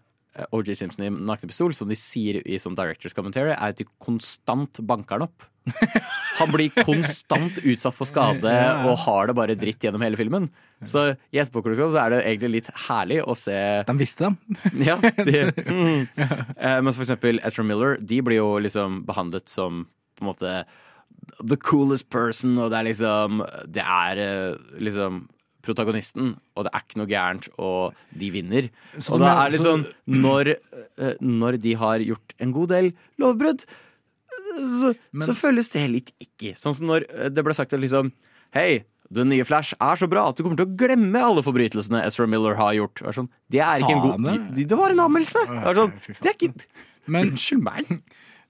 OJ 0.54 0.74
Simpson 0.80 1.06
i 1.06 1.12
Nakne 1.13 1.50
pistol, 1.50 1.74
som 1.78 1.89
de 1.89 1.98
sier 2.00 2.39
i 2.41 2.58
sånn 2.62 2.78
directors 2.78 3.13
commentary, 3.13 3.52
er 3.54 3.74
at 3.74 3.78
de 3.78 3.86
konstant 4.02 4.80
banker 4.82 5.19
han 5.19 5.28
opp. 5.28 5.50
Han 6.39 6.50
blir 6.52 6.74
konstant 6.84 7.60
utsatt 7.62 7.96
for 7.96 8.10
skade 8.10 8.52
og 8.84 8.98
har 9.06 9.30
det 9.30 9.36
bare 9.38 9.56
dritt 9.56 9.86
gjennom 9.86 10.02
hele 10.04 10.17
filmen. 10.19 10.50
Så 10.84 11.13
i 11.32 11.39
etterpåklokskap 11.39 11.93
så 11.93 12.02
er 12.02 12.12
det 12.12 12.22
egentlig 12.26 12.50
litt 12.58 12.72
herlig 12.89 13.22
å 13.24 13.36
se 13.38 13.56
De 13.88 13.96
visste 13.96 14.26
dem. 14.26 14.36
Ja, 14.89 14.98
de, 15.00 15.46
mm. 15.63 16.02
Eh, 16.58 16.80
Men 16.84 16.91
for 16.91 17.06
eksempel 17.06 17.39
Ezra 17.48 17.63
Miller, 17.63 17.96
de 18.02 18.19
blir 18.26 18.41
jo 18.41 18.58
liksom 18.65 19.04
behandlet 19.08 19.48
som 19.48 19.86
på 20.17 20.26
en 20.26 20.32
måte 20.34 20.56
the 21.39 21.56
coolest 21.63 22.10
person, 22.12 22.58
og 22.60 22.74
det 22.74 22.82
er 22.82 22.89
liksom 22.89 23.39
Det 23.78 23.86
er 23.86 24.24
eh, 24.26 24.58
liksom 24.84 25.24
protagonisten, 25.63 26.34
og 26.58 26.67
det 26.67 26.73
er 26.76 26.84
ikke 26.84 26.99
noe 26.99 27.10
gærent, 27.10 27.47
og 27.58 27.95
de 28.19 28.30
vinner. 28.34 28.69
Så 28.99 29.15
og 29.15 29.23
da 29.23 29.34
er 29.45 29.54
det 29.54 29.62
sånn 29.63 29.86
Når, 30.12 30.54
eh, 30.99 31.15
når 31.23 31.60
de 31.63 31.73
har 31.80 32.04
gjort 32.04 32.36
en 32.43 32.52
god 32.56 32.73
del 32.73 32.91
lovbrudd, 33.21 33.65
så, 34.54 34.93
Men- 35.12 35.28
så 35.28 35.34
føles 35.34 35.71
det 35.73 35.89
litt 35.89 36.12
ikke. 36.21 36.54
Sånn 36.60 36.76
som 36.76 36.88
når 36.88 37.08
eh, 37.10 37.30
det 37.30 37.43
ble 37.45 37.56
sagt 37.58 37.73
at 37.73 37.80
liksom 37.82 38.12
Hei, 38.54 38.84
den 39.10 39.30
nye 39.30 39.43
Flash 39.45 39.73
er 39.82 39.95
så 39.97 40.08
bra 40.10 40.28
at 40.30 40.38
du 40.38 40.43
kommer 40.43 40.60
til 40.60 40.67
å 40.67 40.76
glemme 40.78 41.17
alle 41.17 41.41
forbrytelsene 41.41 42.04
Ezra 42.06 42.28
Miller 42.30 42.54
har 42.60 42.73
gjort. 42.78 43.02
Det 43.49 43.60
er, 43.62 43.80
ikke 43.82 43.95
en 43.95 44.04
god 44.04 44.54
det? 44.54 44.67
Var 44.78 44.93
en 44.93 45.02
anmeldelse! 45.08 45.41
Det 45.49 45.73
sånn, 45.80 45.95
det 46.21 46.30
er 46.30 46.38
ikke 46.38 46.54
Unnskyld 47.10 47.63
meg. 47.65 47.89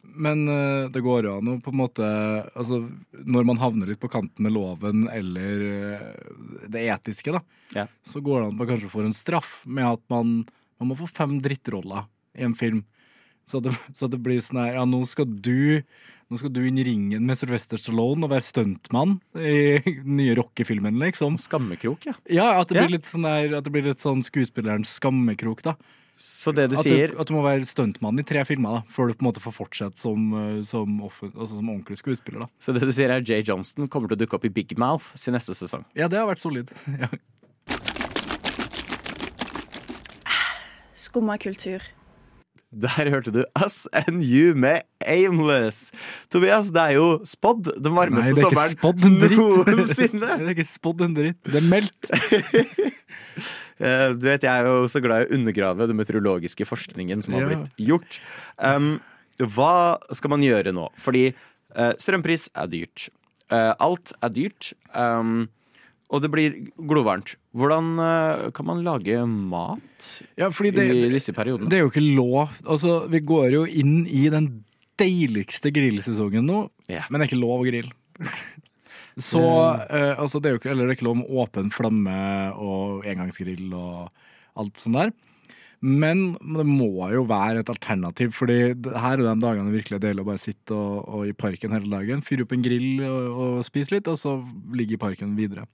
Men 0.03 0.47
øh, 0.51 0.89
det 0.93 1.01
går 1.05 1.23
jo 1.25 1.37
an 1.39 1.47
å 1.53 1.57
på 1.63 1.71
en 1.71 1.79
måte 1.79 2.07
Altså, 2.55 2.81
når 3.25 3.45
man 3.47 3.57
havner 3.61 3.87
litt 3.89 4.01
på 4.03 4.11
kanten 4.11 4.43
med 4.45 4.53
loven 4.53 5.07
eller 5.09 5.63
øh, 5.69 6.67
det 6.69 6.83
etiske, 6.93 7.31
da, 7.33 7.41
Ja. 7.73 7.87
så 8.05 8.21
går 8.21 8.39
det 8.41 8.45
an 8.47 8.53
at 8.53 8.59
man 8.59 8.67
kanskje 8.73 8.91
får 8.93 9.05
en 9.07 9.15
straff 9.17 9.53
med 9.65 9.85
at 9.87 10.03
man, 10.13 10.45
man 10.79 10.89
må 10.91 10.97
få 10.99 11.07
fem 11.09 11.39
drittroller 11.41 12.05
i 12.37 12.43
en 12.43 12.53
film. 12.55 12.83
Så 13.45 13.59
det, 13.63 13.73
så 13.95 14.07
det 14.11 14.19
blir 14.23 14.39
sånn 14.43 14.61
her 14.61 14.75
Ja, 14.79 14.85
nå 14.87 15.01
skal 15.07 15.25
du 15.27 15.81
nå 16.31 16.37
skal 16.39 16.53
du 16.55 16.61
inn 16.65 16.77
i 16.79 16.85
ringen 16.87 17.25
med 17.27 17.37
Sylvester 17.37 17.77
Stallone 17.77 18.23
og 18.25 18.31
være 18.31 18.45
stuntmann 18.47 19.17
i 19.37 19.77
den 19.85 20.15
nye 20.17 20.33
rockefilmen, 20.39 20.95
liksom. 21.03 21.35
Skammekrok, 21.37 22.07
ja. 22.07 22.13
Ja, 22.31 22.47
at 22.61 22.69
det 22.71 22.79
Ja. 22.81 22.87
sånn 23.05 23.27
der, 23.27 23.57
at 23.59 23.63
det 23.67 23.73
blir 23.75 23.83
litt 23.85 24.01
sånn 24.01 24.23
skuespillerens 24.25 24.95
skammekrok, 24.97 25.61
da. 25.61 25.75
Så 26.19 26.53
det 26.53 26.67
du 26.69 26.75
at, 26.77 26.85
sier 26.85 27.13
du, 27.13 27.17
at 27.19 27.27
du 27.27 27.33
må 27.35 27.41
være 27.43 27.65
stuntmann 27.67 28.19
i 28.21 28.25
tre 28.27 28.43
filmer 28.45 28.77
da, 28.77 28.81
før 28.93 29.09
du 29.09 29.15
på 29.17 29.25
en 29.25 29.29
måte 29.31 29.41
får 29.43 29.55
fortsette 29.57 29.99
som, 29.99 30.27
eh, 30.37 30.59
som, 30.67 30.99
altså 31.07 31.49
som 31.55 31.71
ordentlig 31.73 31.97
skuespiller. 31.99 32.45
da. 32.45 32.49
Så 32.61 32.75
det 32.75 32.85
du 32.85 32.93
sier 32.93 33.11
er 33.11 33.25
Jay 33.25 33.41
Johnston 33.45 33.89
kommer 33.89 34.11
til 34.11 34.19
å 34.19 34.23
dukke 34.23 34.37
opp 34.37 34.45
i 34.45 34.53
Big 34.53 34.77
Mouth 34.77 35.17
sin 35.19 35.33
neste 35.35 35.57
sesong. 35.57 35.87
Ja, 35.97 36.07
det 36.11 36.21
har 36.21 36.29
vært 36.29 36.43
solid. 36.43 36.73
Ja. 37.03 37.09
Skumma 41.03 41.35
kultur. 41.41 41.83
Der 42.73 43.09
hørte 43.13 43.31
du 43.33 43.43
Us 43.61 43.83
and 43.93 44.23
You 44.25 44.55
med 44.57 44.81
Aimless. 45.05 45.91
Tobias, 46.33 46.71
det 46.73 46.81
er 46.81 46.95
jo 46.97 47.07
spådd 47.27 47.69
den 47.83 47.93
varmeste 47.95 48.33
er 48.33 48.73
sommeren 48.73 49.19
noensinne. 49.21 50.29
det 50.41 50.47
er 50.47 50.53
ikke 50.55 50.67
spådd 50.69 51.03
en 51.05 51.17
dritt. 51.17 51.39
Det 51.45 51.61
er 51.61 51.69
meldt. 51.69 52.09
Eh, 53.81 54.11
Du 54.13 54.27
vet, 54.27 54.43
Jeg 54.45 54.53
er 54.53 54.67
jo 54.69 54.85
så 54.87 54.99
glad 55.01 55.23
i 55.23 55.25
å 55.25 55.33
undergrave 55.39 55.87
den 55.89 55.97
meteorologiske 55.97 56.67
forskningen 56.69 57.23
som 57.25 57.33
har 57.33 57.47
blitt 57.49 57.71
gjort. 57.81 58.19
Um, 58.61 58.99
hva 59.41 59.97
skal 60.13 60.29
man 60.35 60.45
gjøre 60.45 60.71
nå? 60.77 60.85
Fordi 61.01 61.23
uh, 61.33 61.89
strømpris 61.97 62.51
er 62.53 62.69
dyrt. 62.69 63.07
Uh, 63.49 63.73
alt 63.81 64.13
er 64.23 64.31
dyrt. 64.35 64.69
Um, 64.93 65.49
og 66.13 66.21
det 66.21 66.29
blir 66.33 66.57
glovarmt. 66.77 67.35
Hvordan 67.57 67.93
eh, 67.97 68.43
kan 68.53 68.67
man 68.69 68.83
lage 68.85 69.23
mat 69.25 70.09
Ja, 70.37 70.49
det, 70.49 70.85
i 70.93 71.09
disse 71.09 71.33
periodene? 71.33 71.69
det 71.71 71.79
er 71.79 71.87
jo 71.87 71.91
ikke 71.91 72.05
lov. 72.05 72.53
Altså, 72.69 73.03
vi 73.09 73.23
går 73.25 73.49
jo 73.57 73.63
inn 73.65 74.03
i 74.05 74.27
den 74.33 74.51
deiligste 75.01 75.73
grillsesongen 75.73 76.45
nå, 76.45 76.67
yeah. 76.85 77.07
men 77.09 77.17
det 77.17 77.25
er 77.25 77.31
ikke 77.31 77.41
lov 77.41 77.63
å 77.63 77.67
grille. 77.67 77.93
Så 79.21 79.41
eh, 79.41 80.13
altså, 80.17 80.39
det 80.41 80.49
er 80.49 80.55
jo 80.55 80.61
ikke, 80.61 80.71
eller 80.73 80.87
det 80.87 80.93
er 80.93 80.97
ikke 80.99 81.09
lov 81.09 81.19
med 81.19 81.35
åpen 81.43 81.69
flamme 81.73 82.15
og 82.61 83.05
engangsgrill 83.09 83.73
og 83.77 84.09
alt 84.57 84.81
sånt 84.81 84.97
der. 84.97 85.13
Men 85.83 86.37
det 86.39 86.63
må 86.63 87.09
jo 87.11 87.25
være 87.27 87.59
et 87.59 87.69
alternativ, 87.69 88.31
fordi 88.37 88.55
her 88.71 89.17
er 89.17 89.25
de 89.25 89.33
dagene 89.41 89.67
det 89.67 89.81
virkelig 89.81 89.97
er 89.97 90.03
deilig 90.05 90.23
å 90.23 90.27
bare 90.29 90.41
sitte 90.41 90.77
og, 90.77 91.01
og 91.03 91.27
i 91.27 91.35
parken 91.35 91.75
hele 91.75 91.91
dagen. 91.91 92.23
Fyre 92.23 92.45
opp 92.45 92.55
en 92.55 92.63
grill 92.63 93.03
og, 93.03 93.25
og 93.33 93.65
spise 93.67 93.97
litt, 93.97 94.07
og 94.07 94.15
så 94.21 94.37
ligge 94.77 94.95
i 94.95 95.01
parken 95.01 95.35
videre. 95.35 95.67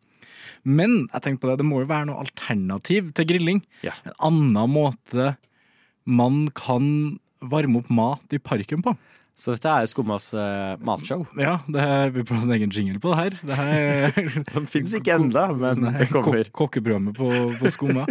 Men 0.63 1.07
jeg 1.13 1.21
tenkte 1.25 1.43
på 1.43 1.49
det, 1.51 1.57
det 1.61 1.67
må 1.69 1.81
jo 1.83 1.89
være 1.91 2.07
noe 2.09 2.23
alternativ 2.23 3.11
til 3.17 3.27
grilling. 3.29 3.61
Ja. 3.85 3.93
En 4.05 4.15
annen 4.31 4.73
måte 4.73 5.33
man 6.09 6.47
kan 6.57 7.19
varme 7.45 7.79
opp 7.83 7.89
mat 7.93 8.33
i 8.35 8.39
parken 8.41 8.81
på. 8.85 8.95
Så 9.39 9.53
dette 9.55 9.71
er 9.71 9.85
Skummas 9.87 10.25
uh, 10.35 10.73
matshow. 10.83 11.21
Ja, 11.39 11.59
det 11.71 11.79
er, 11.79 12.09
vi 12.11 12.25
prøver 12.27 12.43
en 12.49 12.55
egen 12.57 12.73
jingle 12.75 12.99
på 12.99 13.13
det 13.13 13.19
her. 13.21 13.37
Det 13.47 13.55
her 13.55 14.31
Den 14.55 14.65
fins 14.67 14.91
ikke 14.97 15.13
enda, 15.15 15.45
men 15.55 15.85
Nei, 15.85 15.93
det 16.01 16.09
kommer. 16.11 16.41
kok- 16.49 16.57
Kokkeprogrammet 16.73 17.15
på, 17.15 17.29
på 17.61 17.71
Skumma. 17.71 18.03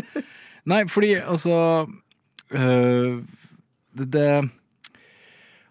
Nei, 0.68 0.84
fordi 0.88 1.10
altså 1.20 1.58
øh, 2.54 3.20
det, 3.98 4.06
det 4.14 4.28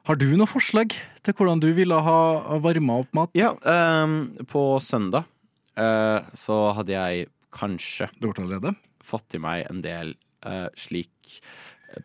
Har 0.08 0.16
du 0.22 0.28
noe 0.38 0.48
forslag 0.50 0.94
til 1.26 1.34
hvordan 1.36 1.60
du 1.64 1.72
ville 1.76 1.98
ha 2.06 2.20
varma 2.64 3.00
opp 3.02 3.10
mat? 3.18 3.34
Ja, 3.36 3.56
um, 3.58 4.20
på 4.48 4.68
søndag 4.84 5.26
så 5.78 6.56
hadde 6.74 6.96
jeg 6.96 7.28
kanskje 7.54 8.10
fått 9.08 9.38
i 9.38 9.42
meg 9.42 9.66
en 9.70 9.82
del 9.86 10.16
eh, 10.46 10.68
slik 10.78 11.40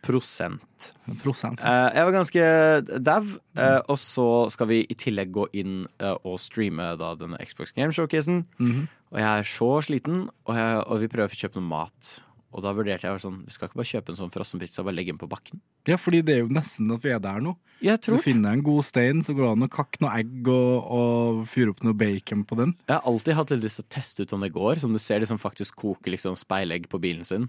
prosent. 0.03 0.93
Prosent. 1.23 1.61
Eh, 1.61 1.89
jeg 1.97 2.07
var 2.07 2.15
ganske 2.15 2.45
dau, 3.03 3.23
eh, 3.59 3.81
og 3.91 3.99
så 4.01 4.27
skal 4.55 4.71
vi 4.71 4.83
i 4.87 4.97
tillegg 4.99 5.33
gå 5.35 5.49
inn 5.59 5.83
eh, 5.99 6.15
og 6.23 6.39
streame 6.41 6.93
da 7.01 7.13
denne 7.19 7.41
Xbox 7.43 7.75
Game 7.77 7.93
Showcasen. 7.93 8.45
Mhm. 8.63 8.89
Og 9.13 9.19
jeg 9.21 9.29
er 9.29 9.45
så 9.45 9.71
sliten, 9.85 10.21
og, 10.47 10.55
jeg, 10.57 10.77
og 10.87 11.03
vi 11.03 11.09
prøver 11.13 11.35
å 11.35 11.41
kjøpe 11.43 11.61
noe 11.61 11.69
mat. 11.69 12.13
Og 12.53 12.63
da 12.65 12.73
vurderte 12.77 13.09
jeg 13.09 13.23
sånn, 13.23 13.39
vi 13.47 13.55
skal 13.55 13.69
ikke 13.71 13.79
bare 13.81 13.89
kjøpe 13.89 14.13
en 14.13 14.19
sånn 14.19 14.33
frossenpizza 14.35 14.83
og 14.83 14.89
bare 14.91 14.99
legge 14.99 15.15
den 15.15 15.21
på 15.23 15.29
bakken. 15.31 15.63
Ja, 15.89 15.97
fordi 15.97 16.21
det 16.27 16.35
er 16.37 16.43
jo 16.45 16.53
nesten 16.53 16.93
at 16.93 17.03
vi 17.07 17.15
er 17.15 17.23
der 17.25 17.41
nå. 17.45 17.55
Jeg 17.83 17.99
tror. 18.05 18.21
Så 18.21 18.27
finner 18.29 18.53
jeg 18.53 18.61
en 18.61 18.67
god 18.69 18.85
stein, 18.87 19.25
så 19.25 19.35
går 19.35 19.47
det 19.49 19.55
an 19.57 19.67
å 19.67 19.71
kakke 19.73 20.05
noe 20.05 20.13
egg 20.21 20.53
og, 20.53 20.93
og 20.99 21.43
fyre 21.51 21.73
opp 21.73 21.83
noe 21.87 21.97
bacon 21.97 22.45
på 22.47 22.61
den. 22.61 22.77
Jeg 22.87 22.99
har 22.99 23.09
alltid 23.09 23.39
hatt 23.41 23.55
litt 23.55 23.65
lyst 23.65 23.81
til 23.81 23.89
å 23.89 23.93
teste 23.97 24.27
ut 24.27 24.37
om 24.37 24.45
det 24.47 24.53
går. 24.55 24.83
Som 24.85 24.93
du 24.95 25.01
ser 25.03 25.25
liksom 25.25 25.41
faktisk 25.43 25.81
koker 25.83 26.15
liksom 26.15 26.37
speilegg 26.39 26.87
på 26.93 27.01
bilen 27.03 27.25
sin. 27.27 27.49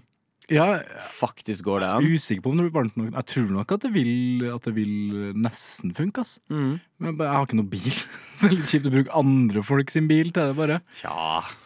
Ja, 0.52 0.80
Faktisk 1.08 1.64
går 1.64 1.80
det 1.80 1.86
an. 1.88 2.04
jeg 2.04 2.10
er 2.10 2.20
usikker 2.20 2.42
på 2.44 2.50
om 2.52 2.58
det 2.58 2.64
blir 2.66 2.74
varmt 2.74 2.96
nok. 3.00 3.14
Jeg 3.14 3.26
tror 3.30 3.46
nok 3.54 3.70
at 3.72 3.84
det 3.86 3.90
vil, 3.94 4.10
at 4.52 4.66
det 4.66 4.74
vil 4.76 4.92
nesten 5.40 5.94
funke, 5.96 6.20
ass. 6.20 6.34
Mm. 6.52 6.74
Men 7.00 7.16
jeg 7.16 7.30
har 7.32 7.46
ikke 7.46 7.56
noe 7.56 7.70
bil, 7.72 7.86
så 8.36 8.42
det 8.42 8.50
er 8.50 8.56
litt 8.58 8.72
kjipt 8.74 8.88
å 8.90 8.92
bruke 8.92 9.14
andre 9.22 9.62
folk 9.64 9.94
sin 9.94 10.10
bil 10.10 10.32
til 10.36 10.50
det, 10.50 10.56
bare. 10.58 10.80
Tja. 10.98 11.14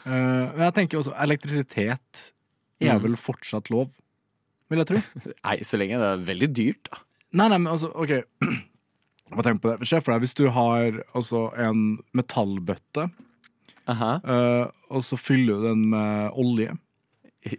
Eh, 0.07 0.13
men 0.55 0.63
jeg 0.69 0.77
tenker 0.79 1.01
også 1.01 1.17
elektrisitet 1.27 2.29
er 2.81 2.99
Mm. 2.99 3.03
vel 3.03 3.17
fortsatt 3.17 3.71
lov, 3.71 3.91
vil 4.71 4.79
jeg 4.79 4.87
tro. 4.87 5.01
Nei, 5.45 5.57
så 5.67 5.79
lenge 5.81 5.99
det 5.99 6.09
er 6.13 6.27
veldig 6.29 6.49
dyrt, 6.55 6.91
da. 6.91 6.99
Nei, 7.33 7.49
nei, 7.49 7.59
men 7.59 7.73
altså, 7.75 7.91
OK. 7.95 8.23
Hva 9.35 9.43
tenk 9.45 9.61
på 9.61 9.69
det? 9.75 9.87
Se 9.89 9.99
for 10.01 10.15
deg 10.15 10.23
hvis 10.25 10.35
du 10.39 10.47
har 10.55 11.03
altså, 11.15 11.49
en 11.61 11.99
metallbøtte, 12.17 13.11
Aha. 13.89 14.13
eh, 14.25 14.71
og 14.89 15.03
så 15.05 15.19
fyller 15.21 15.59
du 15.61 15.67
den 15.69 15.83
med 15.93 16.31
olje, 16.39 16.77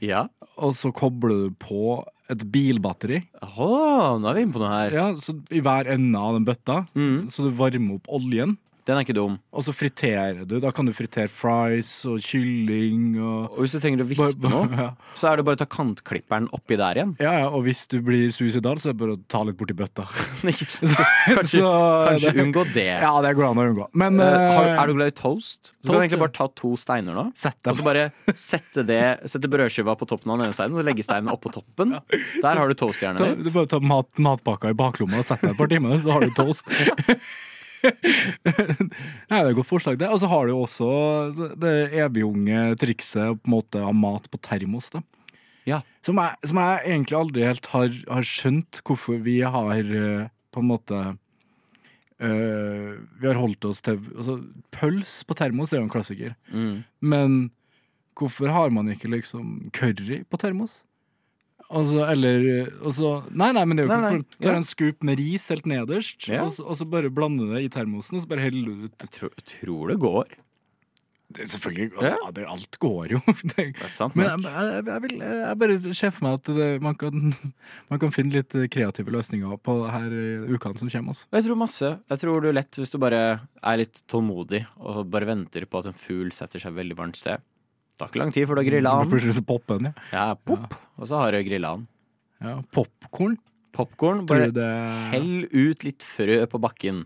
Ja. 0.01 0.27
og 0.57 0.73
så 0.77 0.91
kobler 0.93 1.47
du 1.49 1.55
på 1.61 2.05
et 2.29 2.41
bilbatteri. 2.53 3.23
Åh, 3.41 4.17
nå 4.21 4.29
er 4.29 4.35
vi 4.37 4.41
inne 4.45 4.53
på 4.53 4.61
noe 4.61 4.69
her. 4.73 4.91
Ja, 4.97 5.05
så 5.17 5.33
I 5.53 5.61
hver 5.65 5.87
ende 5.89 6.17
av 6.21 6.35
den 6.37 6.45
bøtta, 6.45 6.87
Mm. 6.95 7.29
så 7.33 7.45
du 7.47 7.51
varmer 7.57 7.95
opp 7.99 8.07
oljen. 8.09 8.57
Den 8.89 8.97
er 8.97 9.05
ikke 9.05 9.13
dum. 9.13 9.35
Og 9.53 9.61
så 9.67 9.73
friterer 9.75 10.39
du. 10.49 10.55
Da 10.63 10.71
kan 10.73 10.87
du 10.87 10.93
fritere 10.97 11.29
fries 11.29 11.91
og 12.09 12.17
kylling 12.25 13.19
og 13.21 13.51
Og 13.53 13.59
hvis 13.61 13.75
du 13.75 13.79
trenger 13.83 14.01
å 14.01 14.07
vispe 14.09 14.49
noe, 14.49 14.65
Ja. 14.79 14.87
så 15.13 15.29
er 15.29 15.37
det 15.37 15.45
bare 15.45 15.59
å 15.59 15.61
ta 15.61 15.67
kantklipperen 15.69 16.47
oppi 16.57 16.77
der 16.79 16.97
igjen. 16.97 17.11
Ja, 17.21 17.33
ja, 17.43 17.47
og 17.53 17.67
hvis 17.67 17.83
du 17.91 17.99
blir 18.05 18.31
suicidal, 18.33 18.79
så 18.81 18.89
er 18.89 18.95
det 18.95 19.01
bare 19.03 19.13
å 19.13 19.19
ta 19.29 19.43
litt 19.45 19.59
borti 19.59 19.75
bøtta. 19.77 20.07
Kanskje, 20.49 21.61
Så 21.61 21.69
kanskje 22.07 22.33
det- 22.33 22.43
unngå 22.47 22.63
det. 22.73 22.87
Ja, 23.03 23.11
det 23.21 23.35
går 23.37 23.49
an 23.51 23.61
å 23.61 23.67
unngå. 23.69 23.87
Men 23.93 24.17
uh, 24.19 24.25
har, 24.25 24.71
eh, 24.71 24.81
er 24.81 24.89
du 24.89 24.95
glad 24.97 25.13
i 25.13 25.15
toast? 25.19 25.69
Så 25.69 25.75
toast, 25.75 25.85
kan 25.85 25.93
du 25.93 26.01
egentlig 26.07 26.21
bare 26.25 26.35
ta 26.39 26.47
to 26.63 26.73
steiner 26.81 27.13
nå. 27.19 27.27
Og 27.29 27.77
så 27.77 27.85
bare 27.85 28.07
sette, 28.33 28.83
det, 28.89 29.01
sette 29.29 29.51
brødskiva 29.53 29.93
på 29.99 30.07
toppen 30.09 30.33
av 30.33 30.39
den 30.41 30.49
ene 30.49 30.57
steinen, 30.57 30.79
og 30.81 30.87
legge 30.89 31.05
steinen 31.05 31.29
oppå 31.33 31.53
toppen. 31.53 31.93
Der 32.41 32.63
har 32.63 32.65
du 32.73 32.73
toasthjernen 32.79 33.35
ditt. 33.37 33.45
du 33.45 33.53
bare 33.53 33.69
tar 33.75 33.85
mat, 33.85 34.09
matpakka 34.17 34.73
i 34.73 34.77
baklomma 34.81 35.21
og 35.21 35.29
setter 35.29 35.51
deg 35.51 35.55
et 35.57 35.61
par 35.61 35.69
timer, 35.75 36.01
så 36.01 36.17
har 36.17 36.25
du 36.25 36.33
toast. 36.37 36.65
Nei, 37.83 39.39
det 39.39 39.39
er 39.39 39.51
et 39.51 39.57
godt 39.57 39.69
forslag, 39.69 39.99
det. 40.01 40.09
Og 40.11 40.21
så 40.21 40.29
har 40.31 40.47
du 40.47 40.53
jo 40.53 40.63
også 40.65 40.89
det 41.59 41.75
evigunge 41.99 42.73
trikset 42.81 43.39
på 43.39 43.49
en 43.49 43.55
måte 43.55 43.83
av 43.83 43.95
mat 43.95 44.27
på 44.31 44.41
termos. 44.45 44.91
Da. 44.93 45.03
Ja. 45.69 45.81
Som, 46.05 46.19
jeg, 46.21 46.49
som 46.49 46.59
jeg 46.61 46.83
egentlig 46.85 47.17
aldri 47.19 47.47
helt 47.47 47.71
har, 47.73 47.95
har 48.09 48.27
skjønt 48.27 48.81
hvorfor 48.87 49.19
vi 49.25 49.39
har 49.43 49.79
eh, 49.83 50.29
på 50.49 50.63
en 50.63 50.69
måte 50.69 50.99
øh, 52.23 52.93
Vi 53.19 53.27
har 53.27 53.37
holdt 53.37 53.67
oss 53.69 53.83
til 53.85 53.99
altså, 54.15 54.39
Pøls 54.73 55.19
på 55.27 55.37
termos 55.37 55.73
er 55.73 55.81
jo 55.81 55.87
en 55.87 55.93
klassiker. 55.93 56.35
Mm. 56.49 56.83
Men 57.01 57.39
hvorfor 58.19 58.51
har 58.51 58.73
man 58.75 58.89
ikke 58.91 59.11
liksom 59.11 59.69
curry 59.75 60.23
på 60.27 60.39
termos? 60.41 60.81
Altså, 61.69 62.01
eller 62.09 62.45
altså, 62.81 63.09
Nei, 63.29 63.51
nei, 63.53 63.63
men 63.69 63.77
det 63.77 63.83
er 63.85 63.89
jo 63.91 63.97
Nei, 64.01 64.11
ikke 64.23 64.37
Du 64.41 64.45
tar 64.47 64.55
en 64.57 64.63
scoop 64.65 65.03
med 65.05 65.19
ris 65.21 65.43
helt 65.53 65.67
nederst, 65.69 66.25
Ja. 66.27 66.43
og, 66.47 66.53
så, 66.55 66.63
og 66.65 66.77
så 66.79 66.87
bare 66.89 67.11
blander 67.13 67.51
det 67.53 67.65
i 67.67 67.69
termosen, 67.75 68.17
og 68.17 68.23
så 68.23 68.29
bare 68.31 68.47
heller 68.47 68.71
det 68.73 68.89
ut 68.89 69.03
Jeg 69.05 69.11
tror, 69.19 69.33
jeg 69.37 69.45
tror 69.53 69.91
det 69.93 69.97
går. 70.01 70.31
det, 71.29 71.43
er 71.45 71.51
Selvfølgelig. 71.53 71.91
Altså, 71.93 72.07
Ja. 72.09 72.15
ja, 72.25 72.31
det, 72.39 72.45
alt 72.55 72.79
går 72.81 73.11
jo. 73.13 73.19
Det, 73.53 73.67
Det 73.77 73.85
er 73.85 73.93
sant 73.93 74.15
men 74.17 74.25
jeg, 74.25 74.49
jeg, 74.49 74.85
jeg, 74.89 75.01
vil, 75.05 75.13
jeg 75.21 75.59
bare 75.61 75.93
ser 76.01 76.09
for 76.15 76.25
meg 76.25 76.39
at 76.39 76.49
det, 76.57 76.69
man, 76.81 76.95
kan, 76.97 77.33
man 77.93 78.01
kan 78.01 78.15
finne 78.17 78.33
litt 78.39 78.57
kreative 78.73 79.13
løsninger 79.13 79.53
på 79.61 79.77
det 79.83 79.93
her 79.93 80.17
eh, 80.23 80.49
ukene 80.57 80.81
som 80.81 80.89
kommer. 80.89 81.13
Også. 81.13 81.29
Jeg 81.37 81.45
tror 81.45 81.61
masse. 81.67 81.93
Jeg 82.09 82.23
tror 82.25 82.41
du 82.41 82.49
lett, 82.51 82.81
hvis 82.81 82.89
du 82.89 82.97
bare 82.97 83.21
er 83.61 83.77
litt 83.83 84.01
tålmodig 84.09 84.65
og 84.81 85.05
bare 85.13 85.29
venter 85.29 85.69
på 85.69 85.83
at 85.83 85.91
en 85.93 86.01
fugl 86.01 86.33
setter 86.33 86.57
seg 86.65 86.73
veldig 86.81 86.97
varmt 86.97 87.21
sted. 87.21 87.45
Tar 87.99 88.09
ikke 88.11 88.21
lang 88.21 88.31
tid 88.35 88.47
før 88.47 88.59
du 88.59 88.61
har 88.63 88.69
grilla 88.71 88.93
den. 89.01 89.09
Plutselig 89.13 89.35
så 89.37 89.43
popper 89.45 89.79
den, 89.81 89.89
ja. 89.91 90.07
Ja, 90.15 90.25
pop, 90.35 90.73
og 90.97 91.09
så 91.09 91.19
har 91.21 91.35
du 91.35 91.41
grilla 91.47 91.73
den. 91.77 91.85
ja. 92.45 92.55
Popkorn. 92.75 93.37
Popkorn, 93.75 94.23
bare 94.27 94.47
det 94.51 94.67
hell 95.11 95.43
ut 95.53 95.83
litt 95.85 96.03
frø 96.03 96.39
på 96.49 96.59
bakken. 96.63 97.03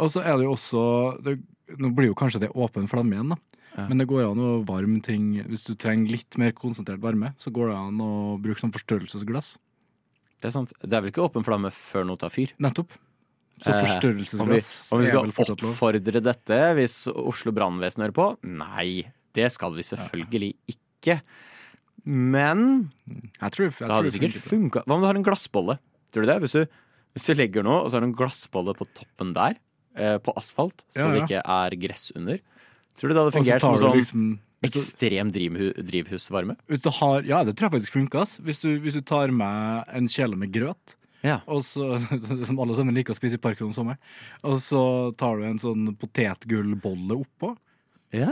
Og 0.00 0.10
så 0.14 0.22
er 0.22 0.36
det 0.38 0.46
jo 0.46 0.52
også 0.54 0.84
det, 1.24 1.34
Nå 1.80 1.90
blir 1.96 2.08
jo 2.10 2.14
kanskje 2.18 2.40
det 2.44 2.50
åpen 2.54 2.86
flamme 2.90 3.16
igjen, 3.16 3.32
da. 3.34 3.38
Ja. 3.74 3.86
Men 3.90 3.98
det 3.98 4.06
går 4.10 4.22
an 4.28 4.38
å 4.38 4.50
varme 4.68 5.00
ting 5.02 5.32
Hvis 5.48 5.64
du 5.66 5.72
trenger 5.74 6.12
litt 6.12 6.36
mer 6.38 6.52
konsentrert 6.54 7.02
varme, 7.02 7.32
så 7.42 7.50
går 7.50 7.72
det 7.72 7.76
an 7.80 8.02
å 8.04 8.10
bruke 8.42 8.60
sånn 8.62 8.72
forstørrelsesglass. 8.74 9.54
Det 10.38 10.50
er 10.50 10.54
sant. 10.54 10.72
Det 10.78 10.92
er 10.94 11.02
vel 11.02 11.10
ikke 11.10 11.24
åpen 11.26 11.46
flamme 11.46 11.72
før 11.74 12.06
noe 12.06 12.20
tar 12.20 12.30
fyr? 12.34 12.52
Nettopp. 12.62 12.94
Så 13.64 13.70
Eh, 13.70 13.74
Om 13.74 13.80
vi, 13.80 13.88
forstørrelsesglass 13.88 14.70
om 14.92 15.00
vi 15.00 15.06
skal 15.08 15.30
oppfordre 15.54 16.20
dette 16.26 16.56
hvis 16.78 16.96
Oslo 17.10 17.52
brannvesen 17.54 18.02
hører 18.04 18.14
på? 18.16 18.26
Nei, 18.46 19.04
det 19.34 19.50
skal 19.52 19.74
vi 19.76 19.82
selvfølgelig 19.86 20.52
ikke. 20.70 21.20
Men 22.04 22.90
Jeg 23.40 23.50
tror, 23.54 23.64
jeg 23.70 23.78
det 23.80 23.94
hadde 23.96 24.12
sikkert 24.12 24.38
funka. 24.44 24.82
Hva 24.84 24.96
om 24.98 25.04
du 25.04 25.08
har 25.08 25.16
en 25.18 25.24
glassbolle? 25.26 25.78
Tror 26.12 26.24
du 26.26 26.30
det? 26.30 26.38
Hvis 26.44 26.52
du, 26.58 26.64
hvis 27.16 27.28
du 27.30 27.34
legger 27.38 27.64
noe, 27.66 27.82
og 27.84 27.90
så 27.90 27.96
har 27.98 28.04
du 28.04 28.10
en 28.10 28.16
glassbolle 28.18 28.74
på 28.76 28.86
toppen 28.94 29.32
der, 29.36 29.56
eh, 29.96 30.18
på 30.22 30.34
asfalt, 30.36 30.84
så 30.92 31.00
Ja, 31.06 31.12
det 31.14 31.22
ikke 31.24 31.42
er 31.44 31.76
gress 31.80 32.10
under. 32.14 32.38
Tror 32.94 33.08
du 33.08 33.14
det 33.14 33.22
hadde 33.24 33.36
fungert 33.38 33.64
som 33.64 33.76
sånn 33.80 33.96
liksom 33.98 34.26
ekstrem 34.64 35.30
drivhusvarme? 35.34 36.56
hvis 36.68 36.80
du 36.84 36.90
har, 36.90 37.22
Ja, 37.26 37.42
det 37.44 37.56
tror 37.56 37.70
jeg 37.70 37.80
faktisk 37.80 37.96
funker. 37.96 38.28
Hvis 38.44 38.60
du, 38.60 38.78
hvis 38.80 38.94
du 38.94 39.00
tar 39.02 39.32
med 39.32 39.84
en 39.92 40.06
kjele 40.08 40.36
med 40.36 40.52
grøt, 40.52 40.96
Ja. 41.24 41.40
og 41.48 41.62
så, 41.64 41.98
som 42.46 42.58
alle 42.60 42.76
sammen 42.76 42.94
liker 42.94 43.14
å 43.14 43.16
spise 43.18 43.34
i 43.34 43.42
parken 43.42 43.66
om 43.66 43.72
sommeren, 43.72 43.98
og 44.44 44.58
så 44.60 45.16
tar 45.16 45.38
du 45.40 45.44
en 45.48 45.58
sånn 45.58 45.96
potetgullbolle 45.96 47.16
oppå, 47.24 47.56
Ja. 48.12 48.30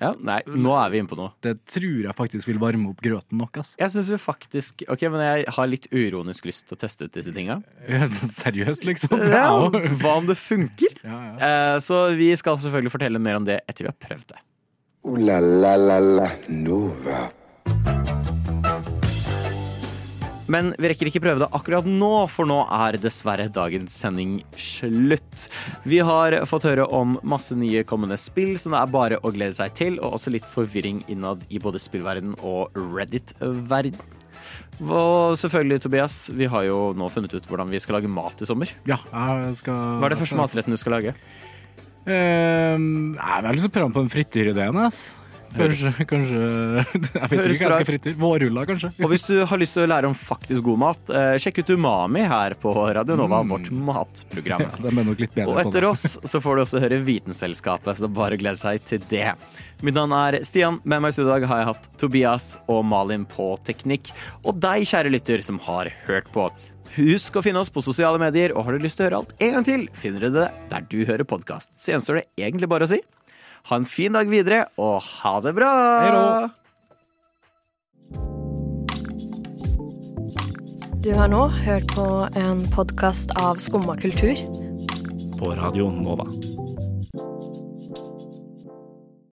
Ja. 0.00 0.12
Nei, 0.22 0.38
nå 0.46 0.74
er 0.78 0.92
vi 0.92 1.00
inne 1.02 1.10
på 1.10 1.18
noe. 1.18 1.32
det 1.44 1.56
tror 1.68 2.04
jeg 2.06 2.14
faktisk 2.18 2.48
vil 2.50 2.60
varme 2.62 2.90
opp 2.92 3.00
grøten 3.04 3.38
nok. 3.40 3.58
ass. 3.62 3.74
Jeg 3.80 3.90
synes 3.94 4.10
vi 4.14 4.18
faktisk 4.22 4.84
Ok, 4.88 5.02
men 5.10 5.22
jeg 5.24 5.46
har 5.56 5.70
litt 5.70 5.88
uironisk 5.92 6.46
lyst 6.48 6.68
til 6.68 6.78
å 6.78 6.80
teste 6.80 7.08
ut 7.08 7.14
disse 7.18 7.32
tinga. 7.34 7.60
Seriøst, 7.86 8.86
liksom. 8.88 9.16
Ja, 9.34 9.48
hva 10.00 10.12
om 10.20 10.28
det 10.28 10.38
funker? 10.40 10.94
Ja, 11.02 11.18
ja. 11.30 11.34
Eh, 11.48 11.78
så 11.84 12.04
vi 12.18 12.30
skal 12.38 12.58
selvfølgelig 12.62 12.94
fortelle 12.94 13.22
mer 13.22 13.40
om 13.40 13.48
det 13.48 13.60
etter 13.66 13.86
vi 13.88 13.92
har 13.92 13.98
prøvd 14.08 14.30
det. 14.34 14.40
Ooh 15.08 15.18
la 15.22 15.38
la 15.40 15.76
la 15.78 15.98
la 16.02 16.30
Nova. 16.50 17.28
Men 20.52 20.72
vi 20.80 20.90
rekker 20.90 21.10
ikke 21.10 21.22
prøve 21.22 21.42
det 21.42 21.50
akkurat 21.56 21.88
nå, 21.88 22.12
for 22.32 22.48
nå 22.48 22.62
er 22.72 22.98
dessverre 23.00 23.48
dagens 23.52 23.94
sending 24.00 24.38
slutt. 24.56 25.48
Vi 25.88 26.00
har 26.04 26.38
fått 26.48 26.68
høre 26.68 26.86
om 26.94 27.18
masse 27.22 27.56
nye 27.58 27.84
kommende 27.88 28.16
spill, 28.20 28.54
så 28.60 28.72
det 28.72 28.80
er 28.80 28.94
bare 28.94 29.20
å 29.20 29.32
glede 29.34 29.58
seg 29.58 29.74
til, 29.76 29.98
og 30.00 30.16
også 30.18 30.32
litt 30.32 30.48
forvirring 30.48 31.02
innad 31.12 31.44
i 31.52 31.60
både 31.62 31.82
spillverden 31.82 32.38
og 32.40 32.76
Reddit-verden. 32.78 34.00
Og 34.78 35.34
selvfølgelig, 35.40 35.82
Tobias, 35.84 36.16
vi 36.32 36.46
har 36.48 36.64
jo 36.68 36.78
nå 36.96 37.08
funnet 37.12 37.34
ut 37.34 37.48
hvordan 37.50 37.68
vi 37.72 37.80
skal 37.82 37.98
lage 37.98 38.10
mat 38.10 38.40
i 38.40 38.48
sommer. 38.48 38.70
ja 38.88 39.00
jeg 39.42 39.58
skal 39.60 39.98
Hva 39.98 40.08
er 40.08 40.14
det 40.14 40.20
første 40.22 40.38
matretten 40.38 40.74
du 40.74 40.80
skal 40.80 40.96
lage? 40.96 41.14
Um, 42.08 43.18
jeg 43.18 43.58
til 43.58 43.68
å 43.68 43.72
prøve 43.74 43.92
på 43.92 44.04
en 44.04 44.12
frityrideen, 44.12 44.78
ass. 44.80 45.10
Kanskje, 45.54 46.04
kanskje 46.08 46.38
Jeg 46.42 47.30
vet 47.32 47.32
ikke 47.32 47.38
hva 47.38 47.48
jeg 47.48 47.58
skal 47.58 47.80
ut. 47.80 47.88
frityre. 47.88 48.16
Vårruller, 48.20 48.68
kanskje. 48.68 48.90
Og 49.00 49.12
hvis 49.12 49.24
du 49.28 49.34
har 49.48 49.60
lyst 49.60 49.76
til 49.76 49.84
å 49.84 49.88
lære 49.88 50.10
om 50.10 50.16
faktisk 50.18 50.64
god 50.66 50.80
mat, 50.82 51.12
eh, 51.14 51.36
sjekk 51.40 51.62
ut 51.62 51.72
Umami 51.78 52.24
her 52.28 52.56
på 52.60 52.74
Radio 52.98 53.16
Nova, 53.18 53.40
vårt 53.48 53.70
matprogram. 53.72 54.66
Ja, 54.88 54.92
nok 54.94 55.20
litt 55.20 55.34
bedre 55.34 55.52
Og 55.52 55.60
etter 55.62 55.86
oss 55.88 56.16
så 56.26 56.40
får 56.42 56.56
du 56.58 56.62
også 56.64 56.82
høre 56.82 57.00
Vitenselskapet, 57.06 57.98
så 58.00 58.10
bare 58.12 58.38
gled 58.40 58.58
seg 58.60 58.82
til 58.88 59.02
det. 59.10 59.32
Mitt 59.84 59.96
navn 59.96 60.14
er 60.16 60.40
Stian. 60.46 60.80
Med 60.88 61.02
meg 61.04 61.16
i 61.18 61.26
dag 61.26 61.46
har 61.50 61.62
jeg 61.62 61.70
hatt 61.70 61.90
Tobias 62.00 62.48
og 62.70 62.82
Malin 62.88 63.26
på 63.28 63.52
teknikk. 63.66 64.10
Og 64.44 64.58
deg, 64.60 64.86
kjære 64.88 65.12
lytter, 65.14 65.44
som 65.46 65.60
har 65.68 65.90
hørt 66.08 66.30
på. 66.34 66.48
Husk 66.96 67.36
å 67.38 67.44
finne 67.44 67.60
oss 67.62 67.70
på 67.72 67.82
sosiale 67.84 68.18
medier, 68.20 68.54
og 68.56 68.66
har 68.66 68.74
du 68.74 68.84
lyst 68.84 68.98
til 68.98 69.06
å 69.06 69.08
høre 69.08 69.20
alt 69.22 69.34
en 69.44 69.54
gang 69.58 69.66
til, 69.68 69.86
finner 69.98 70.24
du 70.24 70.40
det 70.40 70.48
der 70.72 70.88
du 70.90 70.98
hører 71.04 71.28
podkast. 71.28 71.76
Så 71.78 71.92
gjenstår 71.92 72.22
det 72.22 72.26
egentlig 72.48 72.70
bare 72.70 72.88
å 72.88 72.90
si 72.90 73.02
ha 73.68 73.76
en 73.76 73.84
fin 73.84 74.14
dag 74.16 74.30
videre, 74.32 74.64
og 74.80 75.02
ha 75.20 75.34
det 75.44 75.52
bra! 75.58 75.72
Du 80.98 81.12
har 81.14 81.30
nå 81.30 81.44
hørt 81.62 81.88
på 81.94 82.06
en 82.36 82.64
podkast 82.74 83.32
av 83.40 83.60
Skumma 83.62 83.96
kultur. 84.00 84.40
På 85.38 85.54
Radio 85.56 85.92
Nova. 85.94 86.26